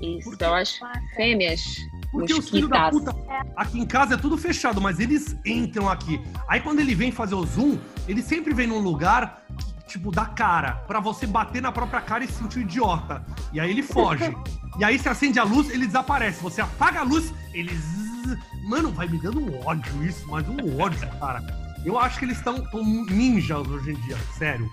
Isso, 0.00 0.36
eu 0.38 0.54
acho. 0.54 0.78
Fêmeas. 1.16 1.62
Porque 2.10 2.32
os 2.32 2.48
filhos 2.48 2.70
da 2.70 2.90
puta, 2.90 3.14
aqui 3.54 3.78
em 3.78 3.86
casa 3.86 4.14
é 4.14 4.16
tudo 4.16 4.38
fechado, 4.38 4.80
mas 4.80 4.98
eles 4.98 5.36
entram 5.44 5.88
aqui. 5.88 6.20
Aí 6.46 6.60
quando 6.60 6.80
ele 6.80 6.94
vem 6.94 7.12
fazer 7.12 7.34
o 7.34 7.44
zoom, 7.44 7.78
ele 8.06 8.22
sempre 8.22 8.54
vem 8.54 8.66
num 8.66 8.78
lugar, 8.78 9.44
tipo, 9.86 10.10
da 10.10 10.24
cara, 10.24 10.74
pra 10.86 11.00
você 11.00 11.26
bater 11.26 11.60
na 11.60 11.70
própria 11.70 12.00
cara 12.00 12.24
e 12.24 12.28
se 12.28 12.34
sentir 12.34 12.60
um 12.60 12.62
idiota. 12.62 13.22
E 13.52 13.60
aí 13.60 13.70
ele 13.70 13.82
foge. 13.82 14.34
e 14.78 14.84
aí 14.84 14.98
você 14.98 15.08
acende 15.08 15.38
a 15.38 15.44
luz, 15.44 15.68
ele 15.68 15.86
desaparece. 15.86 16.42
Você 16.42 16.60
apaga 16.60 17.00
a 17.00 17.02
luz, 17.02 17.32
ele... 17.52 17.74
zzz. 17.74 18.38
Mano, 18.62 18.90
vai 18.90 19.06
me 19.08 19.18
dando 19.18 19.40
um 19.40 19.66
ódio 19.66 20.04
isso, 20.04 20.26
mas 20.28 20.46
um 20.48 20.80
ódio, 20.80 21.08
cara. 21.18 21.42
Eu 21.84 21.98
acho 21.98 22.18
que 22.18 22.24
eles 22.24 22.38
estão 22.38 22.66
ninjas 23.08 23.66
hoje 23.66 23.92
em 23.92 23.94
dia, 24.02 24.16
sério. 24.36 24.70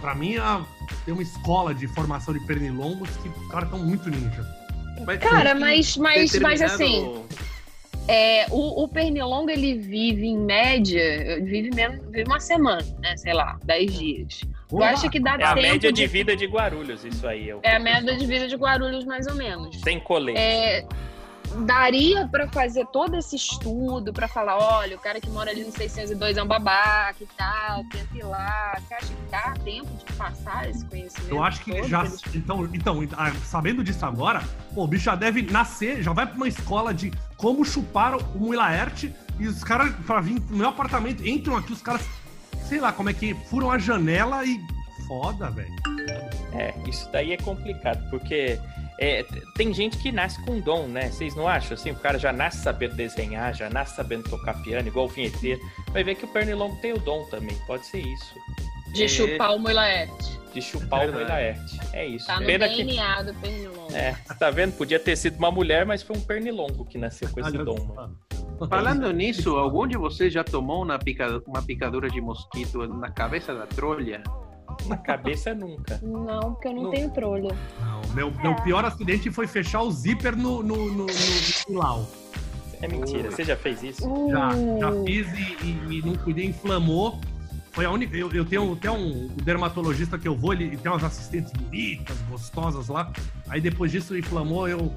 Pra 0.00 0.14
mim, 0.14 0.36
a- 0.36 0.64
tem 1.04 1.14
uma 1.14 1.22
escola 1.22 1.74
de 1.74 1.86
formação 1.88 2.34
de 2.34 2.40
pernilongos 2.40 3.08
que 3.16 3.28
os 3.28 3.48
caras 3.48 3.70
estão 3.70 3.84
muito 3.84 4.08
ninja. 4.10 4.44
Mas, 5.06 5.18
Cara, 5.18 5.54
mas, 5.54 5.96
mas, 5.96 6.38
mas 6.38 6.60
determinado- 6.60 6.64
assim, 6.64 7.24
é, 8.06 8.46
o, 8.50 8.84
o 8.84 8.88
pernilongo 8.88 9.50
ele 9.50 9.74
vive 9.78 10.26
em 10.26 10.38
média, 10.38 11.40
vive 11.42 11.70
menos, 11.74 12.00
vive 12.10 12.24
uma 12.26 12.38
semana, 12.40 12.84
né? 13.00 13.16
Sei 13.16 13.32
lá, 13.32 13.58
10 13.64 13.98
dias. 13.98 14.40
Tu 14.68 14.76
Porra, 14.76 14.90
acha 14.90 15.08
que 15.08 15.20
dá 15.20 15.32
É 15.32 15.44
a 15.44 15.54
tempo 15.54 15.62
média 15.62 15.92
de 15.92 16.06
vida 16.06 16.36
de 16.36 16.46
Guarulhos, 16.46 17.04
isso 17.04 17.26
aí. 17.26 17.50
É, 17.50 17.56
É 17.62 17.76
a 17.76 17.78
eu 17.78 17.82
média 17.82 18.16
de 18.16 18.26
vida 18.26 18.46
de 18.48 18.56
Guarulhos, 18.56 19.04
mais 19.04 19.26
ou 19.26 19.34
menos. 19.34 19.80
Sem 19.80 19.98
colete. 20.00 20.38
É, 20.38 20.86
daria 21.66 22.26
pra 22.28 22.48
fazer 22.48 22.86
todo 22.86 23.16
esse 23.16 23.36
estudo 23.36 24.12
pra 24.12 24.26
falar, 24.26 24.56
olha, 24.58 24.96
o 24.96 24.98
cara 24.98 25.20
que 25.20 25.30
mora 25.30 25.50
ali 25.50 25.64
no 25.64 25.72
602 25.72 26.36
é 26.36 26.42
um 26.42 26.46
babaca 26.46 27.22
e 27.22 27.26
tal, 27.36 27.84
tenta 27.84 28.16
ir 28.16 28.24
lá. 28.24 28.74
Você 28.78 28.94
acha 28.94 29.06
que 29.06 29.30
dá 29.30 29.54
tempo 29.64 29.90
de 30.04 30.12
passar 30.14 30.68
esse 30.68 30.84
conhecimento? 30.86 31.30
Eu 31.30 31.42
acho 31.42 31.60
que 31.62 31.82
já. 31.84 32.00
eles? 32.00 32.22
Então, 32.34 32.68
então, 32.72 33.08
ah, 33.16 33.32
sabendo 33.44 33.84
disso 33.84 34.04
agora, 34.04 34.42
pô, 34.74 34.84
o 34.84 34.88
bicho 34.88 35.04
já 35.04 35.14
deve 35.14 35.42
nascer, 35.42 36.02
já 36.02 36.12
vai 36.12 36.26
pra 36.26 36.36
uma 36.36 36.48
escola 36.48 36.92
de 36.92 37.12
como 37.36 37.64
chupar 37.64 38.16
o 38.16 38.38
Muilaerte 38.38 39.14
e 39.38 39.46
os 39.46 39.64
caras, 39.64 39.94
pra 40.06 40.20
vir 40.20 40.40
no 40.48 40.56
meu 40.56 40.68
apartamento, 40.68 41.26
entram 41.26 41.56
aqui, 41.56 41.72
os 41.72 41.82
caras, 41.82 42.02
sei 42.68 42.80
lá, 42.80 42.92
como 42.92 43.10
é 43.10 43.12
que 43.12 43.34
furam 43.48 43.70
a 43.70 43.78
janela 43.78 44.44
e. 44.44 44.60
Foda, 45.06 45.50
velho. 45.50 45.74
É, 46.54 46.72
isso 46.88 47.10
daí 47.12 47.32
é 47.32 47.36
complicado, 47.36 48.08
porque 48.08 48.58
é, 48.98 49.24
tem 49.56 49.72
gente 49.74 49.98
que 49.98 50.10
nasce 50.12 50.40
com 50.44 50.60
dom, 50.60 50.86
né? 50.86 51.10
Vocês 51.10 51.34
não 51.34 51.48
acham? 51.48 51.74
Assim, 51.74 51.90
o 51.90 51.96
cara 51.96 52.18
já 52.18 52.32
nasce 52.32 52.62
sabendo 52.62 52.94
desenhar, 52.96 53.54
já 53.54 53.68
nasce 53.70 53.96
sabendo 53.96 54.28
tocar 54.28 54.54
piano, 54.62 54.86
igual 54.88 55.06
o 55.06 55.08
vinheteiro. 55.08 55.60
Vai 55.92 56.04
ver 56.04 56.14
que 56.14 56.24
o 56.24 56.28
pernilongo 56.28 56.76
tem 56.80 56.92
o 56.92 56.98
dom 56.98 57.24
também, 57.26 57.56
pode 57.66 57.86
ser 57.86 58.00
isso. 58.00 58.34
De 58.92 59.04
É. 59.04 59.08
chupar 59.08 59.56
o 59.56 59.58
Moilaete. 59.58 60.38
De 60.52 60.62
chupar 60.62 61.00
o 61.08 61.12
Verdade. 61.12 61.24
Moilaete. 61.58 61.80
É 61.92 62.06
isso. 62.06 62.26
Tá 62.28 62.38
no 62.38 62.46
Pena 62.46 62.68
que. 62.68 62.76
DNA 62.84 63.22
do 63.22 63.34
pernilongo. 63.34 63.92
É, 63.92 64.12
tá 64.38 64.50
vendo? 64.50 64.72
Podia 64.76 65.00
ter 65.00 65.16
sido 65.16 65.36
uma 65.36 65.50
mulher, 65.50 65.84
mas 65.84 66.00
foi 66.02 66.16
um 66.16 66.20
pernilongo 66.20 66.84
que 66.84 66.96
nasceu 66.96 67.28
com 67.30 67.40
esse 67.40 67.58
dom, 67.58 67.84
mano. 67.94 68.16
Falando 68.70 69.12
nisso, 69.12 69.56
algum 69.56 69.84
de 69.84 69.96
vocês 69.98 70.32
já 70.32 70.44
tomou 70.44 70.84
uma, 70.84 70.96
pica- 70.96 71.42
uma 71.44 71.60
picadura 71.60 72.08
de 72.08 72.20
mosquito 72.20 72.86
na 72.86 73.10
cabeça 73.10 73.52
da 73.52 73.66
trolha? 73.66 74.22
Na 74.86 74.96
cabeça 74.96 75.54
nunca. 75.54 75.98
Não, 76.02 76.54
porque 76.54 76.68
eu 76.68 76.72
não 76.72 76.82
Não. 76.84 76.90
tenho 76.90 77.10
trolha. 77.10 77.54
Não, 77.80 78.14
meu, 78.14 78.30
meu 78.42 78.54
pior 78.56 78.84
acidente 78.84 79.30
foi 79.30 79.46
fechar 79.46 79.82
o 79.82 79.90
zíper 79.90 80.36
no, 80.36 80.62
no, 80.62 80.76
no, 80.76 80.92
no, 80.92 81.06
no 81.06 81.64
pilau. 81.66 82.08
É 82.82 82.88
mentira. 82.88 83.30
Você 83.30 83.44
já 83.44 83.56
fez 83.56 83.82
isso? 83.82 84.02
Já, 84.30 84.50
já 84.78 84.90
Uh, 84.90 85.04
fiz 85.04 85.26
e, 85.32 85.56
e, 85.64 85.98
e 85.98 86.02
não 86.04 86.14
cuidei, 86.16 86.46
inflamou. 86.46 87.18
Foi 87.72 87.84
a 87.84 87.90
única. 87.90 88.16
Eu, 88.16 88.30
eu 88.32 88.44
tenho 88.44 88.72
até 88.72 88.88
um, 88.90 89.26
dermatologista 89.42 90.16
que 90.16 90.28
eu 90.28 90.36
vou, 90.36 90.52
ele 90.52 90.76
tem 90.76 90.92
umas 90.92 91.02
assistentes 91.02 91.52
bonitas, 91.52 92.16
gostosas 92.30 92.88
lá. 92.88 93.10
Aí 93.48 93.60
depois 93.60 93.90
disso 93.90 94.16
inflamou, 94.16 94.68
eu, 94.68 94.92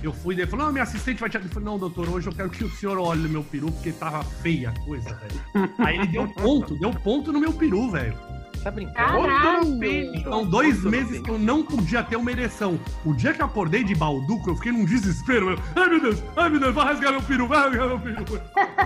eu 0.00 0.12
fui, 0.12 0.34
ele 0.34 0.46
falou: 0.46 0.66
Não, 0.66 0.72
minha 0.72 0.84
assistente 0.84 1.18
vai 1.18 1.28
te. 1.28 1.38
Ele 1.38 1.48
falou: 1.48 1.70
Não, 1.72 1.78
doutor, 1.78 2.08
hoje 2.08 2.28
eu 2.28 2.32
quero 2.32 2.48
que 2.50 2.62
o 2.62 2.70
senhor 2.70 2.98
olhe 2.98 3.22
no 3.22 3.28
meu 3.28 3.42
peru, 3.42 3.72
porque 3.72 3.90
tava 3.90 4.22
feia 4.22 4.70
a 4.70 4.84
coisa, 4.84 5.12
velho. 5.14 5.70
Aí 5.78 5.96
ele 5.96 6.06
deu 6.06 6.28
ponto, 6.28 6.78
deu 6.78 6.92
ponto 6.92 7.32
no 7.32 7.40
meu 7.40 7.52
peru, 7.52 7.90
velho. 7.90 8.16
Tá 8.62 8.70
brincando? 8.70 8.94
Caralho! 9.22 9.84
Então, 10.14 10.44
dois 10.44 10.82
meses 10.84 11.20
que 11.20 11.30
eu 11.30 11.38
não 11.38 11.62
podia 11.64 12.02
ter 12.02 12.16
uma 12.16 12.30
ereção. 12.30 12.78
O 13.04 13.14
dia 13.14 13.32
que 13.32 13.40
eu 13.40 13.46
acordei 13.46 13.82
de 13.82 13.94
balduco, 13.94 14.50
eu 14.50 14.56
fiquei 14.56 14.72
num 14.72 14.84
desespero. 14.84 15.50
Eu, 15.50 15.58
ai 15.76 15.88
meu 15.88 16.00
Deus, 16.00 16.22
ai 16.36 16.50
meu 16.50 16.60
Deus, 16.60 16.74
vai 16.74 16.84
rasgar 16.86 17.12
meu 17.12 17.22
peru, 17.22 17.46
vai 17.48 17.58
rasgar 17.62 17.88
meu 17.88 17.98
peru. 17.98 18.24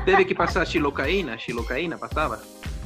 Teve 0.05 0.25
que 0.25 0.35
passar 0.35 0.65
xilocaína? 0.65 1.37
Xilocaína 1.39 1.99
passava? 1.99 2.41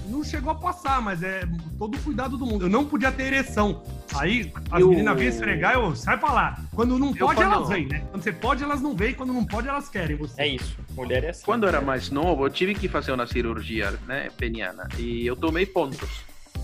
Não 0.06 0.24
chegou 0.24 0.50
a 0.50 0.54
passar, 0.54 1.02
mas 1.02 1.22
é 1.22 1.46
todo 1.78 1.94
o 1.94 2.00
cuidado 2.00 2.38
do 2.38 2.46
mundo. 2.46 2.64
Eu 2.64 2.70
não 2.70 2.86
podia 2.86 3.12
ter 3.12 3.24
ereção. 3.24 3.82
Aí 4.14 4.50
as 4.70 4.80
Eu- 4.80 4.88
meninas 4.88 5.18
vêm 5.18 5.28
esfregar, 5.28 5.74
eu 5.74 5.94
sai 5.94 6.16
pra 6.16 6.32
lá. 6.32 6.58
Quando 6.74 6.98
não 6.98 7.12
pode, 7.12 7.34
quando- 7.38 7.52
elas 7.52 7.68
vêm, 7.68 7.86
né? 7.86 8.02
Quando 8.10 8.22
você 8.22 8.32
pode, 8.32 8.64
elas 8.64 8.80
não 8.80 8.96
vêm. 8.96 9.12
Quando 9.12 9.34
não 9.34 9.44
pode, 9.44 9.68
elas 9.68 9.90
querem 9.90 10.16
você. 10.16 10.40
É 10.40 10.48
isso. 10.48 10.78
Mulher 10.96 11.24
é 11.24 11.30
assim. 11.30 11.44
Quando 11.44 11.64
eu 11.64 11.68
era 11.68 11.82
mais 11.82 12.08
novo, 12.10 12.46
eu 12.46 12.50
tive 12.50 12.74
que 12.74 12.88
fazer 12.88 13.12
uma 13.12 13.26
cirurgia 13.26 13.92
né, 14.06 14.30
peniana 14.34 14.88
e 14.98 15.26
eu 15.26 15.36
tomei 15.36 15.66
pontos. 15.66 16.08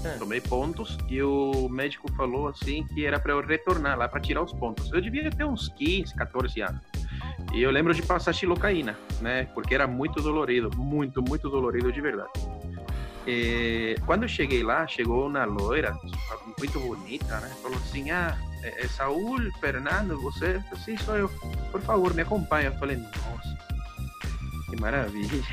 É. 0.05 0.19
Tomei 0.19 0.41
pontos 0.41 0.99
e 1.09 1.23
o 1.23 1.69
médico 1.69 2.13
falou 2.13 2.49
assim 2.49 2.87
que 2.89 3.07
era 3.07 3.19
para 3.19 3.33
eu 3.33 3.41
retornar 3.41 3.97
lá 3.97 4.07
para 4.07 4.21
tirar 4.21 4.43
os 4.43 4.53
pontos. 4.53 4.93
Eu 4.93 5.01
devia 5.01 5.31
ter 5.31 5.45
uns 5.45 5.69
15, 5.69 6.15
14 6.15 6.61
anos. 6.61 6.81
E 7.53 7.63
eu 7.63 7.71
lembro 7.71 7.95
de 7.95 8.03
passar 8.03 8.33
xilocaína, 8.33 8.99
né? 9.21 9.45
Porque 9.55 9.75
era 9.75 9.87
muito 9.87 10.21
dolorido, 10.21 10.71
muito, 10.77 11.23
muito 11.23 11.49
dolorido 11.49 11.93
de 11.93 12.01
verdade. 12.01 12.31
E 13.27 13.97
quando 14.05 14.25
eu 14.25 14.29
cheguei 14.29 14.63
lá, 14.63 14.87
chegou 14.87 15.27
uma 15.27 15.45
loira, 15.45 15.97
muito 16.59 16.79
bonita, 16.81 17.41
né? 17.41 17.51
Falou 17.63 17.79
assim: 17.79 18.11
Ah, 18.11 18.37
é, 18.63 18.85
é 18.85 18.89
Saúl, 18.89 19.39
Fernando, 19.61 20.21
você? 20.21 20.63
Sim, 20.85 20.97
sou 20.99 21.17
eu. 21.17 21.29
Por 21.71 21.81
favor, 21.81 22.13
me 22.13 22.23
acompanha. 22.23 22.69
Eu 22.69 22.79
falei: 22.79 22.97
Nossa, 22.97 23.59
que 24.69 24.81
maravilha. 24.81 25.45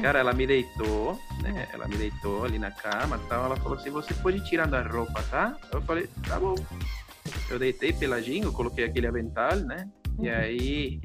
Cara, 0.00 0.18
ela 0.18 0.32
me 0.32 0.46
deitou, 0.46 1.20
né? 1.42 1.68
Ela 1.72 1.86
me 1.86 1.96
deitou 1.96 2.44
ali 2.44 2.58
na 2.58 2.70
cama 2.70 3.20
e 3.22 3.28
tal. 3.28 3.44
Ela 3.44 3.56
falou 3.56 3.78
assim: 3.78 3.90
Você 3.90 4.14
pode 4.14 4.38
ir 4.38 4.44
tirando 4.44 4.74
a 4.74 4.82
roupa, 4.82 5.22
tá? 5.30 5.56
Eu 5.72 5.82
falei: 5.82 6.08
Tá 6.26 6.40
bom. 6.40 6.54
Eu 7.50 7.58
deitei 7.58 7.92
peladinho, 7.92 8.52
coloquei 8.52 8.84
aquele 8.84 9.06
avental, 9.06 9.54
né? 9.56 9.88
E 10.18 10.28
aí, 10.28 11.00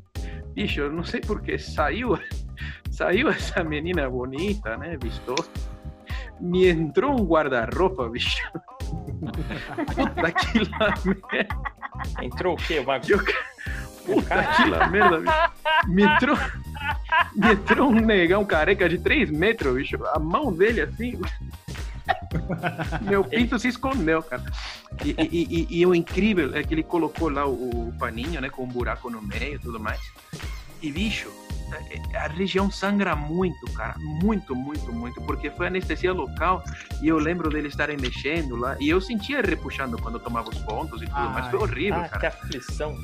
bicho, 0.54 0.80
eu 0.80 0.92
não 0.92 1.04
sei 1.04 1.20
porque 1.20 1.58
saiu, 1.58 2.18
saiu 2.90 3.28
essa 3.28 3.62
menina 3.62 4.08
bonita, 4.08 4.76
né? 4.76 4.96
Vistosa. 5.00 5.48
Me 6.40 6.66
entrou 6.68 7.20
um 7.20 7.24
guarda-roupa, 7.24 8.08
bicho. 8.08 8.42
Puta 9.20 10.32
que 10.32 10.58
lá. 10.70 10.94
Entrou 12.22 12.54
o 12.54 12.56
quê? 12.56 12.78
Uma... 12.80 12.96
Eu- 13.06 13.18
Puta 14.06 14.42
que 14.56 14.64
lá 14.70 14.88
merda, 14.88 15.18
bicho. 15.18 15.88
Me 15.88 16.02
entrou, 16.04 16.36
entrou 17.36 17.88
um 17.90 18.00
negão 18.00 18.44
careca 18.44 18.88
de 18.88 18.98
3 18.98 19.30
metros, 19.30 19.74
bicho. 19.74 19.98
A 20.06 20.18
mão 20.18 20.52
dele 20.52 20.80
assim. 20.82 21.18
Meu 23.02 23.22
pinto 23.24 23.58
se 23.58 23.68
escondeu, 23.68 24.22
cara. 24.22 24.44
E, 25.04 25.10
e- 25.10 25.66
e- 25.70 25.80
e 25.80 25.86
o 25.86 25.94
incrível 25.94 26.54
é 26.56 26.62
que 26.62 26.74
ele 26.74 26.82
colocou 26.82 27.28
lá 27.28 27.46
o, 27.46 27.88
o 27.88 27.92
paninho, 27.98 28.40
né? 28.40 28.48
Com 28.50 28.64
um 28.64 28.68
buraco 28.68 29.08
no 29.10 29.22
meio 29.22 29.54
e 29.54 29.58
tudo 29.58 29.78
mais. 29.78 30.00
E, 30.82 30.90
bicho, 30.90 31.30
a- 32.16 32.26
região 32.28 32.70
sangra 32.70 33.14
muito, 33.16 33.64
cara. 33.72 33.94
Muito, 33.98 34.54
muito, 34.54 34.92
muito. 34.92 35.20
Porque 35.22 35.50
foi 35.50 35.66
anestesia 35.66 36.12
local. 36.12 36.62
E 37.02 37.08
eu 37.08 37.18
lembro 37.18 37.50
dele 37.50 37.68
estarem 37.68 37.96
mexendo 37.96 38.56
lá. 38.56 38.76
E 38.80 38.88
eu 38.88 39.00
sentia 39.00 39.40
repuxando 39.42 39.96
quando 39.98 40.14
eu 40.16 40.20
tomava 40.20 40.48
os 40.48 40.58
pontos 40.58 41.02
e 41.02 41.06
tudo 41.06 41.30
mais. 41.30 41.46
Foi 41.48 41.58
horrível, 41.60 42.00
Ah, 42.00 42.08
cara. 42.08 42.20
que 42.20 42.26
aflição. 42.26 42.96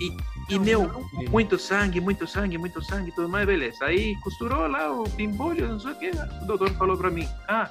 E, 0.48 0.58
meu, 0.58 1.06
muito 1.30 1.58
sangue, 1.58 2.00
muito 2.00 2.26
sangue, 2.26 2.56
muito 2.56 2.82
sangue, 2.84 3.12
tudo 3.12 3.28
mais, 3.28 3.46
beleza. 3.46 3.84
Aí 3.84 4.14
costurou 4.20 4.66
lá 4.68 4.92
o 4.92 5.04
pimpolho, 5.10 5.68
não 5.68 5.80
sei 5.80 5.90
o 5.92 5.94
que. 5.96 6.10
O 6.42 6.46
doutor 6.46 6.70
falou 6.74 6.96
pra 6.96 7.10
mim: 7.10 7.28
Ah, 7.48 7.70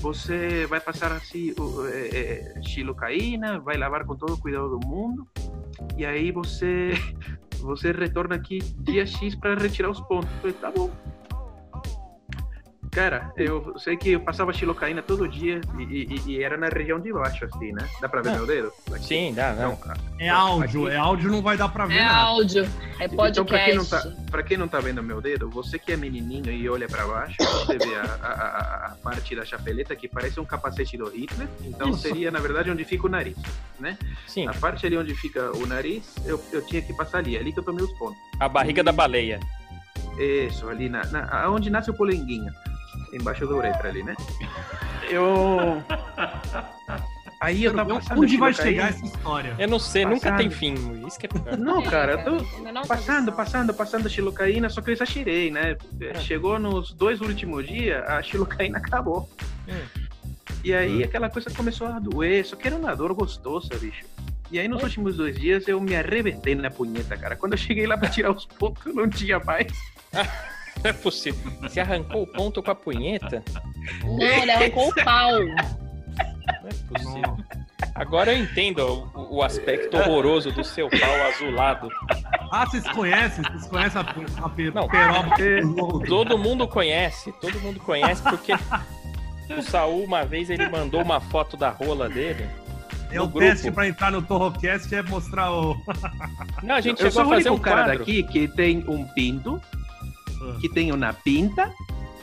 você 0.00 0.66
vai 0.66 0.80
passar 0.80 1.12
assim, 1.12 1.52
o, 1.58 1.86
é, 1.86 2.08
é, 2.58 2.62
xilocaína, 2.62 3.58
vai 3.60 3.76
lavar 3.76 4.04
com 4.04 4.14
todo 4.16 4.34
o 4.34 4.38
cuidado 4.38 4.78
do 4.78 4.86
mundo. 4.86 5.26
E 5.96 6.04
aí 6.04 6.30
você, 6.30 6.92
você 7.62 7.92
retorna 7.92 8.34
aqui 8.34 8.58
dia 8.78 9.06
X 9.06 9.34
pra 9.34 9.54
retirar 9.54 9.90
os 9.90 10.00
pontos. 10.00 10.30
Eu 10.30 10.40
falei: 10.40 10.52
Tá 10.54 10.70
bom. 10.70 10.90
Cara, 12.92 13.32
eu 13.38 13.72
sei 13.78 13.96
que 13.96 14.10
eu 14.12 14.20
passava 14.20 14.52
xilocaína 14.52 15.00
todo 15.00 15.26
dia 15.26 15.62
e, 15.78 15.82
e- 15.82 16.22
e 16.32 16.42
era 16.42 16.58
na 16.58 16.68
região 16.68 17.00
de 17.00 17.10
baixo, 17.10 17.46
assim, 17.46 17.72
né? 17.72 17.88
Dá 18.02 18.06
pra 18.06 18.20
ver 18.20 18.28
Ah. 18.28 18.34
meu 18.34 18.46
dedo? 18.46 18.70
Aqui. 18.92 19.06
Sim, 19.06 19.32
dá, 19.32 19.54
não. 19.54 19.78
É 20.18 20.28
áudio, 20.28 20.88
é 20.88 20.96
áudio, 20.98 21.30
não 21.30 21.40
vai 21.40 21.56
dar 21.56 21.70
pra 21.70 21.86
ver 21.86 21.96
É 21.96 22.04
nada. 22.04 22.18
áudio, 22.18 22.68
é 23.00 23.08
podcast. 23.08 23.40
Então, 23.40 23.44
pra 23.46 23.64
quem, 23.64 23.74
não 23.76 23.84
tá, 23.86 24.12
pra 24.30 24.42
quem 24.42 24.56
não 24.58 24.68
tá 24.68 24.78
vendo 24.80 25.02
meu 25.02 25.22
dedo, 25.22 25.48
você 25.48 25.78
que 25.78 25.90
é 25.90 25.96
menininho 25.96 26.50
e 26.52 26.68
olha 26.68 26.86
pra 26.86 27.06
baixo, 27.06 27.36
você 27.40 27.78
vê 27.78 27.94
a, 27.96 28.02
a- 28.22 28.28
a- 28.28 28.86
a 28.88 28.96
parte 29.02 29.34
da 29.34 29.42
chapeleta 29.46 29.96
que 29.96 30.06
parece 30.06 30.38
um 30.38 30.44
capacete 30.44 30.98
do 30.98 31.08
Hitler. 31.08 31.48
Então 31.62 31.88
Isso. 31.88 32.00
seria, 32.02 32.30
na 32.30 32.40
verdade, 32.40 32.70
onde 32.70 32.84
fica 32.84 33.06
o 33.06 33.10
nariz, 33.10 33.38
né? 33.80 33.96
Sim, 34.26 34.46
A 34.48 34.52
parte 34.52 34.84
ali 34.84 34.98
onde 34.98 35.14
fica 35.14 35.50
o 35.56 35.66
nariz, 35.66 36.14
eu, 36.26 36.38
eu 36.52 36.60
tinha 36.66 36.82
que 36.82 36.92
passar 36.92 37.18
ali. 37.18 37.38
Ali 37.38 37.54
que 37.54 37.58
eu 37.58 37.64
tomei 37.64 37.82
os 37.82 37.92
pontos. 37.94 38.18
a 38.38 38.46
barriga 38.50 38.84
da 38.84 38.92
baleia. 38.92 39.40
Isso, 40.18 40.68
ali 40.68 40.90
na, 40.90 41.06
na 41.06 41.48
onde 41.50 41.70
nasce 41.70 41.90
o 41.90 41.94
polenguinho. 41.94 42.52
Embaixo 43.12 43.46
do 43.46 43.56
uretra 43.56 43.88
ali, 43.88 44.02
né? 44.02 44.14
Eu... 45.08 45.82
Aí 47.42 47.64
eu 47.64 47.74
tava 47.74 47.96
passando 47.96 48.20
Onde 48.20 48.36
vai 48.36 48.54
chegar 48.54 48.90
essa 48.90 49.04
história? 49.04 49.56
Eu 49.58 49.66
não 49.66 49.80
sei, 49.80 50.04
nunca 50.04 50.30
Passado. 50.30 50.38
tem 50.38 50.48
fim. 50.48 50.74
Isso 51.04 51.18
que 51.18 51.26
é 51.26 51.28
pior. 51.28 51.58
Não, 51.58 51.82
cara, 51.82 52.12
eu 52.12 52.38
tô... 52.38 52.86
Passando, 52.86 53.32
passando, 53.32 53.74
passando 53.74 54.06
a 54.06 54.08
xilocaína, 54.08 54.70
só 54.70 54.80
que 54.80 54.90
eu 54.90 54.94
exagerei, 54.94 55.50
né? 55.50 55.76
Chegou 56.20 56.56
nos 56.56 56.92
dois 56.92 57.20
últimos 57.20 57.66
dias, 57.66 58.00
a 58.08 58.22
xilocaína 58.22 58.78
acabou. 58.78 59.28
Hum. 59.68 60.02
E 60.62 60.72
aí 60.72 61.02
aquela 61.02 61.28
coisa 61.28 61.50
começou 61.50 61.88
a 61.88 61.98
doer, 61.98 62.46
só 62.46 62.54
que 62.54 62.68
era 62.68 62.76
uma 62.76 62.94
dor 62.94 63.12
gostosa, 63.12 63.76
bicho. 63.76 64.04
E 64.52 64.60
aí 64.60 64.68
nos 64.68 64.80
últimos 64.80 65.16
dois 65.16 65.36
dias 65.36 65.66
eu 65.66 65.80
me 65.80 65.96
arrebentei 65.96 66.54
na 66.54 66.70
punheta, 66.70 67.16
cara. 67.16 67.34
Quando 67.34 67.54
eu 67.54 67.58
cheguei 67.58 67.88
lá 67.88 67.98
pra 67.98 68.08
tirar 68.08 68.30
os 68.30 68.46
pontos, 68.46 68.94
não 68.94 69.08
tinha 69.10 69.40
mais. 69.40 69.66
Não 70.82 70.90
é 70.90 70.92
possível. 70.92 71.52
Você 71.62 71.80
arrancou 71.80 72.22
o 72.22 72.26
ponto 72.26 72.62
com 72.62 72.70
a 72.70 72.74
punheta? 72.74 73.42
Não, 74.04 74.20
ele 74.22 74.50
arrancou 74.50 74.88
o 74.88 74.94
pau. 75.04 75.32
Não 75.32 76.68
é 76.68 76.74
possível. 76.88 77.36
Agora 77.94 78.32
eu 78.32 78.42
entendo 78.42 78.80
o, 79.14 79.36
o 79.36 79.42
aspecto 79.42 79.96
horroroso 79.96 80.50
do 80.52 80.64
seu 80.64 80.88
pau 80.88 81.22
azulado. 81.28 81.88
Ah, 82.50 82.64
vocês 82.66 82.86
conhecem? 82.88 83.44
Vocês 83.44 83.66
conhecem 83.66 84.00
a, 84.00 84.44
a 84.44 84.48
per, 84.48 84.74
Não. 84.74 84.88
peroba? 84.88 85.36
Todo 86.06 86.38
mundo 86.38 86.66
conhece, 86.66 87.32
todo 87.40 87.60
mundo 87.60 87.80
conhece, 87.80 88.22
porque 88.22 88.52
o 89.56 89.62
Saul, 89.62 90.04
uma 90.04 90.24
vez, 90.24 90.48
ele 90.50 90.68
mandou 90.68 91.02
uma 91.02 91.20
foto 91.20 91.56
da 91.56 91.70
rola 91.70 92.08
dele. 92.08 92.46
É 93.10 93.20
o 93.20 93.24
grupo. 93.28 93.40
teste 93.40 93.70
pra 93.70 93.86
entrar 93.86 94.10
no 94.10 94.22
Torrocast 94.22 94.94
é 94.94 95.02
mostrar 95.02 95.52
o. 95.52 95.76
Não, 96.62 96.76
a 96.76 96.80
gente 96.80 97.02
Eu 97.02 97.10
chegou 97.10 97.12
sou 97.12 97.22
a 97.22 97.26
o 97.26 97.28
fazer 97.30 97.50
único 97.50 97.54
um 97.54 97.58
cara 97.58 97.82
quadro. 97.84 97.98
daqui 97.98 98.22
que 98.22 98.48
tem 98.48 98.78
um 98.88 99.04
pinto, 99.08 99.60
que 100.60 100.68
tem 100.68 100.92
uma 100.92 101.12
pinta 101.12 101.72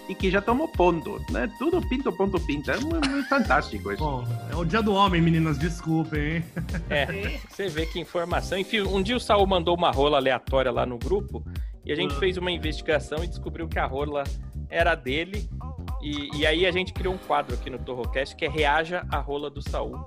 e 0.07 0.15
que 0.15 0.31
já 0.31 0.41
tomou 0.41 0.67
ponto, 0.67 1.21
né? 1.31 1.47
Tudo 1.59 1.79
pinto, 1.87 2.11
ponto, 2.11 2.39
pinta. 2.39 2.71
É 2.71 2.79
muito 2.79 3.29
fantástico 3.29 3.91
isso. 3.91 4.03
Bom, 4.03 4.25
é 4.51 4.55
o 4.55 4.65
dia 4.65 4.81
do 4.81 4.93
homem, 4.93 5.21
meninas, 5.21 5.57
desculpem, 5.57 6.37
hein? 6.37 6.45
É, 6.89 7.39
você 7.47 7.67
vê 7.67 7.85
que 7.85 7.99
informação. 7.99 8.57
Enfim, 8.57 8.81
um 8.81 9.01
dia 9.03 9.15
o 9.15 9.19
Saul 9.19 9.45
mandou 9.45 9.75
uma 9.75 9.91
rola 9.91 10.17
aleatória 10.17 10.71
lá 10.71 10.85
no 10.85 10.97
grupo 10.97 11.43
e 11.85 11.91
a 11.91 11.95
gente 11.95 12.15
Ah. 12.15 12.19
fez 12.19 12.37
uma 12.37 12.51
investigação 12.51 13.23
e 13.23 13.27
descobriu 13.27 13.67
que 13.67 13.77
a 13.77 13.85
rola 13.85 14.23
era 14.69 14.95
dele. 14.95 15.47
E, 16.01 16.37
e 16.39 16.45
aí 16.47 16.65
a 16.65 16.71
gente 16.71 16.91
criou 16.93 17.13
um 17.13 17.17
quadro 17.17 17.53
aqui 17.53 17.69
no 17.69 17.77
Torrocast 17.77 18.35
que 18.35 18.45
é 18.45 18.49
Reaja 18.49 19.05
a 19.11 19.19
rola 19.19 19.49
do 19.49 19.61
Saul. 19.61 19.97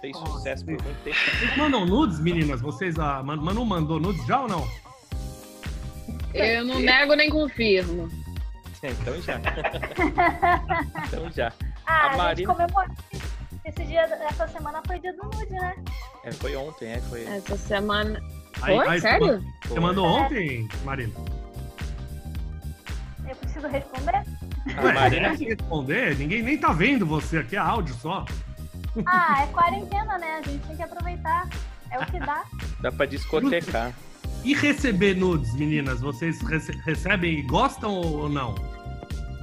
Fez 0.00 0.16
sucesso 0.16 0.64
por 0.64 0.70
muito 0.82 1.02
tempo. 1.04 1.16
Vocês 1.38 1.56
mandam 1.58 1.84
nudes, 1.84 2.18
meninas? 2.18 2.62
Vocês, 2.62 2.98
a 2.98 3.22
Man- 3.22 3.36
Manu 3.36 3.66
mandou 3.66 4.00
nudes 4.00 4.24
já 4.26 4.40
ou 4.40 4.48
não? 4.48 4.66
Eu 6.34 6.64
não 6.64 6.78
nego 6.78 7.14
nem 7.14 7.28
confirmo. 7.30 8.08
Então 8.82 9.20
já. 9.20 9.38
então 11.06 11.30
já. 11.32 11.52
Ah, 11.86 11.92
A 11.92 12.12
a, 12.12 12.16
Marina- 12.16 12.34
gente 12.36 12.46
comemorou. 12.46 12.96
Esse 13.64 13.84
dia, 13.84 14.00
essa 14.02 14.48
semana 14.48 14.80
foi 14.86 14.98
dia 15.00 15.12
do 15.12 15.24
nude, 15.24 15.50
né? 15.52 15.74
É, 16.24 16.32
foi 16.32 16.56
ontem, 16.56 16.92
é, 16.92 17.00
foi. 17.02 17.24
Essa 17.24 17.56
semana. 17.56 18.20
Aí- 18.62 18.76
Foi? 18.76 18.88
aí 18.88 19.00
Sério? 19.00 19.44
Você 19.66 19.80
mandou 19.80 20.06
ontem, 20.06 20.66
Marina? 20.84 21.12
Eu 23.28 23.36
preciso 23.36 23.68
responder? 23.68 24.24
A 24.76 24.82
Ué, 24.82 24.92
Marina 24.92 25.28
é, 25.28 25.36
se 25.36 25.44
responder, 25.44 26.16
ninguém 26.16 26.42
nem 26.42 26.58
tá 26.58 26.72
vendo 26.72 27.06
você 27.06 27.38
aqui, 27.38 27.56
é 27.56 27.58
áudio 27.58 27.94
só. 27.96 28.24
Ah, 29.06 29.42
é 29.42 29.46
quarentena, 29.52 30.18
né? 30.18 30.40
A 30.44 30.48
gente 30.48 30.66
tem 30.66 30.76
que 30.76 30.82
aproveitar. 30.82 31.48
É 31.90 31.98
o 31.98 32.06
que 32.06 32.18
dá. 32.18 32.44
dá 32.80 32.92
pra 32.92 33.06
discotecar. 33.06 33.92
E 34.44 34.54
receber 34.54 35.14
nudes, 35.16 35.54
meninas, 35.54 36.00
vocês 36.00 36.40
rece- 36.40 36.78
recebem 36.84 37.38
e 37.38 37.42
gostam 37.42 37.92
ou 37.94 38.28
não? 38.28 38.54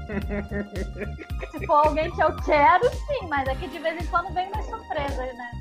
Se 1.51 1.65
for 1.65 1.87
alguém 1.87 2.09
que 2.11 2.21
eu 2.23 2.35
quero, 2.37 2.89
sim, 2.89 3.27
mas 3.29 3.47
aqui 3.47 3.67
de 3.67 3.79
vez 3.79 4.01
em 4.01 4.05
quando 4.07 4.33
vem 4.33 4.47
umas 4.47 4.65
surpresas, 4.65 5.17
né? 5.37 5.51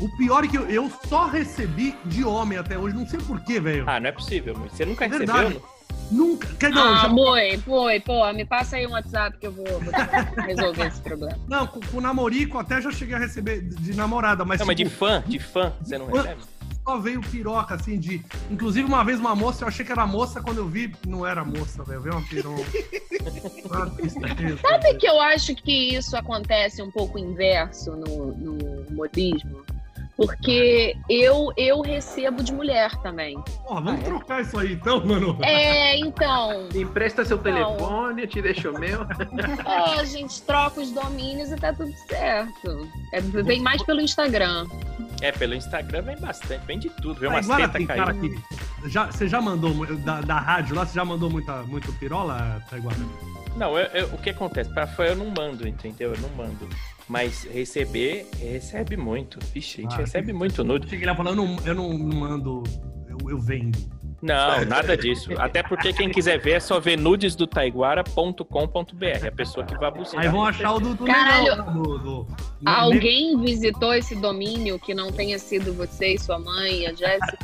O 0.00 0.08
pior 0.18 0.44
é 0.44 0.48
que 0.48 0.58
eu, 0.58 0.68
eu 0.68 0.90
só 1.08 1.26
recebi 1.26 1.96
de 2.04 2.22
homem 2.24 2.58
até 2.58 2.76
hoje, 2.76 2.94
não 2.96 3.06
sei 3.06 3.18
porquê, 3.20 3.58
velho. 3.60 3.84
Ah, 3.86 3.98
não 3.98 4.08
é 4.08 4.12
possível, 4.12 4.54
Mui. 4.58 4.68
Você 4.68 4.84
nunca 4.84 5.06
recebeu? 5.06 5.34
Verdade. 5.34 5.62
Nunca. 6.10 6.46
Quer 6.60 6.68
dizer, 6.70 6.82
Ah, 6.82 6.96
já- 7.02 7.10
foi, 7.10 7.58
foi. 7.58 8.00
Pô, 8.00 8.32
me 8.32 8.44
passa 8.44 8.76
aí 8.76 8.86
um 8.86 8.90
WhatsApp 8.90 9.38
que 9.38 9.46
eu 9.46 9.52
vou, 9.52 9.64
resolver 10.46 10.86
esse 10.86 11.00
problema. 11.00 11.38
Não, 11.48 11.66
com, 11.66 11.80
com 11.80 12.00
namorico 12.00 12.58
até 12.58 12.80
já 12.80 12.90
cheguei 12.92 13.14
a 13.14 13.18
receber 13.18 13.62
de, 13.62 13.94
namorada, 13.94 14.44
mas, 14.44 14.60
Não, 14.60 14.66
mas 14.66 14.76
de 14.76 14.84
tipo, 14.84 14.94
fã, 14.96 15.24
de 15.26 15.38
fã, 15.38 15.72
você 15.82 15.96
não 15.96 16.06
recebe? 16.06 16.42
Só 16.86 16.98
veio 16.98 17.20
piroca, 17.20 17.74
assim, 17.74 17.98
de... 17.98 18.24
Inclusive, 18.48 18.86
uma 18.86 19.04
vez 19.04 19.18
uma 19.18 19.34
moça, 19.34 19.64
eu 19.64 19.68
achei 19.68 19.84
que 19.84 19.90
era 19.90 20.06
moça, 20.06 20.40
quando 20.40 20.58
eu 20.58 20.68
vi, 20.68 20.94
não 21.04 21.26
era 21.26 21.44
moça, 21.44 21.82
velho. 21.82 22.00
Veio 22.00 22.14
uma 22.14 22.24
piroca. 22.24 22.62
Tristeza. 23.96 24.58
Sabe 24.62 24.94
que 24.94 25.08
eu 25.08 25.20
acho 25.20 25.56
que 25.56 25.96
isso 25.96 26.16
acontece 26.16 26.80
um 26.80 26.90
pouco 26.90 27.18
inverso 27.18 27.90
no, 27.96 28.32
no 28.36 28.82
humorismo? 28.82 29.55
Porque 30.16 30.96
eu, 31.10 31.52
eu 31.56 31.80
recebo 31.82 32.42
de 32.42 32.52
mulher 32.52 32.90
também. 33.02 33.38
Porra, 33.66 33.80
vamos 33.82 34.02
trocar 34.04 34.40
isso 34.40 34.58
aí 34.58 34.72
então, 34.72 35.04
mano. 35.04 35.38
É, 35.42 35.98
então. 35.98 36.68
Empresta 36.74 37.24
seu 37.24 37.36
Não. 37.36 37.42
telefone, 37.44 38.22
eu 38.22 38.26
te 38.28 38.40
deixo 38.40 38.70
o 38.70 38.78
meu. 38.78 39.00
É, 39.66 40.00
a 40.00 40.04
gente 40.04 40.40
troca 40.42 40.80
os 40.80 40.90
domínios 40.90 41.50
e 41.52 41.56
tá 41.56 41.72
tudo 41.72 41.92
certo. 42.08 42.88
É, 43.12 43.20
vem 43.20 43.60
mais 43.60 43.82
pelo 43.82 44.00
Instagram. 44.00 44.66
É, 45.20 45.32
pelo 45.32 45.54
Instagram 45.54 46.02
vem 46.02 46.16
bastante, 46.18 46.64
vem 46.66 46.78
de 46.78 46.88
tudo, 46.90 47.20
vem 47.20 47.28
Mas 47.30 47.46
umas 47.46 47.56
agora 47.56 47.68
tetas 47.72 47.86
tem 47.86 47.96
cara 47.96 48.14
caindo. 48.14 48.42
que... 48.82 48.88
Já, 48.88 49.06
você 49.06 49.26
já 49.28 49.40
mandou, 49.40 49.86
da, 49.98 50.20
da 50.20 50.38
rádio 50.38 50.76
lá, 50.76 50.86
você 50.86 50.94
já 50.94 51.04
mandou 51.04 51.28
muita, 51.30 51.62
muito 51.64 51.92
pirola, 51.94 52.62
Taiguara? 52.70 52.96
Não, 53.56 53.78
eu- 53.78 53.86
eu- 53.92 54.06
o 54.14 54.18
que 54.18 54.30
acontece? 54.30 54.72
Pra 54.72 54.86
fã 54.86 55.04
eu 55.04 55.16
não 55.16 55.26
mando, 55.26 55.66
entendeu? 55.66 56.14
Eu 56.14 56.20
não 56.20 56.28
mando. 56.30 56.68
Mas 57.08 57.44
receber, 57.44 58.26
recebe 58.40 58.96
muito. 58.96 59.38
Vixe, 59.54 59.78
a 59.78 59.82
gente 59.82 59.94
Ah, 59.94 59.98
recebe 59.98 60.26
que- 60.28 60.32
muito 60.32 60.64
nude. 60.64 60.88
Cheguei 60.88 61.06
lá 61.06 61.14
falando, 61.14 61.40
eu 61.40 61.46
não, 61.46 61.56
eu 61.66 61.74
não 61.74 61.96
mando, 61.98 62.64
eu, 63.08 63.30
eu 63.30 63.38
vendo. 63.38 63.78
Não, 64.22 64.64
nada 64.64 64.96
disso. 64.96 65.30
Até 65.38 65.62
porque 65.62 65.92
quem 65.92 66.08
quiser 66.10 66.40
ver 66.40 66.52
é 66.52 66.60
só 66.60 66.80
ver 66.80 66.98
nudesdotaiguara.com.br. 66.98 69.26
A 69.28 69.30
pessoa 69.30 69.64
que 69.64 69.76
vai 69.76 69.90
buscar. 69.92 70.20
Aí 70.20 70.28
vão 70.28 70.44
achar 70.44 70.72
o 70.72 70.80
do, 70.80 70.94
do 70.94 71.04
Caralho. 71.04 71.62
do, 71.64 71.98
do, 71.98 72.24
do- 72.24 72.26
Alguém 72.64 73.38
visitou 73.40 73.94
esse 73.94 74.16
domínio 74.16 74.78
que 74.78 74.94
não 74.94 75.12
tenha 75.12 75.38
sido 75.38 75.72
você 75.74 76.14
e 76.14 76.18
sua 76.18 76.38
mãe 76.38 76.80
e 76.80 76.86
a 76.86 76.94
Jéssica? 76.94 77.36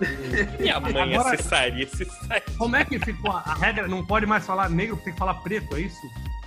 Minha 0.58 0.80
mãe 0.80 1.14
Agora- 1.14 1.34
acessaria 1.34 1.84
esse 1.84 2.04
site. 2.04 2.50
Como 2.58 2.74
é 2.76 2.84
que 2.84 2.98
ficou 2.98 3.30
a, 3.32 3.38
a 3.40 3.54
regra? 3.54 3.86
Não 3.88 4.04
pode 4.04 4.26
mais 4.26 4.44
falar 4.44 4.68
negro, 4.68 4.96
tem 4.98 5.12
que 5.12 5.18
falar 5.18 5.34
preto, 5.34 5.76
é 5.76 5.80
isso? 5.82 5.96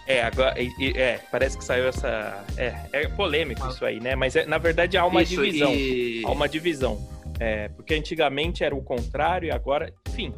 É, 0.07 0.23
agora. 0.23 0.61
e- 0.61 0.93
É, 0.97 1.19
parece 1.31 1.57
que 1.57 1.63
saiu 1.63 1.87
essa. 1.87 2.43
É, 2.57 2.75
é 2.91 3.07
polêmico 3.07 3.65
isso 3.67 3.85
aí, 3.85 3.99
né? 3.99 4.15
Mas 4.15 4.35
é- 4.35 4.45
na 4.45 4.57
verdade 4.57 4.97
há 4.97 5.05
uma 5.05 5.21
Isso, 5.23 5.41
divisão. 5.41 5.71
e- 5.73 6.21
Há 6.25 6.29
uma 6.31 6.47
divisão. 6.49 7.07
É, 7.39 7.67
porque 7.69 7.95
antigamente 7.95 8.63
era 8.63 8.75
o 8.75 8.81
contrário 8.83 9.47
e 9.47 9.51
agora, 9.51 9.91
enfim. 10.09 10.33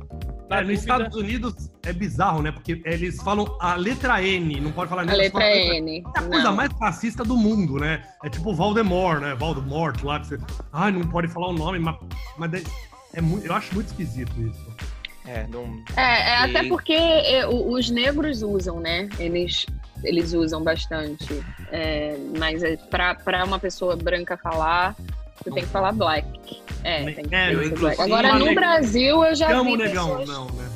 na 0.49 0.57
É, 0.57 0.61
nos 0.61 0.67
dúvida- 0.67 0.73
Estados 0.73 1.15
Unidos 1.17 1.71
é 1.83 1.91
bizarro, 1.91 2.41
né? 2.43 2.51
Porque 2.51 2.79
eles 2.85 3.21
falam 3.23 3.57
a 3.59 3.73
letra 3.75 4.21
N, 4.23 4.59
não 4.61 4.71
pode 4.71 4.89
falar 4.89 5.01
A 5.01 5.05
negro, 5.05 5.19
eles 5.21 5.33
letra 5.33 5.57
N. 5.79 6.03
É 6.15 6.19
a 6.19 6.21
coisa 6.21 6.43
Não. 6.43 6.55
mais 6.55 6.71
racista 6.79 7.23
do 7.23 7.35
mundo, 7.35 7.77
né? 7.79 8.03
É 8.23 8.29
tipo 8.29 8.53
Voldemort, 8.53 9.19
né? 9.19 9.33
Voldemort 9.33 10.01
lá, 10.03 10.19
que 10.19 10.27
você. 10.27 10.37
Ai, 10.71 10.91
não 10.91 11.01
pode 11.01 11.27
falar 11.29 11.47
o 11.47 11.53
nome, 11.53 11.79
mas. 11.79 11.95
mas 12.37 12.51
daí- 12.51 12.63
é 13.15 13.21
muito, 13.21 13.45
eu 13.47 13.53
acho 13.55 13.73
muito 13.73 13.87
esquisito 13.87 14.31
isso. 14.39 14.67
É, 15.27 15.45
não. 15.47 15.81
É, 15.97 16.29
é 16.31 16.37
até 16.37 16.63
E- 16.63 16.69
porque 16.69 16.93
é, 16.93 17.47
os 17.47 17.89
negros 17.89 18.41
usam, 18.43 18.79
né? 18.79 19.09
Eles, 19.19 19.65
eles 20.03 20.33
usam 20.33 20.63
bastante. 20.63 21.43
É, 21.71 22.15
mas 22.37 22.61
é 22.63 22.77
pra, 22.77 23.15
pra 23.15 23.43
uma 23.43 23.57
pessoa 23.59 23.95
branca 23.95 24.37
falar, 24.37 24.95
você 25.37 25.51
tem 25.51 25.63
que 25.63 25.69
falar 25.69 25.91
black. 25.91 26.27
É, 26.83 27.03
tem 27.11 27.25
que 27.25 27.35
É, 27.35 27.47
ser 27.49 27.71
eu, 27.73 27.77
black. 27.79 28.01
Agora, 28.01 28.37
no 28.37 28.45
neg- 28.45 28.55
Brasil, 28.55 29.25
eu 29.25 29.35
já 29.35 29.47
Te 29.47 29.53
amo, 29.53 29.71
vi 29.71 29.77
negão. 29.77 30.17
pessoas... 30.17 30.27
Não, 30.29 30.45
né? 30.51 30.69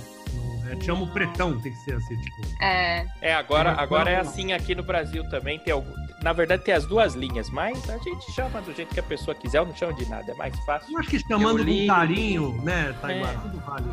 É, 0.72 0.76
te 0.76 0.91
amo 0.91 1.08
pretão, 1.08 1.60
tem 1.60 1.72
que 1.72 1.78
ser 1.80 1.95
assim, 1.95 2.16
tipo. 2.22 2.64
É, 2.64 3.06
É, 3.22 3.34
agora, 3.34 3.72
agora 3.72 4.10
é 4.12 4.18
assim 4.20 4.54
aqui 4.54 4.74
no 4.76 4.84
Brasil 4.84 5.28
também. 5.30 5.58
Tem 5.60 5.74
algum... 5.74 5.91
Na 6.22 6.34
verdade, 6.34 6.64
tem 6.64 6.74
as 6.74 6.86
duas 6.86 7.14
linhas, 7.16 7.50
mas 7.50 7.89
a 7.89 7.97
gente 7.97 8.32
chama 8.34 8.62
do 8.62 8.74
jeito 8.76 8.93
que 8.93 9.00
a 9.00 9.04
pessoa 9.04 9.34
quiser, 9.34 9.60
eu 9.60 9.66
não 9.66 9.74
chamo 9.76 9.93
de 9.93 10.08
nada, 10.10 10.32
é 10.32 10.36
mais 10.36 10.54
fácil. 10.66 10.91
Eu 10.93 11.00
acho 11.00 11.10
que 11.10 11.20
chamando 11.20 11.66
com 11.66 11.88
carinho, 11.88 12.62
né, 12.62 12.93
Taiguara? 13.02 13.34
É. 13.34 13.38
Tudo 13.41 13.58
vale. 13.66 13.86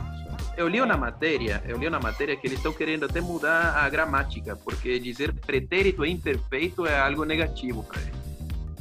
Eu 0.57 0.69
li 0.69 0.81
na 0.85 0.97
matéria, 0.97 1.63
eu 1.67 1.77
li 1.77 1.91
na 1.91 2.01
matéria 2.01 2.35
que 2.35 2.47
eles 2.47 2.59
estão 2.59 2.73
querendo 2.73 3.05
até 3.05 3.21
mudar 3.21 3.77
a 3.77 3.89
gramática, 3.91 4.57
porque 4.57 4.99
dizer 4.99 5.35
pretérito 5.35 6.05
e 6.05 6.11
imperfeito 6.11 6.87
é 6.87 6.99
algo 6.99 7.25
negativo 7.25 7.83
para 7.83 8.01
eles. 8.01 8.15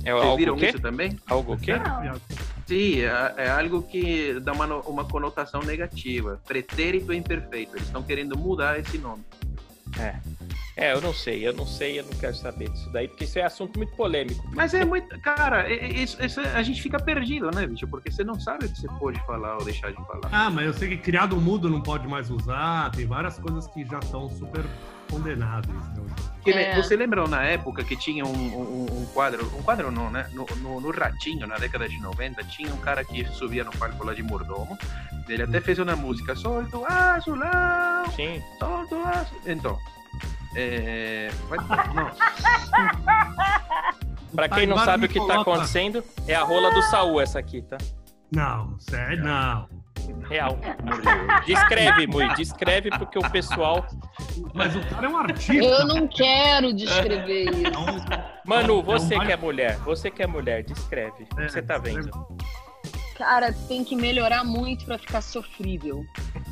É 0.05 0.11
Vocês 0.13 0.23
algo 0.23 0.37
viram 0.37 0.53
o 0.53 0.57
quê? 0.57 0.67
isso 0.67 0.79
também? 0.79 1.19
Algo 1.27 1.53
o 1.53 1.57
quê? 1.57 1.73
Não. 1.75 2.21
Sim, 2.65 3.01
é, 3.01 3.33
é 3.37 3.49
algo 3.49 3.81
que 3.81 4.39
dá 4.39 4.53
uma, 4.53 4.65
uma 4.87 5.03
conotação 5.05 5.61
negativa. 5.63 6.39
Pretérito 6.47 7.11
e 7.11 7.17
imperfeito. 7.17 7.75
Eles 7.75 7.87
estão 7.87 8.01
querendo 8.01 8.37
mudar 8.37 8.79
esse 8.79 8.97
nome. 8.97 9.23
É, 9.99 10.15
eu 10.77 10.99
não 11.01 11.13
sei, 11.13 11.47
eu 11.47 11.53
não 11.53 11.65
sei, 11.65 11.99
eu 11.99 12.03
não 12.03 12.11
quero 12.19 12.35
saber 12.35 12.69
disso 12.69 12.89
daí, 12.91 13.07
porque 13.07 13.23
isso 13.23 13.39
é 13.39 13.43
assunto 13.43 13.77
muito 13.77 13.95
polêmico. 13.95 14.43
Mas 14.53 14.73
é 14.73 14.83
muito. 14.83 15.17
Cara, 15.21 15.69
é- 15.69 15.75
é- 15.85 15.87
isso, 15.93 16.21
isso 16.23 16.41
é- 16.41 16.53
a 16.55 16.61
gente 16.63 16.81
fica 16.81 16.99
perdido, 16.99 17.49
né, 17.51 17.65
bicho? 17.65 17.87
Porque 17.87 18.11
você 18.11 18.23
não 18.25 18.37
sabe 18.39 18.65
o 18.65 18.69
que 18.69 18.79
você 18.81 18.87
pode 18.99 19.19
falar 19.25 19.57
ou 19.57 19.63
deixar 19.63 19.89
de 19.91 19.97
falar. 20.05 20.27
Ah, 20.31 20.49
mas 20.49 20.65
eu 20.65 20.73
sei 20.73 20.89
que 20.89 20.97
criado 20.97 21.39
mudo 21.39 21.69
não 21.69 21.81
pode 21.81 22.07
mais 22.07 22.29
usar, 22.29 22.91
tem 22.91 23.05
várias 23.05 23.39
coisas 23.39 23.67
que 23.67 23.85
já 23.85 23.99
estão 23.99 24.29
super 24.29 24.65
condenáveis. 25.09 25.77
Né, 26.45 26.63
É. 26.71 26.75
Você 26.75 26.95
lembra 26.95 27.25
na 27.27 27.43
época 27.43 27.83
que 27.83 27.95
tinha 27.95 28.25
um, 28.25 28.29
um- 28.33 29.01
um 29.01 29.05
quadro, 29.13 29.45
um 29.57 29.63
quadro 29.63 29.89
não, 29.91 30.11
né? 30.11 30.27
No, 30.33 30.45
no, 30.57 30.81
no 30.81 30.91
Ratinho, 30.91 31.47
na 31.47 31.57
década 31.57 31.87
de 31.89 31.99
90, 31.99 32.43
tinha 32.43 32.71
um 32.73 32.77
cara 32.77 33.03
que 33.03 33.25
subia 33.33 33.63
no 33.63 33.71
palco 33.71 34.03
lá 34.05 34.13
de 34.13 34.21
mordomo. 34.21 34.77
Ele 35.27 35.41
até 35.43 35.59
fez 35.61 35.79
uma 35.79 35.95
música, 35.95 36.35
solto 36.35 36.85
azulão, 36.85 38.05
Sim. 38.15 38.41
solto 38.59 38.95
azulão. 38.95 39.41
Então, 39.45 39.79
é... 40.55 41.29
Vai... 41.47 41.57
Não, 41.93 42.11
Pra 44.35 44.49
quem 44.49 44.67
não 44.67 44.77
sabe 44.77 45.05
o 45.05 45.09
que 45.09 45.25
tá 45.25 45.41
acontecendo, 45.41 46.03
é 46.27 46.35
a 46.35 46.43
rola 46.43 46.71
do 46.71 46.81
Saul 46.83 47.21
essa 47.21 47.39
aqui, 47.39 47.61
tá? 47.61 47.77
Não, 48.31 48.77
sério, 48.79 49.23
não. 49.23 49.67
Real. 50.29 50.59
Descreve, 51.45 52.05
Mui, 52.05 52.27
descreve 52.35 52.89
porque 52.91 53.17
o 53.17 53.29
pessoal. 53.31 53.85
Mas 54.53 54.75
o 54.75 54.81
cara 54.81 55.07
é 55.07 55.09
um 55.09 55.17
artista. 55.17 55.53
eu 55.53 55.87
não 55.87 56.07
quero 56.07 56.73
descrever 56.73 57.45
isso. 57.49 57.71
Manu, 58.45 58.83
você 58.83 59.17
que 59.19 59.31
é 59.31 59.37
mulher, 59.37 59.77
você 59.77 60.11
que 60.11 60.21
é 60.21 60.27
mulher, 60.27 60.63
descreve. 60.63 61.25
O 61.35 61.41
É, 61.41 61.45
que 61.45 61.51
você 61.51 61.61
tá 61.61 61.77
vendo? 61.77 62.09
Cara, 63.17 63.53
tem 63.67 63.83
que 63.83 63.95
melhorar 63.95 64.43
muito 64.43 64.85
pra 64.85 64.97
ficar 64.97 65.21
sofrível. 65.21 66.05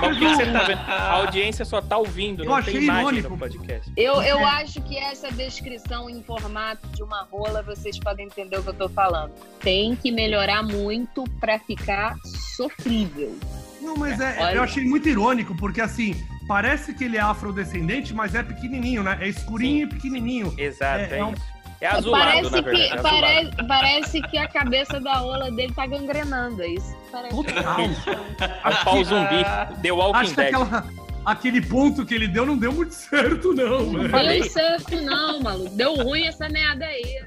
Mas 0.00 0.16
o 0.16 0.18
que, 0.20 0.28
você 0.28 0.46
tá 0.52 0.62
vendo? 0.64 0.78
A 0.86 1.12
audiência 1.12 1.64
só 1.64 1.80
tá 1.80 1.96
ouvindo, 1.96 2.42
Eu 2.42 2.48
não 2.50 2.56
achei 2.56 2.74
tem 2.74 2.82
imagem 2.82 3.02
irônico. 3.04 3.30
no 3.30 3.38
podcast. 3.38 3.90
Eu, 3.96 4.22
eu 4.22 4.46
acho 4.46 4.80
que 4.82 4.98
essa 4.98 5.30
descrição 5.32 6.08
em 6.10 6.22
formato 6.22 6.86
de 6.88 7.02
uma 7.02 7.22
rola, 7.22 7.62
vocês 7.62 7.98
podem 7.98 8.26
entender 8.26 8.58
o 8.58 8.62
que 8.62 8.68
eu 8.68 8.74
tô 8.74 8.88
falando. 8.88 9.32
Tem 9.60 9.96
que 9.96 10.12
melhorar 10.12 10.62
muito 10.62 11.24
pra 11.40 11.58
ficar 11.58 12.14
sofrível. 12.56 13.36
Não, 13.80 13.96
mas 13.96 14.20
é, 14.20 14.36
Olha. 14.38 14.56
eu 14.56 14.62
achei 14.62 14.84
muito 14.84 15.08
irônico, 15.08 15.56
porque 15.56 15.80
assim, 15.80 16.14
parece 16.46 16.92
que 16.92 17.04
ele 17.04 17.16
é 17.16 17.20
afrodescendente, 17.20 18.12
mas 18.12 18.34
é 18.34 18.42
pequenininho, 18.42 19.02
né? 19.02 19.16
É 19.20 19.28
escurinho 19.28 19.84
e 19.84 19.88
pequenininho. 19.88 20.54
Exato, 20.58 21.04
É, 21.04 21.16
é, 21.16 21.18
é 21.20 21.24
um- 21.24 21.32
isso. 21.32 21.42
É 21.80 21.86
azulado, 21.86 22.24
parece, 22.24 22.50
na 22.50 22.60
verdade. 22.60 22.76
que, 22.76 22.82
é 22.82 22.94
azulado. 22.98 23.20
parece, 23.20 23.66
parece 23.66 24.22
que 24.22 24.38
a 24.38 24.48
cabeça 24.48 25.00
da 25.00 25.14
rola 25.14 25.50
dele 25.50 25.72
tá 25.72 25.86
gangrenando, 25.86 26.62
é 26.62 26.68
isso. 26.68 26.94
que 26.94 27.10
Parece. 27.10 27.34
Total. 27.36 27.80
É 27.80 28.68
um 28.68 28.84
pau 28.84 29.04
zumbi. 29.04 29.44
The 29.82 29.90
Walking 29.92 30.18
Acho 30.18 30.30
que 30.30 30.36
Dead. 30.36 30.54
aquela, 30.54 30.84
aquele 31.24 31.60
ponto 31.62 32.04
que 32.04 32.14
ele 32.14 32.28
deu 32.28 32.44
não 32.44 32.58
deu 32.58 32.72
muito 32.72 32.92
certo, 32.94 33.52
não, 33.54 33.80
Não 33.84 34.08
velho. 34.08 34.28
deu 34.42 34.44
certo, 34.50 35.00
não, 35.00 35.40
maluco. 35.40 35.74
Deu 35.74 35.94
ruim 35.94 36.26
essa 36.26 36.48
merda 36.48 36.84
aí. 36.84 37.24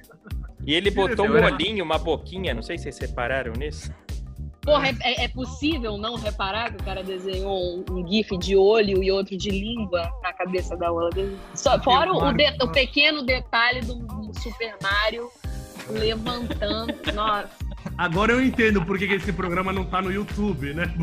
E 0.66 0.74
ele 0.74 0.91
botou 0.91 1.28
um 1.28 1.43
olhinho, 1.43 1.84
uma 1.84 1.97
boquinha, 1.97 2.54
não 2.54 2.62
sei 2.62 2.78
se 2.78 2.84
vocês 2.84 2.95
separaram 2.95 3.54
nisso. 3.54 3.91
Porra, 4.64 4.88
é, 4.89 4.95
é- 5.01 5.24
é 5.26 5.28
possível 5.28 5.97
não 5.97 6.16
reparar 6.16 6.72
que 6.72 6.82
o 6.82 6.86
cara 6.86 7.03
desenhou 7.03 7.57
um, 7.57 7.84
um 7.91 8.07
gif 8.07 8.38
de 8.38 8.55
olho 8.55 9.03
e 9.03 9.11
outro 9.11 9.38
de 9.38 9.49
língua 9.49 10.09
na 10.24 10.32
cabeça 10.34 10.76
da 10.78 10.89
outra? 10.91 11.28
Só, 11.53 11.78
fora 11.82 12.11
o, 12.14 12.32
de- 12.34 12.55
o 12.64 12.68
pequeno 12.70 13.24
detalhe 13.24 13.82
do 13.82 13.95
Super 14.39 14.76
Mario 14.82 15.30
levantando. 15.89 16.93
Nossa. 17.14 17.49
Agora 17.97 18.32
eu 18.32 18.41
entendo 18.41 18.84
por 18.86 18.97
que 18.97 19.05
que 19.07 19.16
esse 19.16 19.34
programa 19.34 19.74
não 19.74 19.84
tá 19.84 20.01
no 20.01 20.09
YouTube, 20.11 20.74
né? 20.74 20.86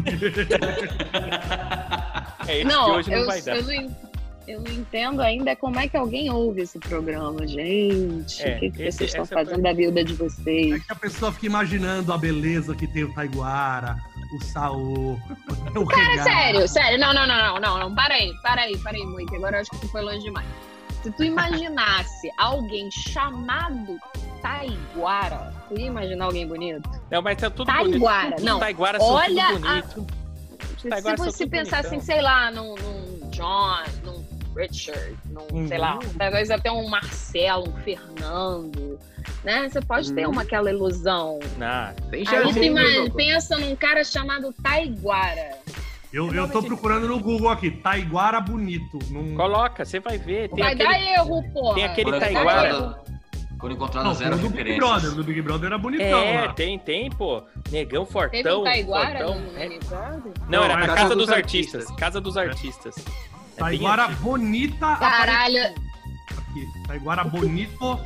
É 2.49 2.55
esse 2.61 2.63
que 2.63 2.73
Não, 2.73 2.95
hoje 2.97 3.11
não 3.11 3.19
eu, 3.19 3.27
vai 3.27 3.43
dar. 3.43 3.57
eu, 3.57 3.63
não, 3.63 3.97
eu 4.49 4.61
não 4.61 4.71
entendo 4.73 5.21
ainda 5.23 5.55
como 5.55 5.79
é 5.79 5.87
que 5.89 5.97
alguém 5.97 6.31
ouve 6.31 6.63
esse 6.63 6.79
programa, 6.79 7.47
gente. 7.47 8.43
É, 8.43 8.57
o 8.57 8.61
que, 8.61 8.71
que 8.71 8.83
esse- 8.83 8.99
vocês 8.99 9.11
estão 9.11 9.23
é 9.23 9.25
a 9.25 9.45
fazendo 9.45 9.63
da 9.63 9.73
vida 9.73 10.03
de 10.05 10.13
É 10.13 10.17
vocês? 10.17 10.85
que 10.85 10.93
a 10.93 10.97
pessoa 10.97 11.31
fica 11.33 11.47
imaginando 11.47 12.13
a 12.13 12.19
beleza 12.19 12.75
que 12.75 12.87
tem 12.87 13.05
o 13.05 13.15
Taiguara, 13.15 13.97
o 14.35 14.45
Saô, 14.45 15.13
o 15.77 15.87
Cara, 15.87 16.03
regalo. 16.11 16.23
sério, 16.31 16.69
sério. 16.69 16.99
Não, 16.99 17.13
não, 17.15 17.27
não, 17.27 17.37
não, 17.55 17.61
não, 17.61 17.79
não. 17.79 17.95
Para 17.95 18.15
aí, 18.15 18.33
para 18.43 18.63
aí, 18.63 18.77
para 18.79 18.97
aí, 18.97 19.05
muito. 19.07 19.35
Agora 19.37 19.57
eu 19.57 19.61
acho 19.61 19.71
que 19.71 19.79
tu 19.79 19.89
foi 19.89 20.03
longe 20.03 20.21
demais. 20.25 20.47
Se 21.03 21.11
tu 21.13 21.23
imaginasse 21.25 22.31
alguém 22.37 22.91
chamado 22.91 23.99
Taiguara, 24.43 25.53
tu 25.69 25.79
ia 25.79 25.87
imaginar 25.87 26.25
alguém 26.27 26.47
bonito? 26.47 26.89
Não, 27.11 27.23
mas 27.23 27.37
tá 27.39 27.51
tudo 27.51 27.67
Taiguara, 27.67 28.31
bonito. 28.31 28.45
não. 28.45 28.59
Taiguara 28.59 28.99
são 28.99 29.09
Olha 29.09 29.47
tudo 29.55 29.67
a- 29.67 29.71
bonito. 29.83 30.07
Se 30.79 30.89
Taiguara 30.89 31.17
são 31.17 31.27
você 31.27 31.47
pensar 31.47 31.81
assim, 31.81 32.01
sei 32.01 32.21
lá, 32.23 32.51
num, 32.51 32.75
num 32.75 33.31
John, 33.31 33.83
num 34.05 34.25
Richard, 34.57 35.17
num, 35.31 35.67
sei 35.69 35.79
lá, 35.79 35.95
Uhum. 35.95 36.15
talvez 36.19 36.51
até 36.51 36.71
um 36.71 36.89
Marcelo, 36.89 37.69
um 37.69 37.77
Fernando, 37.83 38.99
né? 39.45 39.69
Você 39.69 39.81
pode 39.81 40.13
ter 40.13 40.27
Uhum. 40.27 40.33
uma 40.33 40.43
aquela 40.43 40.71
ilusão. 40.71 41.39
Não, 41.59 41.95
Tem 42.11 42.21
Aí 42.21 42.25
tu 42.27 42.31
jardim, 42.31 42.61
ima- 42.67 42.83
louco. 42.83 43.17
pensa 43.17 43.59
num 43.59 43.75
cara 43.77 44.03
chamado 44.05 44.53
Taiguara. 44.63 45.59
Eu, 46.13 46.33
eu 46.35 46.49
tô 46.49 46.61
procurando 46.63 47.07
no 47.07 47.21
Google 47.21 47.49
aqui, 47.51 47.71
Taiguara 47.71 48.41
bonito. 48.41 48.99
Num... 49.11 49.37
coloca, 49.37 49.85
você 49.85 50.01
vai 50.01 50.19
ver. 50.19 50.49
Tem 50.51 50.65
Vai 50.65 50.73
aquele... 50.75 50.89
dar 50.89 51.01
erro, 51.01 51.43
porra. 51.53 51.75
tem 51.77 51.85
aquele 51.85 52.11
Quando 52.11 52.21
Taiguara. 52.21 53.01
Quando 53.61 53.73
encontrado 53.75 54.05
Não, 54.07 54.15
zero 54.15 54.37
o 54.37 54.39
do 54.39 54.49
Big. 54.49 54.77
Brother, 54.77 55.11
o 55.11 55.15
do 55.17 55.23
Big 55.23 55.43
Brother 55.43 55.67
era 55.67 55.77
bonitão 55.79 56.07
É, 56.19 56.47
lá. 56.47 56.53
tem, 56.55 56.79
tem, 56.79 57.11
pô. 57.11 57.43
Negão 57.71 58.07
Teve 58.07 58.13
fortão. 58.13 58.61
um 58.63 58.65
Taiguara 58.65 59.19
fortão. 59.19 59.39
no 59.41 59.59
É. 59.59 59.69
Big 59.69 59.85
Brother? 59.87 60.33
Não, 60.49 60.65
era 60.65 60.77
na 60.77 60.83
é 60.83 60.87
Casa, 60.87 60.97
Casa 61.03 61.15
dos, 61.15 61.27
dos 61.27 61.35
Artistas. 61.35 61.75
Artistas. 61.83 62.01
Casa 62.01 62.21
dos 62.23 62.37
Artistas. 62.39 62.97
É 62.99 63.30
Taiguara 63.61 64.05
antigo. 64.07 64.21
bonita. 64.23 64.97
Caralho. 64.97 65.59
aparece 65.63 65.75
Aqui. 66.51 66.69
Taiguara 66.87 67.25
bonito 67.25 68.01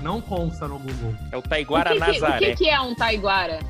não 0.00 0.20
consta 0.20 0.66
no 0.66 0.78
Google. 0.78 1.14
É 1.32 1.36
o 1.36 1.40
O 1.40 1.42
Taiguara 1.42 1.90
que, 1.90 1.96
o 1.96 2.00
Nazaré. 2.00 2.46
que, 2.50 2.56
que 2.56 2.68
é 2.68 2.80
um 2.80 2.94
Taiguara? 2.94 3.60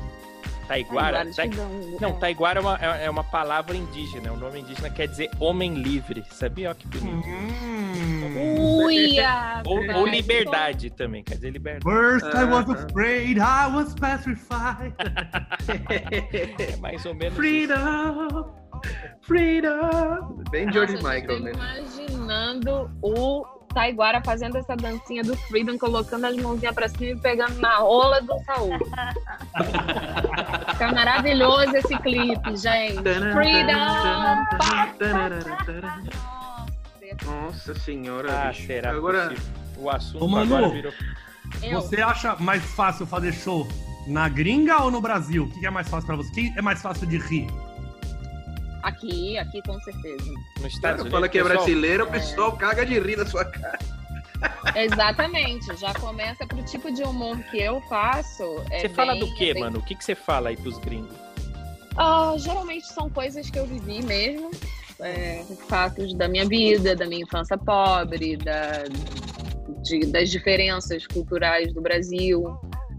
Taiguara. 0.67 1.23
deixa 1.23 1.45
eu 1.45 1.49
Tai- 1.49 1.57
dar 1.57 1.63
um- 1.65 1.97
Não, 2.01 2.13
Taiguara 2.19 2.59
é 2.59 2.61
uma, 2.61 2.75
é 2.81 3.05
é 3.05 3.09
uma 3.09 3.23
palavra 3.23 3.75
indígena. 3.77 4.33
O 4.33 4.37
nome 4.37 4.59
indígena 4.59 4.89
quer 4.89 5.07
dizer 5.07 5.29
homem 5.39 5.75
livre. 5.75 6.23
Sabia? 6.29 6.71
Ó, 6.71 6.73
que 6.73 6.85
bonito. 6.87 7.25
Hum. 7.25 8.83
Uia! 8.83 9.63
Ou, 9.65 9.79
ou 9.95 10.05
liberdade 10.07 10.89
também, 10.89 11.23
quer 11.23 11.35
dizer 11.35 11.51
liberdade. 11.51 11.85
First 11.85 12.25
I 12.35 12.43
was 12.43 12.69
afraid, 12.69 13.37
I 13.37 13.67
was 13.73 13.93
petrified. 13.93 14.93
É 16.59 16.75
mais 16.77 17.05
ou 17.05 17.13
menos 17.15 17.37
isso. 17.39 18.66
Freedom! 19.21 20.43
Bem 20.49 20.71
George 20.71 20.93
Nossa, 20.93 21.13
Michael, 21.13 21.37
eu 21.37 21.43
né? 21.43 21.51
tô 21.51 21.57
imaginando 21.57 22.89
o 23.01 23.45
Taiguara 23.73 24.21
fazendo 24.23 24.57
essa 24.57 24.75
dancinha 24.75 25.21
do 25.23 25.35
Freedom, 25.35 25.77
colocando 25.77 26.25
as 26.25 26.35
mãozinhas 26.37 26.73
pra 26.73 26.87
cima 26.87 27.11
e 27.11 27.19
pegando 27.19 27.59
na 27.59 27.77
rola 27.77 28.21
do 28.21 28.33
Saul. 28.45 28.71
Fica 30.71 30.91
maravilhoso 30.93 31.75
esse 31.75 31.97
clipe, 31.99 32.55
gente. 32.55 33.01
Freedom! 33.33 33.73
Nossa 37.25 37.73
senhora, 37.75 38.49
Ah, 38.49 38.53
será 38.53 38.91
Agora, 38.91 39.29
possível? 39.29 39.53
O 39.77 39.89
assunto 39.89 40.25
Ô, 40.25 40.27
Manu, 40.27 40.55
agora 40.55 40.73
virou... 40.73 40.93
Você 41.73 42.01
acha 42.01 42.35
mais 42.37 42.63
fácil 42.63 43.05
fazer 43.05 43.31
show 43.33 43.67
na 44.07 44.27
gringa 44.27 44.81
ou 44.83 44.91
no 44.91 44.99
Brasil? 45.01 45.43
O 45.43 45.59
que 45.59 45.65
é 45.65 45.69
mais 45.69 45.87
fácil 45.87 46.07
pra 46.07 46.15
você? 46.15 46.31
Quem 46.33 46.53
é 46.57 46.61
mais 46.61 46.81
fácil 46.81 47.07
de 47.07 47.17
rir? 47.17 47.47
Aqui, 48.83 49.37
aqui 49.37 49.61
com 49.61 49.79
certeza. 49.81 50.31
nos 50.61 50.73
Estados 50.73 51.01
Unidos. 51.01 51.11
fala 51.11 51.29
que 51.29 51.37
é 51.39 51.43
brasileiro, 51.43 52.03
o 52.05 52.07
pessoal 52.11 52.55
caga 52.57 52.85
de 52.85 52.99
rir 52.99 53.17
da 53.17 53.25
sua 53.25 53.45
cara. 53.45 53.79
Exatamente, 54.75 55.75
já 55.77 55.93
começa 55.95 56.45
pro 56.45 56.61
tipo 56.63 56.91
de 56.91 57.01
humor 57.03 57.37
que 57.49 57.57
eu 57.59 57.81
faço. 57.81 58.43
é 58.69 58.81
Você 58.81 58.89
fala 58.89 59.13
bem- 59.13 59.21
do 59.21 59.27
é 59.27 59.35
quê, 59.35 59.53
bem- 59.53 59.63
mano? 59.63 59.79
O 59.79 59.81
que, 59.83 59.95
que 59.95 60.03
você 60.03 60.15
fala 60.15 60.49
aí 60.49 60.57
pros 60.57 60.77
gringos? 60.77 61.15
Ah, 61.95 62.35
geralmente 62.37 62.85
são 62.87 63.09
coisas 63.09 63.49
que 63.49 63.57
eu 63.57 63.65
vivi 63.65 64.03
mesmo. 64.03 64.51
É, 64.99 65.43
fatos 65.67 66.13
da 66.15 66.27
minha 66.27 66.45
vida, 66.47 66.95
da 66.95 67.05
minha 67.05 67.21
infância 67.23 67.57
pobre, 67.57 68.35
da, 68.37 68.83
de- 69.83 70.05
das 70.07 70.29
diferenças 70.29 71.05
culturais 71.07 71.73
do 71.73 71.81
Brasil. 71.81 72.57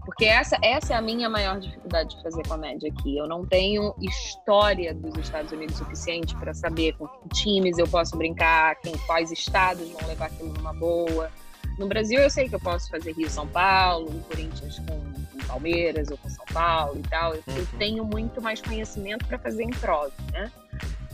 Porque 0.09 0.25
essa, 0.25 0.57
essa 0.63 0.93
é 0.93 0.97
a 0.97 1.01
minha 1.03 1.29
maior 1.29 1.59
dificuldade 1.59 2.15
de 2.15 2.23
fazer 2.23 2.41
comédia 2.47 2.91
aqui. 2.91 3.15
Eu 3.15 3.27
não 3.27 3.45
tenho 3.45 3.93
história 4.01 4.91
dos 4.91 5.15
Estados 5.19 5.51
Unidos 5.51 5.77
suficiente 5.77 6.35
para 6.35 6.51
saber 6.51 6.93
com 6.97 7.07
que 7.07 7.29
times 7.29 7.77
eu 7.77 7.87
posso 7.87 8.17
brincar, 8.17 8.75
quem, 8.81 8.97
quais 9.05 9.31
estados 9.31 9.87
vão 9.91 10.07
levar 10.07 10.25
aquilo 10.25 10.51
numa 10.51 10.73
boa. 10.73 11.29
No 11.77 11.87
Brasil, 11.87 12.19
eu 12.19 12.29
sei 12.31 12.49
que 12.49 12.55
eu 12.55 12.59
posso 12.59 12.89
fazer 12.89 13.11
Rio 13.13 13.29
São 13.29 13.47
Paulo, 13.47 14.09
Corinthians 14.27 14.79
com, 14.79 14.99
com 14.99 15.47
Palmeiras 15.47 16.09
ou 16.09 16.17
com 16.17 16.27
São 16.27 16.45
Paulo 16.51 16.97
e 16.99 17.07
tal. 17.07 17.35
Eu, 17.35 17.43
eu 17.45 17.53
Uhum. 17.53 17.65
tenho 17.77 18.03
muito 18.03 18.41
mais 18.41 18.59
conhecimento 18.63 19.27
para 19.27 19.37
fazer 19.37 19.63
improv, 19.63 20.11
né? 20.33 20.51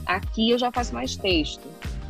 Aqui 0.06 0.52
eu 0.52 0.58
já 0.58 0.72
faço 0.72 0.93
mais 0.93 1.18
texto. 1.18 1.68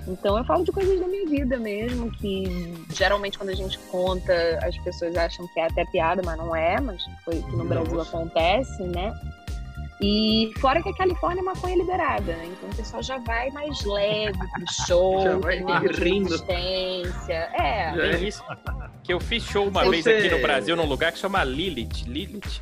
Então 0.08 0.38
eu 0.38 0.44
falo 0.46 0.64
de 0.64 0.72
coisas 0.72 1.00
da 1.00 1.08
minha 1.08 1.26
vida 1.26 1.58
mesmo, 1.58 2.12
que 2.12 2.74
geralmente 2.94 3.38
quando 3.38 3.50
a 3.50 3.56
gente 3.56 3.78
conta, 3.92 4.34
as 4.64 4.78
pessoas 4.80 5.16
acham 5.16 5.48
que 5.48 5.60
é 5.60 5.66
até 5.66 5.84
piada, 5.86 6.22
mas 6.24 6.38
não 6.38 6.56
é, 6.56 6.80
mas 6.80 7.04
foi 7.24 7.42
que 7.42 7.56
no 7.56 7.66
Brasil 7.66 7.96
Nossa. 7.96 8.16
acontece, 8.16 8.84
né? 8.84 9.12
E 10.02 10.52
fora 10.60 10.84
que 10.84 10.90
a 10.90 10.94
Califórnia 10.96 11.40
é 11.40 11.44
maconha 11.44 11.76
liberada, 11.78 12.34
né? 12.34 12.46
Então 12.46 12.70
o 12.70 12.76
pessoal 12.76 13.02
já 13.02 13.18
vai 13.18 13.50
mais 13.52 13.84
leve 13.84 14.38
pro 14.38 14.86
show, 14.86 15.22
Já 15.24 15.38
vai 15.38 15.58
rindo. 15.58 16.30
resistência. 16.30 17.50
É, 17.54 17.94
é. 17.98 18.18
Isso. 18.20 18.44
Que 19.04 19.14
eu 19.14 19.20
fiz 19.20 19.42
show 19.44 19.68
uma 19.68 19.86
Você- 19.86 20.02
vez 20.04 20.08
aqui 20.26 20.36
no 20.36 20.42
Brasil, 20.42 20.76
num 20.76 20.86
lugar 20.86 21.12
que 21.12 21.18
chama 21.18 21.44
Lilith. 21.44 22.04
Lilith. 22.06 22.62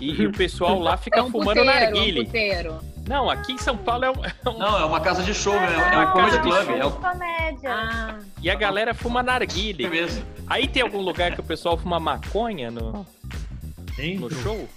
E, 0.00 0.12
e 0.22 0.26
o 0.26 0.32
pessoal 0.32 0.78
lá 0.78 0.96
fica 0.96 1.18
é 1.18 1.22
um 1.22 1.30
fumando 1.30 1.56
puteiro, 1.58 1.68
é 1.70 1.72
um 1.72 1.92
narguile. 1.94 2.24
puteiro. 2.24 2.78
Não, 3.08 3.30
aqui 3.30 3.52
em 3.52 3.58
São 3.58 3.76
Paulo 3.76 4.04
é 4.04 4.10
um. 4.10 4.24
é 4.24 4.48
um- 4.50 4.58
Não, 4.58 4.78
é 4.80 4.84
uma 4.84 5.00
casa 5.00 5.22
de 5.22 5.32
show, 5.34 5.54
é, 5.54 5.64
é 5.94 5.96
Uma 5.96 6.10
um 6.10 6.12
comedy 6.12 6.30
casa 6.36 6.42
de 6.42 6.48
club. 6.66 6.80
É 6.80 6.84
o 6.84 6.90
Comédia. 6.92 7.74
Ah, 7.74 8.18
E 8.42 8.50
a 8.50 8.54
galera 8.54 8.92
fuma 8.94 9.22
narguile. 9.22 9.88
mesmo. 9.88 10.24
Aí 10.46 10.68
tem 10.68 10.82
algum 10.82 11.00
lugar 11.00 11.32
que 11.32 11.40
o 11.40 11.44
pessoal 11.44 11.76
fuma 11.78 11.98
maconha 11.98 12.70
no, 12.70 13.06
no 14.20 14.30
show? 14.42 14.68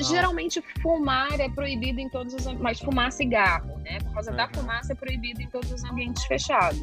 Geralmente 0.00 0.62
fumar 0.80 1.40
é 1.40 1.48
proibido 1.48 1.98
em 2.00 2.08
todos 2.08 2.32
os 2.34 2.42
ambientes, 2.46 2.62
mas 2.62 2.78
fumar 2.80 3.10
cigarro, 3.10 3.78
né? 3.80 3.98
Por 4.00 4.12
causa 4.14 4.30
da 4.30 4.44
Uhum. 4.44 4.50
fumaça 4.54 4.92
é 4.92 4.94
proibido 4.94 5.42
em 5.42 5.48
todos 5.48 5.72
os 5.72 5.82
ambientes 5.82 6.24
fechados. 6.24 6.80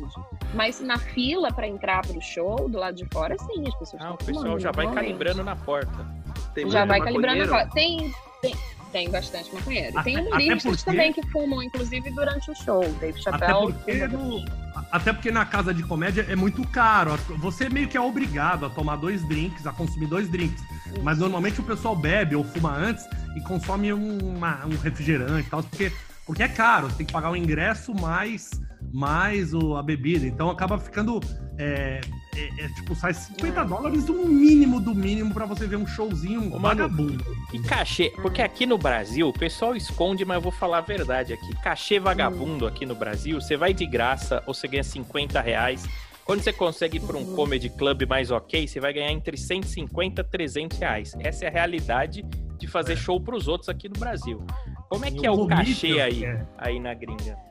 Mas 0.53 0.81
na 0.81 0.97
fila 0.97 1.49
para 1.51 1.65
entrar 1.65 2.01
pro 2.05 2.19
show, 2.21 2.67
do 2.67 2.77
lado 2.77 2.95
de 2.95 3.05
fora, 3.05 3.37
sim, 3.39 3.63
as 3.65 3.73
pessoas 3.75 4.01
Ah, 4.03 4.11
o 4.11 4.17
pessoal 4.17 4.43
fumando, 4.43 4.59
já 4.59 4.71
vai 4.71 4.91
calibrando 4.93 5.43
na 5.45 5.55
porta. 5.55 6.05
Tem 6.53 6.69
Já 6.69 6.83
vai 6.83 6.99
calibrando. 6.99 7.39
maconheiro. 7.39 7.55
a- 7.55 7.73
Tem, 7.73 8.13
tem, 8.41 8.53
tem 8.91 9.09
bastante 9.09 9.53
maconheiro. 9.53 9.99
E 9.99 10.03
Tem 10.03 10.15
Até- 10.17 10.25
humoristas 10.27 10.57
até 10.57 10.69
porque- 10.69 10.83
também 10.91 11.13
que 11.13 11.27
fumam, 11.31 11.63
inclusive 11.63 12.09
durante 12.11 12.51
o 12.51 12.55
show. 12.55 12.81
Dave 12.99 13.19
Até 13.25 13.47
Chappelle. 13.47 13.73
porque, 13.73 14.07
no- 14.07 14.45
até 14.91 15.13
porque 15.13 15.31
na 15.31 15.45
casa 15.45 15.73
de 15.73 15.83
comédia 15.83 16.25
é 16.29 16.35
muito 16.35 16.65
caro. 16.67 17.15
Você 17.37 17.69
meio 17.69 17.87
que 17.87 17.97
é 17.97 18.01
obrigado 18.01 18.65
a 18.65 18.69
tomar 18.69 18.95
dois 18.97 19.23
drinks, 19.27 19.65
a 19.67 19.71
consumir 19.71 20.07
dois 20.07 20.29
drinks. 20.29 20.61
Mas 21.03 21.17
normalmente 21.19 21.59
o 21.59 21.63
pessoal 21.63 21.95
bebe 21.95 22.35
ou 22.35 22.43
fuma 22.43 22.75
antes 22.75 23.05
e 23.35 23.41
consome 23.41 23.93
uma- 23.93 24.65
um 24.65 24.75
refrigerante 24.77 25.47
e 25.47 25.49
tal, 25.49 25.61
porque, 25.63 25.91
porque 26.25 26.43
é 26.43 26.47
caro. 26.47 26.89
Tem 26.93 27.05
que 27.05 27.13
pagar 27.13 27.29
o 27.31 27.35
ingresso 27.35 27.93
mais, 27.93 28.49
mais 28.91 29.53
o, 29.53 29.75
a 29.75 29.83
bebida. 29.83 30.25
Então 30.25 30.49
acaba 30.49 30.77
ficando. 30.77 31.19
É, 31.57 31.99
é- 32.35 32.63
é, 32.63 32.67
tipo, 32.69 32.95
sai 32.95 33.13
50 33.13 33.63
dólares 33.65 34.05
do 34.05 34.13
mínimo 34.13 34.79
do 34.79 34.95
mínimo 34.95 35.33
pra 35.33 35.45
você 35.45 35.67
ver 35.67 35.75
um 35.75 35.85
showzinho 35.85 36.53
Ô, 36.55 36.59
vagabundo. 36.59 37.23
E 37.53 37.59
cachê, 37.59 38.11
porque 38.21 38.41
aqui 38.41 38.65
no 38.65 38.77
Brasil, 38.77 39.27
o 39.27 39.33
pessoal 39.33 39.75
esconde, 39.75 40.23
mas 40.23 40.35
eu 40.35 40.41
vou 40.41 40.51
falar 40.51 40.77
a 40.77 40.81
verdade 40.81 41.33
aqui. 41.33 41.53
Cachê 41.61 41.99
vagabundo 41.99 42.65
aqui 42.65 42.85
no 42.85 42.95
Brasil, 42.95 43.41
você 43.41 43.57
vai 43.57 43.73
de 43.73 43.85
graça 43.85 44.41
ou 44.47 44.53
você 44.53 44.67
ganha 44.67 44.83
50 44.83 45.41
reais. 45.41 45.85
Quando 46.23 46.41
você 46.43 46.53
consegue 46.53 46.97
ir 46.97 47.01
para 47.01 47.17
um 47.17 47.35
comedy 47.35 47.69
club 47.69 48.03
mais 48.07 48.29
ok, 48.29 48.67
você 48.67 48.79
vai 48.79 48.93
ganhar 48.93 49.11
entre 49.11 49.35
150 49.35 50.21
e 50.21 50.23
300 50.23 50.77
reais. 50.77 51.15
Essa 51.19 51.45
é 51.45 51.47
a 51.47 51.51
realidade 51.51 52.23
de 52.57 52.67
fazer 52.67 52.95
show 52.95 53.19
para 53.19 53.35
os 53.35 53.47
outros 53.47 53.67
aqui 53.67 53.89
no 53.89 53.99
Brasil. 53.99 54.45
Como 54.87 55.03
é 55.05 55.11
que 55.11 55.25
é 55.25 55.31
o 55.31 55.47
cachê 55.47 55.99
aí, 55.99 56.23
aí 56.57 56.79
na 56.79 56.93
gringa? 56.93 57.48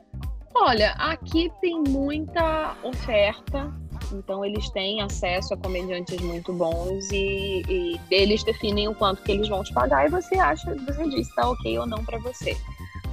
Olha, 0.61 0.91
aqui 0.91 1.49
tem 1.61 1.81
muita 1.87 2.75
oferta 2.83 3.73
Então 4.11 4.43
eles 4.43 4.69
têm 4.71 5.01
acesso 5.01 5.53
a 5.53 5.57
comediantes 5.57 6.19
muito 6.21 6.51
bons 6.51 7.09
e, 7.11 7.63
e 7.69 7.99
eles 8.11 8.43
definem 8.43 8.87
o 8.87 8.95
quanto 8.95 9.21
que 9.23 9.31
eles 9.31 9.47
vão 9.47 9.63
te 9.63 9.73
pagar 9.73 10.07
e 10.07 10.09
você 10.09 10.35
acha, 10.37 10.75
você 10.75 11.07
diz 11.09 11.27
se 11.27 11.35
tá 11.35 11.49
ok 11.49 11.79
ou 11.79 11.85
não 11.85 12.03
para 12.03 12.17
você. 12.19 12.57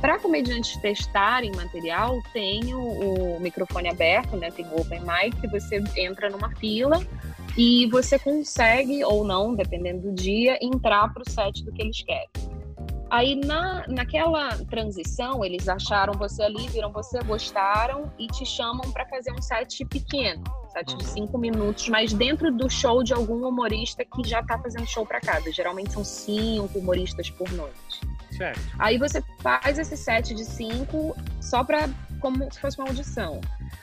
Para 0.01 0.19
comediantes 0.19 0.77
testarem 0.81 1.53
material, 1.55 2.19
tem 2.33 2.75
o, 2.75 3.37
o 3.37 3.41
microfone 3.41 3.89
aberto, 3.89 4.37
né? 4.37 4.51
Tem 4.51 4.67
o 4.67 4.81
open 4.81 5.01
mic, 5.01 5.41
que 5.41 5.49
você 5.49 5.83
entra 5.97 6.29
numa 6.29 6.51
fila 6.57 7.01
e 7.57 7.87
você 7.87 8.19
consegue 8.19 9.03
ou 9.05 9.25
não, 9.25 9.55
dependendo 9.55 10.03
do 10.03 10.13
dia, 10.13 10.59
entrar 10.61 11.13
para 11.13 11.23
o 11.23 11.31
set 11.31 11.65
do 11.65 11.73
que 11.73 11.83
eles 11.83 12.03
querem. 12.03 12.29
Aí 13.17 13.35
na, 13.35 13.83
naquela 13.89 14.59
transição, 14.67 15.43
eles 15.43 15.67
acharam 15.71 16.13
você 16.13 16.43
ali, 16.43 16.69
viram 16.69 16.93
você, 16.93 17.19
gostaram 17.21 18.13
e 18.19 18.27
te 18.27 18.45
chamam 18.45 18.93
para 18.93 19.07
fazer 19.07 19.33
um 19.33 19.41
set 19.41 19.87
pequeno, 19.87 20.45
set 20.71 20.95
de 20.95 21.03
Uhum. 21.03 21.11
cinco 21.11 21.39
minutos, 21.39 21.89
mas 21.89 22.13
dentro 22.13 22.53
do 22.53 22.69
show 22.69 23.03
de 23.03 23.15
algum 23.15 23.49
humorista 23.49 24.05
que 24.05 24.23
já 24.23 24.43
tá 24.43 24.59
fazendo 24.59 24.87
show 24.87 25.07
para 25.07 25.19
casa. 25.19 25.51
Geralmente 25.51 25.95
são 25.95 26.05
cinco 26.05 26.79
humoristas 26.79 27.31
por 27.31 27.51
noite. 27.53 28.01
Certo. 28.37 28.61
Aí 28.79 28.99
você 28.99 29.25
faz 29.41 29.79
esse 29.79 29.97
set 29.97 30.35
de 30.35 30.45
cinco 30.45 31.17
só 31.41 31.65
para 31.65 31.89
como 32.21 32.53
se 32.53 32.61
fosse 32.61 32.79
uma 32.79 32.89
audição. 32.89 33.41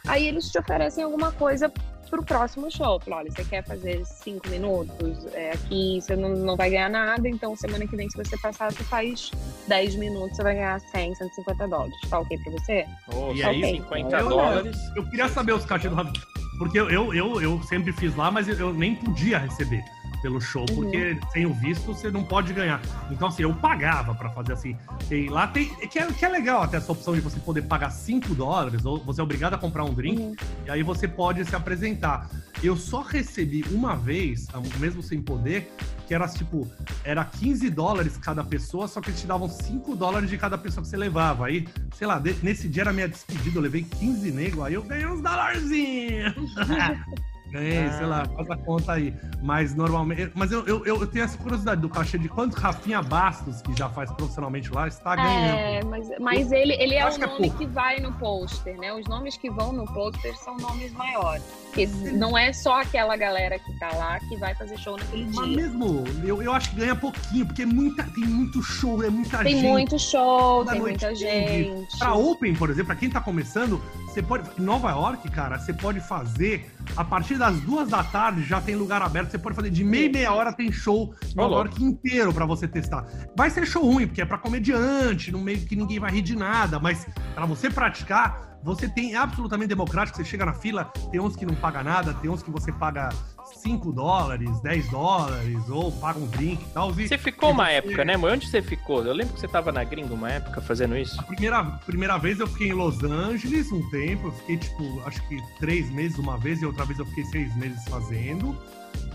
Aí 0.08 0.28
eles 0.28 0.52
te 0.52 0.60
oferecem 0.60 1.04
alguma 1.04 1.32
coisa 1.32 1.74
pro 2.14 2.24
próximo 2.24 2.70
show. 2.70 3.00
Fala, 3.00 3.18
olha, 3.18 3.32
você 3.32 3.44
quer 3.44 3.64
fazer 3.66 4.06
cinco 4.06 4.48
minutos? 4.50 5.26
É, 5.34 5.52
aqui 5.52 6.00
você 6.00 6.16
não, 6.16 6.30
não 6.30 6.56
vai 6.56 6.70
ganhar 6.70 6.90
nada, 6.90 7.28
então 7.28 7.56
semana 7.56 7.88
que 7.88 7.96
vem, 7.96 8.08
se 8.10 8.16
você 8.18 8.38
passar, 8.38 8.72
você 8.72 8.84
faz 8.84 9.32
10 9.68 9.96
minutos, 9.96 10.36
você 10.36 10.44
vai 10.44 10.54
ganhar 10.54 10.80
100, 10.80 11.16
150 11.16 11.68
dólares. 11.68 11.96
Tá 12.10 12.20
ok 12.20 12.38
pra 12.44 12.52
você? 12.52 12.86
Ô, 13.14 13.34
E 13.34 13.42
só 13.42 13.50
aí, 13.50 13.62
50 13.78 14.20
eu- 14.20 14.30
dólares. 14.30 14.78
Eu 14.96 15.04
queria 15.10 15.28
saber 15.28 15.54
os 15.54 15.66
cachês 15.66 15.94
do. 15.94 16.14
Porque 16.60 16.80
eu, 16.80 16.90
eu, 16.92 17.14
eu, 17.16 17.42
eu 17.42 17.64
sempre 17.64 17.92
fiz 17.92 18.16
lá, 18.16 18.30
mas 18.30 18.48
eu, 18.48 18.56
eu 18.58 18.74
nem 18.74 18.96
podia 18.96 19.40
receber 19.40 19.84
pelo 20.24 20.40
show, 20.42 20.66
Uhum. 20.70 20.76
porque 20.76 21.18
sem 21.34 21.46
o 21.46 21.54
visto 21.54 21.86
você 21.86 22.10
não 22.10 22.24
pode 22.24 22.54
ganhar. 22.54 22.82
Então, 23.12 23.28
assim, 23.28 23.44
eu 23.44 23.54
pagava 23.54 24.16
pra 24.16 24.30
fazer 24.30 24.54
assim. 24.54 24.76
E 25.12 25.28
lá 25.30 25.46
tem. 25.48 25.66
Que 25.88 26.00
é, 26.00 26.08
que 26.08 26.26
é 26.26 26.30
legal 26.30 26.64
até 26.64 26.78
essa 26.78 26.92
opção 26.92 27.14
de 27.14 27.20
você 27.20 27.38
poder 27.40 27.64
pagar 27.64 27.92
5 27.92 28.34
dólares, 28.34 28.86
ou 28.86 28.98
você 29.04 29.20
é 29.22 29.24
obrigado 29.24 29.54
a 29.54 29.58
comprar 29.58 29.84
um 29.84 29.94
drink, 29.94 30.20
Uhum. 30.22 30.36
e 30.66 30.72
aí 30.72 30.82
você 30.82 31.08
pode 31.08 31.44
se 31.46 31.56
apresentar. 31.56 32.28
Eu 32.64 32.78
só 32.78 33.02
recebi 33.02 33.66
uma 33.72 33.94
vez, 33.96 34.48
mesmo 34.80 35.04
sem 35.04 35.22
poder, 35.22 35.70
que 36.08 36.14
era 36.14 36.26
tipo, 36.30 36.66
era 37.04 37.26
15 37.26 37.70
dólares 37.70 38.16
cada 38.18 38.42
pessoa, 38.44 38.88
só 38.88 39.02
que 39.02 39.10
eles 39.10 39.20
te 39.20 39.28
davam 39.28 39.50
5 39.50 39.94
dólares 39.98 40.30
de 40.30 40.38
cada 40.38 40.58
pessoa 40.58 40.82
que 40.82 40.88
você 40.90 40.96
levava. 40.96 41.48
Aí, 41.48 41.68
sei 41.98 42.08
lá, 42.08 42.22
nesse 42.42 42.70
dia 42.70 42.84
era 42.84 42.94
minha 42.94 43.10
despedida, 43.10 43.58
eu 43.58 43.62
levei 43.62 43.84
15 43.84 44.32
nego, 44.32 44.64
aí 44.64 44.76
eu 44.76 44.84
ganhei 44.84 45.06
uns 45.06 45.22
dólarzinhos. 45.22 46.34
Ganhei, 47.54 47.88
sei 47.92 48.08
lá, 48.08 48.26
faz 48.26 48.50
a 48.50 48.58
conta 48.58 48.94
aí. 48.94 49.14
Mas 49.40 49.76
normalmente. 49.76 50.32
Mas 50.34 50.52
eu, 50.52 50.66
eu, 50.66 50.84
eu 50.84 51.06
tenho 51.06 51.24
essa 51.24 51.38
curiosidade 51.38 51.82
do 51.82 51.88
cachê 51.88 52.18
de 52.18 52.28
quanto 52.28 52.56
Rafinha 52.56 53.00
Bastos, 53.00 53.62
que 53.62 53.78
já 53.78 53.88
faz 53.90 54.12
profissionalmente 54.12 54.72
lá, 54.74 54.88
está 54.88 55.16
ganhando. 55.16 55.56
É, 55.56 55.84
mas, 55.84 56.10
mas 56.20 56.52
ele, 56.52 56.74
ele 56.74 56.96
é 56.96 57.08
o 57.08 57.14
que 57.14 57.24
é 57.24 57.28
nome 57.28 57.52
que 57.52 57.68
vai 57.68 58.00
no 58.00 58.12
pôster, 58.14 58.76
né? 58.80 58.92
Os 58.92 59.06
nomes 59.08 59.38
que 59.38 59.52
vão 59.52 59.72
no 59.72 59.86
pôster 59.86 60.36
são 60.38 60.58
nomes 60.58 60.92
maiores. 60.94 61.44
Porque 61.66 61.86
não 62.14 62.36
é 62.36 62.52
só 62.52 62.82
aquela 62.82 63.16
galera 63.16 63.60
que 63.60 63.80
tá 63.80 63.92
lá 63.96 64.20
que 64.20 64.36
vai 64.38 64.56
fazer 64.56 64.76
show 64.80 64.98
naquele 64.98 65.26
Mas 65.26 65.48
dia. 65.48 65.56
mesmo, 65.56 66.04
eu, 66.24 66.42
eu 66.42 66.54
acho 66.54 66.72
que 66.72 66.78
ganha 66.78 66.96
pouquinho, 66.96 67.46
porque 67.46 67.62
é 67.62 67.66
muita, 67.68 68.04
tem 68.04 68.26
muito 68.26 68.64
show, 68.64 69.04
é 69.04 69.10
muita 69.12 69.40
Tem 69.44 69.58
gente. 69.58 69.68
muito 69.70 70.00
show, 70.00 70.66
tem 70.66 70.80
noite 70.80 71.06
muita 71.06 71.08
tem. 71.08 71.16
gente. 71.16 72.00
Pra 72.00 72.16
Open, 72.16 72.56
por 72.56 72.70
exemplo, 72.72 72.88
pra 72.88 72.96
quem 72.96 73.10
tá 73.12 73.22
começando, 73.22 73.80
você 74.14 74.22
pode. 74.22 74.50
Em 74.60 74.64
Nova 74.64 74.92
York, 74.92 75.30
cara, 75.32 75.58
você 75.58 75.74
pode 75.74 76.00
fazer. 76.00 76.72
A 76.96 77.04
partir 77.04 77.38
das 77.38 77.60
duas 77.62 77.90
da 77.90 78.04
tarde 78.04 78.44
já 78.44 78.62
tem 78.62 78.76
lugar 78.76 79.02
aberto. 79.02 79.32
Você 79.32 79.40
pode 79.40 79.56
fazer 79.56 79.72
de 79.72 79.84
meia 79.84 80.06
e 80.06 80.12
meia 80.12 80.34
hora 80.34 80.54
tem 80.54 80.72
show 80.72 81.14
em 81.32 81.36
Nova. 81.36 81.56
York 81.56 81.84
inteiro 81.84 82.32
pra 82.32 82.46
você 82.46 82.68
testar. 82.68 83.06
Vai 83.36 83.50
ser 83.50 83.66
show 83.66 83.84
ruim, 83.84 84.06
porque 84.06 84.22
é 84.22 84.26
pra 84.26 84.38
comediante, 84.38 85.32
no 85.32 85.40
meio 85.40 85.60
que 85.62 85.76
ninguém 85.76 86.00
vai 86.00 86.12
rir 86.12 86.22
de 86.22 86.36
nada, 86.36 86.80
mas 86.80 87.08
pra 87.34 87.46
você 87.46 87.70
praticar, 87.70 88.60
você 88.64 88.88
tem 88.88 89.14
é 89.14 89.18
absolutamente 89.18 89.70
democrático. 89.70 90.18
Você 90.18 90.24
chega 90.24 90.46
na 90.46 90.54
fila, 90.54 90.86
tem 91.12 91.20
uns 91.20 91.36
que 91.36 91.46
não 91.46 91.56
paga 91.56 91.84
nada, 91.84 92.14
tem 92.14 92.30
uns 92.30 92.44
que 92.44 92.52
você 92.52 92.72
paga 92.72 93.10
5 93.56 93.92
dólares, 93.92 94.60
10 94.62 94.90
dólares, 94.90 95.70
ou 95.70 95.92
paga 95.92 96.20
um 96.20 96.28
drink 96.28 96.62
e 96.62 96.66
tal. 96.74 96.92
E- 97.00 97.08
Você 97.08 97.18
ficou 97.18 97.52
uma 97.52 97.66
você- 97.66 97.72
época, 97.74 98.06
né, 98.06 98.16
amor? 98.16 98.32
Onde 98.32 98.48
você 98.48 98.62
ficou? 98.62 99.04
Eu 99.04 99.14
lembro 99.14 99.34
que 99.34 99.40
você 99.40 99.48
tava 99.48 99.72
na 99.72 99.84
gringa 99.84 100.14
uma 100.14 100.30
época 100.32 100.62
fazendo 100.62 100.98
isso. 100.98 101.20
A 101.20 101.24
primeira, 101.24 101.64
primeira 101.64 102.18
vez 102.18 102.40
eu 102.40 102.48
fiquei 102.48 102.70
em 102.70 102.74
Los 102.74 103.04
Angeles 103.04 103.72
um 103.72 103.88
tempo, 103.90 104.28
eu 104.28 104.32
fiquei 104.34 104.58
tipo, 104.58 105.02
acho 105.06 105.22
que 105.28 105.38
três 105.60 105.90
meses 105.92 106.18
uma 106.18 106.38
vez 106.38 106.62
e 106.62 106.66
outra 106.66 106.86
vez 106.86 107.00
eu 107.00 107.06
fiquei 107.06 107.26
seis 107.26 107.56
meses 107.56 107.84
fazendo. 107.88 108.58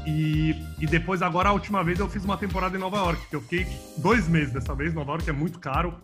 E, 0.07 0.55
e 0.81 0.87
depois, 0.87 1.21
agora, 1.21 1.51
a 1.51 1.53
última 1.53 1.85
vez 1.85 1.99
eu 1.99 2.09
fiz 2.09 2.25
uma 2.25 2.37
temporada 2.39 2.75
em 2.77 2.81
Nova 2.81 2.97
York, 2.99 3.27
que 3.29 3.37
eu 3.37 3.43
fiquei 3.43 3.67
dois 3.99 4.27
meses 4.27 4.53
dessa 4.53 4.75
vez. 4.75 4.95
Nova 4.95 5.13
York 5.13 5.29
é 5.29 5.33
muito 5.33 5.59
caro. 5.59 5.95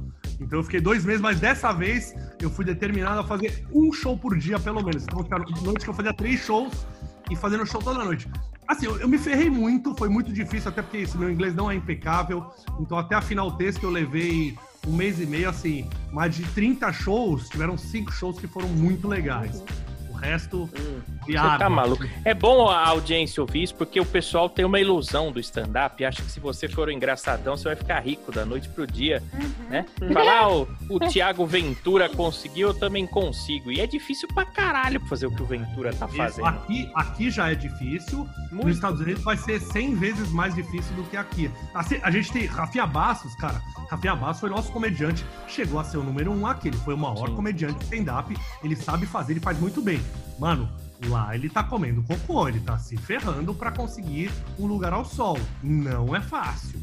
Então 0.41 0.59
eu 0.59 0.63
fiquei 0.65 0.81
dois 0.81 1.05
meses, 1.05 1.21
mas 1.23 1.41
dessa 1.41 1.73
vez 1.73 2.15
eu 2.41 2.51
fui 2.51 2.65
determinado 2.65 3.21
a 3.21 3.25
fazer 3.25 3.65
um 3.73 3.93
show 3.93 4.19
por 4.19 4.37
dia, 4.37 4.59
pelo 4.59 4.83
menos. 4.83 5.05
Então, 5.05 5.25
noite 5.63 5.85
que 5.85 5.91
eu 5.91 5.95
fazia 5.95 6.13
três 6.13 6.41
shows 6.41 6.87
e 7.31 7.37
fazendo 7.37 7.67
show 7.67 7.83
toda 7.83 8.05
noite. 8.05 8.29
Assim, 8.67 8.87
eu, 8.87 8.99
eu 8.99 9.09
me 9.09 9.19
ferrei 9.19 9.51
muito, 9.51 9.95
foi 9.95 10.09
muito 10.09 10.33
difícil, 10.33 10.71
até 10.71 10.81
porque 10.83 10.99
esse 10.99 11.17
meu 11.19 11.31
inglês 11.31 11.55
não 11.55 11.71
é 11.71 11.75
impecável. 11.75 12.47
Então, 12.81 12.99
até 12.99 13.15
afinar 13.15 13.45
o 13.45 13.53
texto, 13.53 13.83
eu 13.83 13.91
levei 13.91 14.57
um 14.87 14.93
mês 14.93 15.21
e 15.21 15.27
meio, 15.27 15.49
assim, 15.49 15.89
mais 16.13 16.35
de 16.35 16.45
30 16.47 16.93
shows, 16.93 17.49
tiveram 17.49 17.77
cinco 17.77 18.13
shows 18.13 18.39
que 18.39 18.47
foram 18.47 18.69
muito 18.69 19.07
legais. 19.07 19.63
O 20.15 20.17
resto, 20.17 20.71
de 21.27 21.33
Você 21.33 21.37
água. 21.39 21.59
tá 21.59 21.69
maluco. 21.69 22.05
É 22.25 22.33
bom 22.33 22.69
a 22.69 22.89
audiência 22.89 23.43
ouvir 23.43 23.65
isso, 23.65 23.75
porque 23.75 24.01
o 24.01 24.07
pessoal 24.07 24.49
tem 24.49 24.65
uma 24.65 24.79
ilusão 24.79 25.33
do 25.33 25.41
stand-up 25.41 26.01
e 26.01 26.07
acha 26.07 26.23
que 26.23 26.31
se 26.31 26.39
você 26.39 26.69
for 26.69 26.89
o 26.89 26.91
engraçadão, 26.91 27.57
você 27.57 27.65
vai 27.65 27.77
ficar 27.77 27.99
rico 28.01 28.31
da 28.31 28.47
noite 28.47 28.69
pro 28.69 28.87
dia, 28.87 29.23
né? 29.69 29.85
Falar, 30.13 30.41
ah, 30.43 30.49
o, 30.51 30.69
o 30.89 31.01
Thiago 31.01 31.45
Ventura 31.45 32.09
conseguiu, 32.09 32.69
eu 32.69 32.75
também 32.75 33.07
consigo. 33.07 33.73
E 33.73 33.81
é 33.81 33.87
difícil 33.87 34.29
pra 34.29 34.45
caralho 34.47 35.01
fazer 35.09 35.27
o 35.27 35.35
que 35.35 35.43
o 35.43 35.47
Ventura 35.47 35.93
tá 35.93 36.07
Isso, 36.07 36.17
fazendo. 36.17 36.47
Aqui, 36.47 36.91
aqui 36.95 37.31
já 37.31 37.51
é 37.51 37.55
difícil. 37.55 38.29
Muito. 38.53 38.67
Nos 38.69 38.77
Estados 38.77 39.01
Unidos 39.01 39.23
vai 39.25 39.37
ser 39.37 39.61
100 39.61 39.95
vezes 39.97 40.31
mais 40.31 40.55
difícil 40.55 40.95
do 40.95 41.03
que 41.05 41.17
aqui. 41.17 41.51
Assim, 41.75 41.99
a 42.03 42.11
gente 42.11 42.31
tem 42.33 42.47
Rafinha 42.47 42.87
Bastos, 42.87 43.35
cara. 43.37 43.61
Rafinha 43.91 44.15
Bastos 44.15 44.41
foi 44.41 44.51
nosso 44.51 44.71
comediante. 44.73 45.25
Chegou 45.49 45.81
a 45.81 45.85
ser 45.85 45.99
o 45.99 46.03
número 46.05 46.31
um 46.31 46.47
aqui. 46.47 46.69
Ele 46.69 46.77
foi 46.79 46.95
o 46.95 46.99
maior 46.99 47.29
Sim. 47.29 47.35
comediante 47.35 47.79
de 47.79 47.85
stand-up. 47.85 48.37
Ele 48.63 48.77
sabe 48.77 49.07
fazer, 49.07 49.33
ele 49.33 49.41
faz 49.41 49.59
muito 49.59 49.83
bem. 49.83 50.01
Mano, 50.39 50.69
lá 51.07 51.35
ele 51.35 51.49
tá 51.49 51.63
comendo 51.63 52.03
cocô. 52.03 52.49
Ele 52.49 52.61
tá 52.61 52.79
se 52.79 52.97
ferrando 52.97 53.55
pra 53.55 53.71
conseguir 53.71 54.31
um 54.59 54.67
lugar 54.67 54.93
ao 54.93 55.05
sol. 55.05 55.39
Não 55.63 56.15
é 56.15 56.21
fácil. 56.21 56.81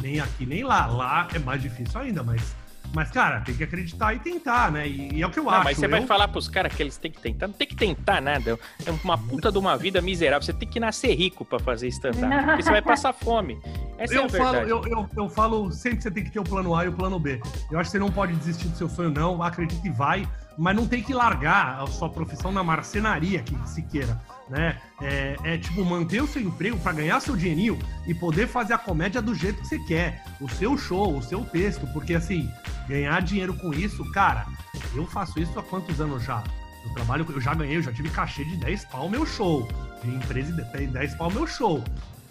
Nem 0.00 0.20
aqui, 0.20 0.44
nem 0.46 0.64
lá. 0.64 0.86
Lá 0.86 1.28
é 1.34 1.38
mais 1.38 1.60
difícil 1.62 2.00
ainda, 2.00 2.22
mas... 2.22 2.54
Mas, 2.92 3.10
cara, 3.10 3.40
tem 3.40 3.56
que 3.56 3.64
acreditar 3.64 4.14
e 4.14 4.20
tentar, 4.20 4.70
né? 4.70 4.86
E, 4.86 5.14
e 5.14 5.22
é 5.22 5.26
o 5.26 5.30
que 5.30 5.40
eu 5.40 5.42
Não, 5.42 5.50
acho. 5.50 5.64
mas 5.64 5.76
você 5.76 5.86
Eu- 5.86 5.90
vai 5.90 6.06
falar 6.06 6.28
pros 6.28 6.46
caras 6.48 6.72
que 6.72 6.80
eles 6.80 6.96
têm 6.96 7.10
que 7.10 7.20
tentar. 7.20 7.48
Não 7.48 7.54
tem 7.54 7.66
que 7.66 7.74
tentar 7.74 8.20
nada. 8.20 8.56
É 8.86 8.90
uma 9.02 9.18
puta 9.18 9.50
de 9.50 9.58
uma 9.58 9.76
vida 9.76 10.00
miserável. 10.00 10.42
Você 10.46 10.52
tem 10.52 10.68
que 10.68 10.78
nascer 10.78 11.12
rico 11.16 11.44
pra 11.44 11.58
fazer 11.58 11.88
stand-up. 11.88 12.44
Porque 12.46 12.62
você 12.62 12.70
vai 12.70 12.82
passar 12.82 13.12
fome. 13.12 13.58
Essa 13.98 14.14
é 14.14 14.18
eu 14.18 14.24
a 14.24 14.28
falo, 14.28 14.56
eu, 14.58 14.84
eu, 14.86 15.08
eu 15.16 15.28
falo 15.28 15.70
sempre 15.70 15.98
que 15.98 16.02
você 16.02 16.10
tem 16.10 16.24
que 16.24 16.30
ter 16.30 16.40
o 16.40 16.44
plano 16.44 16.74
A 16.74 16.84
e 16.84 16.88
o 16.88 16.92
plano 16.92 17.18
B. 17.18 17.40
Eu 17.70 17.78
acho 17.78 17.88
que 17.88 17.92
você 17.92 17.98
não 17.98 18.10
pode 18.10 18.34
desistir 18.34 18.68
do 18.68 18.76
seu 18.76 18.88
sonho, 18.88 19.10
não. 19.10 19.42
Acredite 19.42 19.86
e 19.86 19.90
vai, 19.90 20.28
mas 20.58 20.74
não 20.74 20.86
tem 20.86 21.02
que 21.02 21.12
largar 21.12 21.80
a 21.80 21.86
sua 21.86 22.08
profissão 22.08 22.50
na 22.52 22.62
marcenaria 22.62 23.42
que 23.42 23.56
se 23.68 23.82
queira. 23.82 24.20
Né? 24.48 24.78
É, 25.00 25.36
é 25.44 25.58
tipo 25.58 25.84
manter 25.84 26.22
o 26.22 26.26
seu 26.26 26.42
emprego 26.42 26.78
para 26.78 26.92
ganhar 26.92 27.20
seu 27.20 27.36
dinheirinho 27.36 27.78
e 28.06 28.14
poder 28.14 28.46
fazer 28.46 28.74
a 28.74 28.78
comédia 28.78 29.22
do 29.22 29.34
jeito 29.34 29.60
que 29.60 29.68
você 29.68 29.78
quer. 29.80 30.24
O 30.40 30.48
seu 30.48 30.76
show, 30.76 31.16
o 31.16 31.22
seu 31.22 31.44
texto, 31.44 31.86
porque 31.92 32.14
assim, 32.14 32.50
ganhar 32.88 33.22
dinheiro 33.22 33.54
com 33.54 33.72
isso, 33.72 34.04
cara, 34.12 34.46
eu 34.94 35.06
faço 35.06 35.38
isso 35.40 35.58
há 35.58 35.62
quantos 35.62 36.00
anos 36.00 36.22
já? 36.24 36.42
Eu 36.84 36.92
trabalho, 36.92 37.26
eu 37.28 37.40
já 37.40 37.54
ganhei, 37.54 37.78
eu 37.78 37.82
já 37.82 37.92
tive 37.92 38.10
cachê 38.10 38.44
de 38.44 38.56
10 38.56 38.84
pau 38.86 39.08
meu 39.08 39.24
show. 39.24 39.66
De 40.02 40.10
empresa 40.10 40.52
de 40.52 40.86
10 40.86 41.14
pau 41.14 41.30
meu 41.30 41.46
show. 41.46 41.82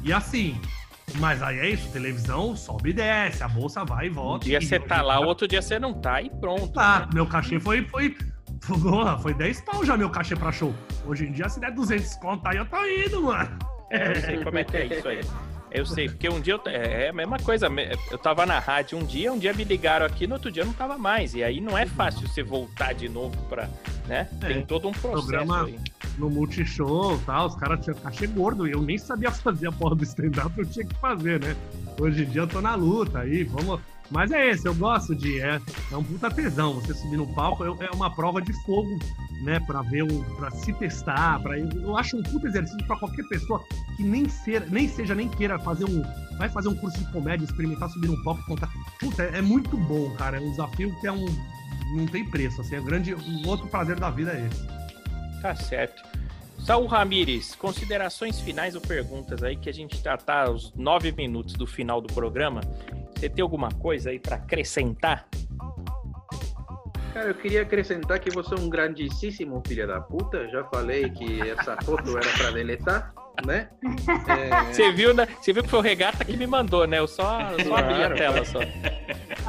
E 0.04 0.14
assim, 0.14 0.60
mas 1.16 1.42
aí 1.44 1.60
é 1.60 1.70
isso, 1.70 1.90
televisão 1.92 2.56
sobe 2.56 2.90
e 2.90 2.94
desce, 2.94 3.44
a 3.44 3.48
bolsa 3.48 3.84
vai 3.86 4.08
e 4.08 4.10
Um 4.10 4.14
volta. 4.14 4.46
dia 4.46 4.58
e 4.60 4.66
você 4.66 4.80
tá 4.80 5.02
lá, 5.02 5.20
o 5.20 5.26
outro 5.26 5.48
dia 5.48 5.62
você 5.62 5.78
não 5.80 5.94
tá 5.94 6.22
e 6.22 6.30
pronto. 6.30 6.70
Tá, 6.74 7.08
meu 7.14 7.26
cachê 7.26 7.60
foi, 7.60 7.84
foi, 7.86 8.16
foi, 8.62 8.78
foi 9.22 9.34
10 9.34 9.62
pau 9.62 9.86
já 9.86 9.96
meu 9.98 10.10
cachê 10.10 10.36
pra 10.36 10.52
show. 10.52 10.74
Hoje 11.06 11.26
em 11.28 11.32
dia, 11.32 11.48
se 11.50 11.60
der 11.60 11.72
200 11.72 12.16
conto 12.16 12.48
aí, 12.48 12.58
eu 12.58 12.66
tô 12.66 12.78
indo, 12.86 13.22
mano. 13.24 13.60
É, 13.90 14.12
eu 14.12 14.16
sei 14.22 14.44
como 14.44 14.58
é 14.58 14.64
que 14.64 14.78
é 14.78 14.86
isso 14.98 15.08
aí. 15.08 15.22
Eu 15.70 15.86
sei, 15.88 16.08
porque 16.08 16.30
um 16.30 16.40
dia 16.40 16.54
eu, 16.54 16.62
é 16.68 17.06
é 17.06 17.10
a 17.10 17.14
mesma 17.14 17.38
coisa. 17.40 17.68
Eu 18.12 18.18
tava 18.20 18.46
na 18.46 18.60
rádio 18.60 18.96
um 18.98 19.04
dia, 19.04 19.34
um 19.34 19.40
dia 19.40 19.52
me 19.54 19.64
ligaram 19.64 20.06
aqui, 20.06 20.28
no 20.28 20.36
outro 20.36 20.52
dia 20.52 20.62
eu 20.62 20.68
não 20.68 20.74
tava 20.74 21.00
mais. 21.00 21.34
E 21.34 21.44
aí 21.44 21.60
não 21.60 21.76
é 21.76 21.86
fácil 21.88 22.28
você 22.28 22.44
voltar 22.44 22.94
de 22.94 23.10
novo 23.10 23.36
pra. 23.50 23.68
né? 24.08 24.28
É, 24.44 24.48
Tem 24.48 24.64
todo 24.66 24.88
um 24.88 24.92
processo 24.92 25.28
programa- 25.28 25.66
aí. 25.66 25.80
No 26.18 26.30
Multishow 26.30 27.20
tal, 27.26 27.48
os 27.48 27.56
caras 27.56 27.84
tinham 27.84 27.98
cachê 27.98 28.28
gordo 28.28 28.68
e 28.68 28.72
eu 28.72 28.82
nem 28.82 28.98
sabia 28.98 29.32
fazer 29.32 29.68
a 29.68 29.72
porra 29.72 29.96
do 29.96 30.04
stand-up, 30.04 30.52
eu 30.58 30.66
tinha 30.66 30.86
que 30.86 30.96
fazer, 30.96 31.40
né? 31.40 31.56
Hoje 32.00 32.24
em 32.24 32.26
dia 32.26 32.42
eu 32.42 32.48
tô 32.48 32.62
na 32.62 32.76
luta 32.76 33.20
aí, 33.20 33.44
vamos, 33.44 33.80
Mas 34.12 34.32
é 34.32 34.52
esse, 34.52 34.68
eu 34.68 34.76
gosto 34.76 35.16
de. 35.16 35.40
É, 35.42 35.60
é 35.92 35.98
um 35.98 36.04
puta 36.04 36.30
tesão 36.30 36.74
você 36.74 36.94
subir 36.94 37.18
no 37.18 37.28
palco, 37.34 37.64
é, 37.64 37.86
é 37.86 37.90
uma 37.92 38.14
prova 38.14 38.42
de 38.42 38.54
fogo, 38.64 39.00
né? 39.44 39.60
Pra 39.62 39.82
ver 39.82 40.04
o. 40.04 40.24
pra 40.36 40.52
se 40.52 40.72
testar. 40.74 41.42
Pra, 41.42 41.58
eu, 41.58 41.70
eu 41.82 41.98
acho 41.98 42.18
um 42.18 42.24
puta 42.24 42.48
exercício 42.48 42.86
pra 42.86 42.96
qualquer 42.98 43.28
pessoa 43.28 43.64
que 43.98 44.04
nem, 44.04 44.30
ser, 44.30 44.70
nem 44.70 44.88
seja, 44.88 45.16
nem 45.16 45.28
queira 45.28 45.58
fazer 45.60 45.86
um. 45.86 46.04
Vai 46.38 46.50
fazer 46.50 46.70
um 46.70 46.76
curso 46.76 46.98
de 47.00 47.12
comédia, 47.12 47.46
experimentar 47.46 47.90
subir 47.90 48.08
no 48.08 48.24
palco 48.24 48.42
e 48.42 48.46
contar. 48.46 48.70
Puta, 49.00 49.24
é, 49.24 49.40
é 49.40 49.42
muito 49.42 49.76
bom, 49.78 50.12
cara. 50.12 50.38
É 50.38 50.40
um 50.40 50.52
desafio 50.52 50.96
que 51.00 51.08
é 51.08 51.12
um. 51.12 51.26
Não 51.96 52.06
tem 52.06 52.24
preço, 52.30 52.62
assim, 52.62 52.76
é 52.76 52.82
grande. 52.82 53.16
Um 53.16 53.48
outro 53.48 53.68
prazer 53.68 54.00
da 54.00 54.10
vida 54.10 54.32
é 54.32 54.48
esse. 54.48 54.83
Tá 55.44 55.54
certo. 55.56 56.02
Saul 56.58 56.86
Ramires, 56.86 57.54
considerações 57.54 58.40
finais 58.40 58.76
ou 58.76 58.80
perguntas 58.80 59.44
aí 59.44 59.58
que 59.58 59.70
a 59.70 59.74
gente 59.74 60.02
já 60.02 60.16
tá 60.16 60.46
aos 60.46 60.74
nove 60.74 61.12
minutos 61.12 61.56
do 61.56 61.68
final 61.68 62.00
do 62.00 62.08
programa. 62.14 62.62
Você 63.14 63.28
tem 63.28 63.42
alguma 63.44 63.70
coisa 63.70 64.10
aí 64.10 64.20
pra 64.20 64.38
acrescentar? 64.38 65.28
Cara, 67.14 67.28
eu 67.28 67.36
queria 67.36 67.64
acrescentar 67.64 68.22
que 68.22 68.30
você 68.30 68.56
é 68.56 68.58
um 68.58 68.70
grandíssimo 68.70 69.62
filho 69.68 69.86
da 69.86 70.00
puta. 70.00 70.48
Já 70.48 70.64
falei 70.64 71.10
que 71.10 71.42
essa 71.42 71.76
foto 71.84 72.18
era 72.18 72.30
pra 72.38 72.52
deletar, 72.52 73.14
né? 73.46 73.68
É, 74.30 74.74
Você 74.74 74.94
viu, 74.94 75.14
né? 75.14 75.28
Você 75.42 75.52
viu 75.52 75.64
que 75.64 75.70
foi 75.70 75.80
o 75.80 75.82
Regata 75.82 76.24
que 76.24 76.38
me 76.38 76.48
mandou, 76.48 76.88
né? 76.88 77.00
Eu 77.00 77.08
só, 77.08 77.40
só 77.68 77.76
abri 77.76 78.02
a 78.02 78.14
tela 78.14 78.46
só. 78.46 78.60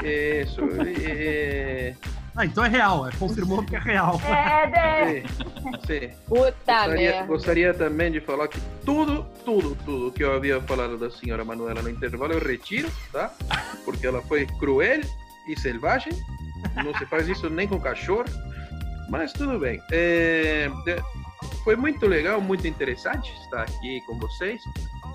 isso. 0.03 0.61
é, 1.07 1.95
Ah, 2.37 2.45
então 2.45 2.65
é 2.65 2.69
real, 2.69 3.09
é, 3.09 3.13
confirmou 3.13 3.63
que 3.65 3.77
é 3.77 3.79
real. 3.79 4.21
É, 4.27 5.21
de... 5.21 5.29
sim, 5.29 5.73
sim. 5.87 6.17
Puta 6.27 6.53
Gostaria, 6.67 7.11
merda. 7.11 7.27
gostaria 7.27 7.75
também 7.75 8.11
de 8.11 8.21
falar 8.21 8.49
que 8.49 8.61
tudo, 8.85 9.25
tudo, 9.45 9.77
tudo 9.85 10.13
que 10.13 10.25
eu 10.25 10.35
havia 10.35 10.61
falado 10.63 10.99
da 10.99 11.11
senhora 11.11 11.45
Manuela 11.45 11.81
no 11.81 11.89
intervalo 11.89 12.33
eu 12.33 12.41
retiro, 12.41 12.91
tá? 13.13 13.33
Porque 13.85 14.07
ela 14.07 14.21
foi 14.23 14.47
cruel 14.47 15.03
e 15.47 15.59
selvagem. 15.59 16.13
Não 16.83 16.93
se 16.99 17.07
faz 17.07 17.29
isso 17.29 17.49
nem 17.49 17.69
com 17.69 17.81
cachorro. 17.81 18.25
Mas 19.09 19.33
tudo 19.33 19.59
bem. 19.59 19.81
É, 19.93 20.69
é, 20.89 21.03
foi 21.63 21.77
muito 21.77 22.07
legal, 22.07 22.41
muito 22.41 22.67
interessante 22.67 23.33
estar 23.45 23.63
aqui 23.63 24.01
com 24.07 24.19
vocês. 24.19 24.61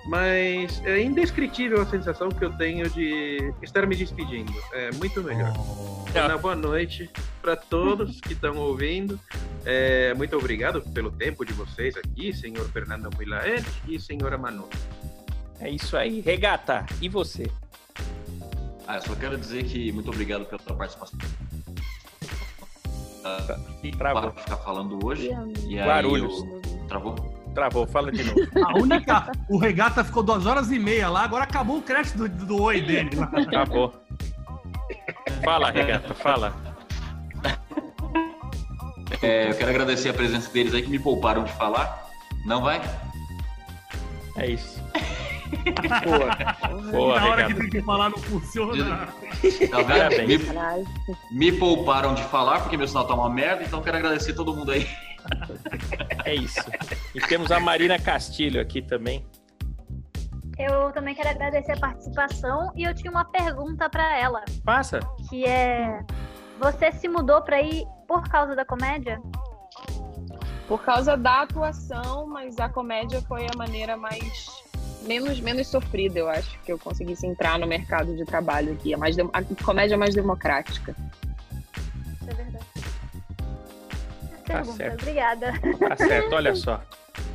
Mas 0.05 0.81
é 0.85 1.01
indescritível 1.01 1.81
a 1.81 1.85
sensação 1.85 2.29
que 2.29 2.43
eu 2.43 2.51
tenho 2.57 2.89
de 2.89 3.53
estar 3.61 3.85
me 3.85 3.95
despedindo. 3.95 4.51
É 4.73 4.91
muito 4.93 5.21
melhor. 5.23 5.53
Uma 6.15 6.37
boa 6.37 6.55
noite 6.55 7.09
para 7.41 7.55
todos 7.55 8.19
que 8.21 8.33
estão 8.33 8.57
ouvindo. 8.57 9.19
É, 9.65 10.13
muito 10.15 10.35
obrigado 10.35 10.81
pelo 10.93 11.11
tempo 11.11 11.45
de 11.45 11.53
vocês 11.53 11.95
aqui, 11.97 12.33
senhor 12.33 12.67
Fernando 12.69 13.09
Milael 13.17 13.61
e 13.87 13.99
senhora 13.99 14.37
Manu. 14.37 14.67
É 15.59 15.69
isso 15.69 15.95
aí. 15.97 16.21
Regata, 16.21 16.85
e 17.01 17.09
você? 17.09 17.51
Ah, 18.87 18.95
eu 18.95 19.01
só 19.01 19.13
quero 19.15 19.37
dizer 19.37 19.65
que 19.65 19.91
muito 19.91 20.09
obrigado 20.09 20.45
pela 20.45 20.59
participação. 20.77 21.19
Travou. 23.97 24.31
para 24.31 24.41
ficar 24.43 24.57
falando 24.57 25.05
hoje. 25.05 25.29
E 25.67 25.77
aí 25.79 25.85
Guarulhos. 25.87 26.33
eu- 26.43 26.61
Travou? 26.87 27.38
Travou, 27.59 27.85
fala 27.85 28.09
de 28.09 28.23
novo. 28.23 28.39
A 28.65 28.79
única. 28.79 29.31
O 29.49 29.57
regata 29.57 30.01
ficou 30.01 30.23
duas 30.23 30.45
horas 30.45 30.71
e 30.71 30.79
meia 30.79 31.09
lá, 31.09 31.25
agora 31.25 31.43
acabou 31.43 31.79
o 31.79 31.81
crédito 31.81 32.17
do, 32.17 32.29
do 32.45 32.61
oi 32.61 32.79
dele. 32.79 33.09
Acabou. 33.47 33.93
Fala, 35.43 35.69
Regata, 35.69 36.13
fala. 36.13 36.55
É, 39.21 39.49
eu 39.49 39.55
quero 39.55 39.71
agradecer 39.71 40.07
a 40.07 40.13
presença 40.13 40.49
deles 40.53 40.73
aí 40.73 40.83
que 40.83 40.89
me 40.89 40.99
pouparam 40.99 41.43
de 41.43 41.51
falar. 41.51 42.07
Não 42.45 42.61
vai? 42.61 42.81
É 44.37 44.51
isso. 44.51 44.81
Boa. 46.05 46.91
Boa, 46.91 47.19
Na 47.19 47.25
hora 47.27 47.43
que 47.45 47.53
Regata. 47.53 47.59
tem 47.59 47.69
que 47.69 47.81
falar 47.81 48.09
não 48.09 48.17
funciona. 48.19 49.09
Tá 49.69 49.81
vendo? 49.81 50.27
Me, 51.29 51.51
me 51.51 51.51
pouparam 51.51 52.13
de 52.13 52.23
falar 52.23 52.61
porque 52.61 52.77
meu 52.77 52.87
sinal 52.87 53.05
tá 53.05 53.13
uma 53.15 53.29
merda, 53.29 53.63
então 53.63 53.79
eu 53.79 53.83
quero 53.83 53.97
agradecer 53.97 54.31
todo 54.33 54.55
mundo 54.55 54.71
aí. 54.71 54.87
É 56.25 56.35
isso. 56.35 56.59
E 57.15 57.19
temos 57.21 57.51
a 57.51 57.59
Marina 57.59 57.97
Castilho 57.97 58.61
aqui 58.61 58.81
também. 58.81 59.25
Eu 60.57 60.91
também 60.91 61.15
quero 61.15 61.29
agradecer 61.29 61.71
a 61.71 61.79
participação 61.79 62.71
e 62.75 62.83
eu 62.83 62.93
tinha 62.93 63.09
uma 63.09 63.23
pergunta 63.23 63.89
pra 63.89 64.17
ela, 64.17 64.43
Passa. 64.65 64.99
que 65.29 65.45
é: 65.45 66.01
você 66.59 66.91
se 66.91 67.07
mudou 67.07 67.41
pra 67.41 67.61
ir 67.61 67.85
por 68.05 68.27
causa 68.27 68.55
da 68.55 68.65
comédia? 68.65 69.21
Por 70.67 70.83
causa 70.83 71.15
da 71.15 71.43
atuação, 71.43 72.27
mas 72.27 72.59
a 72.59 72.67
comédia 72.67 73.21
foi 73.21 73.45
a 73.45 73.57
maneira 73.57 73.95
mais. 73.95 74.47
Menos, 75.03 75.39
menos 75.39 75.67
sofrida, 75.67 76.19
eu 76.19 76.29
acho, 76.29 76.59
que 76.59 76.73
eu 76.73 76.77
conseguisse 76.77 77.25
entrar 77.25 77.57
no 77.57 77.65
mercado 77.65 78.13
de 78.15 78.25
trabalho 78.25 78.73
aqui. 78.73 78.93
É 78.93 78.97
mais 78.97 79.17
a 79.17 79.43
comédia 79.63 79.93
é 79.93 79.97
mais 79.97 80.13
democrática. 80.13 80.93
Isso 82.21 82.29
é 82.29 82.33
verdade. 82.33 82.68
Tá 84.49 84.55
Pergunta, 84.55 84.77
certo. 84.77 85.01
obrigada. 85.01 85.53
Tá 85.77 85.95
certo, 85.97 86.33
olha 86.35 86.55
só. 86.55 86.81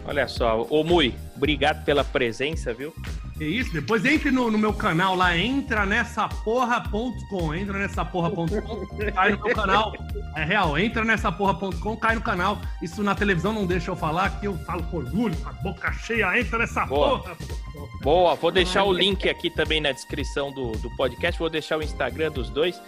Olha 0.04 0.28
só. 0.28 0.66
Ô, 0.68 0.82
Mui, 0.82 1.14
obrigado 1.36 1.84
pela 1.84 2.02
presença, 2.04 2.74
viu? 2.74 2.92
É 3.40 3.44
isso, 3.44 3.72
depois 3.72 4.04
entre 4.04 4.30
no, 4.30 4.48
no 4.48 4.56
meu 4.56 4.72
canal 4.72 5.16
lá, 5.16 5.36
entra 5.36 5.84
nessa 5.84 6.28
porra.com, 6.28 7.52
entra 7.52 7.78
nessa 7.78 8.04
porra.com, 8.04 8.46
cai 9.12 9.32
no 9.32 9.44
meu 9.44 9.54
canal. 9.54 9.92
É 10.36 10.44
real, 10.44 10.78
entra 10.78 11.04
nessa 11.04 11.32
porra.com, 11.32 11.96
cai 11.96 12.14
no 12.14 12.20
canal. 12.20 12.58
Isso 12.80 13.02
na 13.02 13.14
televisão 13.14 13.52
não 13.52 13.66
deixa 13.66 13.90
eu 13.90 13.96
falar, 13.96 14.38
que 14.38 14.46
eu 14.46 14.56
falo 14.58 14.84
com 14.84 14.98
orgulho, 14.98 15.36
com 15.38 15.48
a 15.48 15.52
boca 15.52 15.92
cheia, 15.92 16.38
entra 16.38 16.58
nessa 16.58 16.86
Boa. 16.86 17.18
porra. 17.20 17.36
Boa, 18.02 18.34
vou 18.36 18.52
deixar 18.52 18.84
o 18.84 18.92
link 18.92 19.28
aqui 19.28 19.50
também 19.50 19.80
na 19.80 19.90
descrição 19.90 20.52
do, 20.52 20.72
do 20.72 20.88
podcast. 20.96 21.38
Vou 21.38 21.50
deixar 21.50 21.78
o 21.78 21.82
Instagram 21.82 22.30
dos 22.30 22.50
dois. 22.50 22.80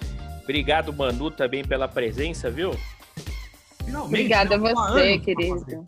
Obrigado, 0.45 0.93
Manu, 0.93 1.29
também 1.29 1.65
pela 1.65 1.89
presença, 1.89 2.49
viu? 2.51 2.71
Finalmente, 3.87 4.15
Obrigada 4.15 4.55
a 4.57 4.59
né? 4.59 4.75
Você, 4.75 5.19
querido. 5.19 5.87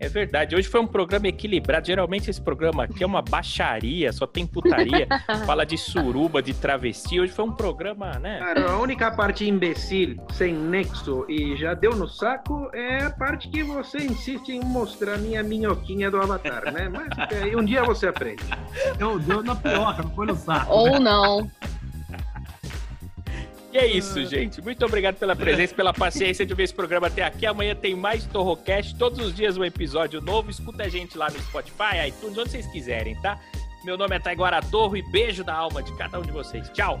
É 0.00 0.08
verdade, 0.08 0.54
hoje 0.54 0.68
foi 0.68 0.80
um 0.80 0.86
programa 0.86 1.26
equilibrado. 1.26 1.86
Geralmente 1.86 2.30
esse 2.30 2.40
programa 2.40 2.84
aqui 2.84 3.02
é 3.02 3.06
uma 3.06 3.20
baixaria, 3.20 4.12
só 4.12 4.28
tem 4.28 4.46
putaria. 4.46 5.08
fala 5.44 5.66
de 5.66 5.76
suruba, 5.76 6.40
de 6.40 6.54
travesti. 6.54 7.18
Hoje 7.18 7.32
foi 7.32 7.44
um 7.44 7.52
programa, 7.52 8.12
né? 8.12 8.38
Cara, 8.38 8.70
a 8.70 8.78
única 8.78 9.10
parte 9.10 9.48
imbecil, 9.48 10.16
sem 10.32 10.54
nexo 10.54 11.24
e 11.28 11.56
já 11.56 11.74
deu 11.74 11.96
no 11.96 12.08
saco 12.08 12.70
é 12.72 13.02
a 13.02 13.10
parte 13.10 13.48
que 13.48 13.64
você 13.64 13.98
insiste 13.98 14.50
em 14.50 14.60
mostrar 14.60 15.18
minha 15.18 15.42
minhoquinha 15.42 16.08
do 16.10 16.18
Avatar, 16.18 16.72
né? 16.72 16.88
Mas 16.88 17.08
é, 17.32 17.56
um 17.56 17.64
dia 17.64 17.82
você 17.82 18.06
aprende. 18.06 18.44
Deu, 18.98 19.18
deu 19.18 19.42
na 19.42 19.56
piroca, 19.56 20.02
não 20.04 20.10
foi 20.10 20.26
no 20.26 20.36
saco. 20.36 20.72
Ou 20.72 21.00
não. 21.00 21.50
É 23.78 23.86
isso, 23.86 24.26
gente. 24.26 24.60
Muito 24.60 24.84
obrigado 24.84 25.14
pela 25.18 25.36
presença, 25.36 25.72
pela 25.72 25.94
paciência 25.94 26.44
de 26.44 26.52
ver 26.52 26.64
esse 26.64 26.74
programa 26.74 27.06
até 27.06 27.22
aqui. 27.22 27.46
Amanhã 27.46 27.76
tem 27.76 27.94
mais 27.94 28.26
Torrocast. 28.26 28.96
Todos 28.96 29.24
os 29.24 29.32
dias 29.32 29.56
um 29.56 29.64
episódio 29.64 30.20
novo. 30.20 30.50
Escuta 30.50 30.82
a 30.82 30.88
gente 30.88 31.16
lá 31.16 31.30
no 31.30 31.38
Spotify, 31.38 32.08
iTunes, 32.08 32.36
onde 32.36 32.50
vocês 32.50 32.66
quiserem, 32.66 33.14
tá? 33.22 33.38
Meu 33.84 33.96
nome 33.96 34.16
é 34.16 34.18
Taiguara 34.18 34.60
Torro 34.60 34.96
e 34.96 35.02
beijo 35.12 35.44
da 35.44 35.54
alma 35.54 35.80
de 35.80 35.96
cada 35.96 36.18
um 36.18 36.22
de 36.22 36.32
vocês. 36.32 36.68
Tchau! 36.70 36.98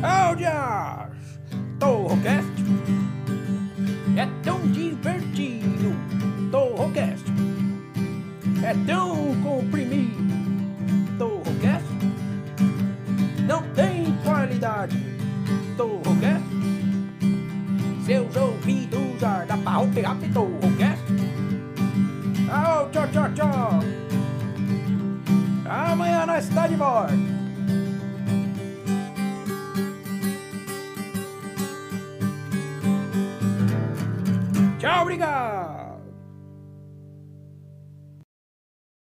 Áudias! 0.00 1.40
Torrocast 1.80 2.63
é 8.64 8.74
tão 8.86 9.34
comprimido. 9.42 10.24
Torrocast 11.18 11.86
não 13.46 13.62
tem 13.74 14.16
qualidade. 14.24 14.98
Torrocast 15.76 16.44
seus 18.04 18.36
ouvidos 18.36 19.20
já 19.20 19.44
dá 19.44 19.56
pra 19.56 19.86
pegar 19.94 20.16
Torrocast. 20.32 21.04
Au, 22.50 22.90
tchau, 22.90 23.08
tchau, 23.08 23.32
tchau. 23.34 23.80
Amanhã 25.66 26.26
nós 26.26 26.48
está 26.48 26.66
de. 26.66 26.76
Tchau, 34.78 35.02
obrigado! 35.02 35.83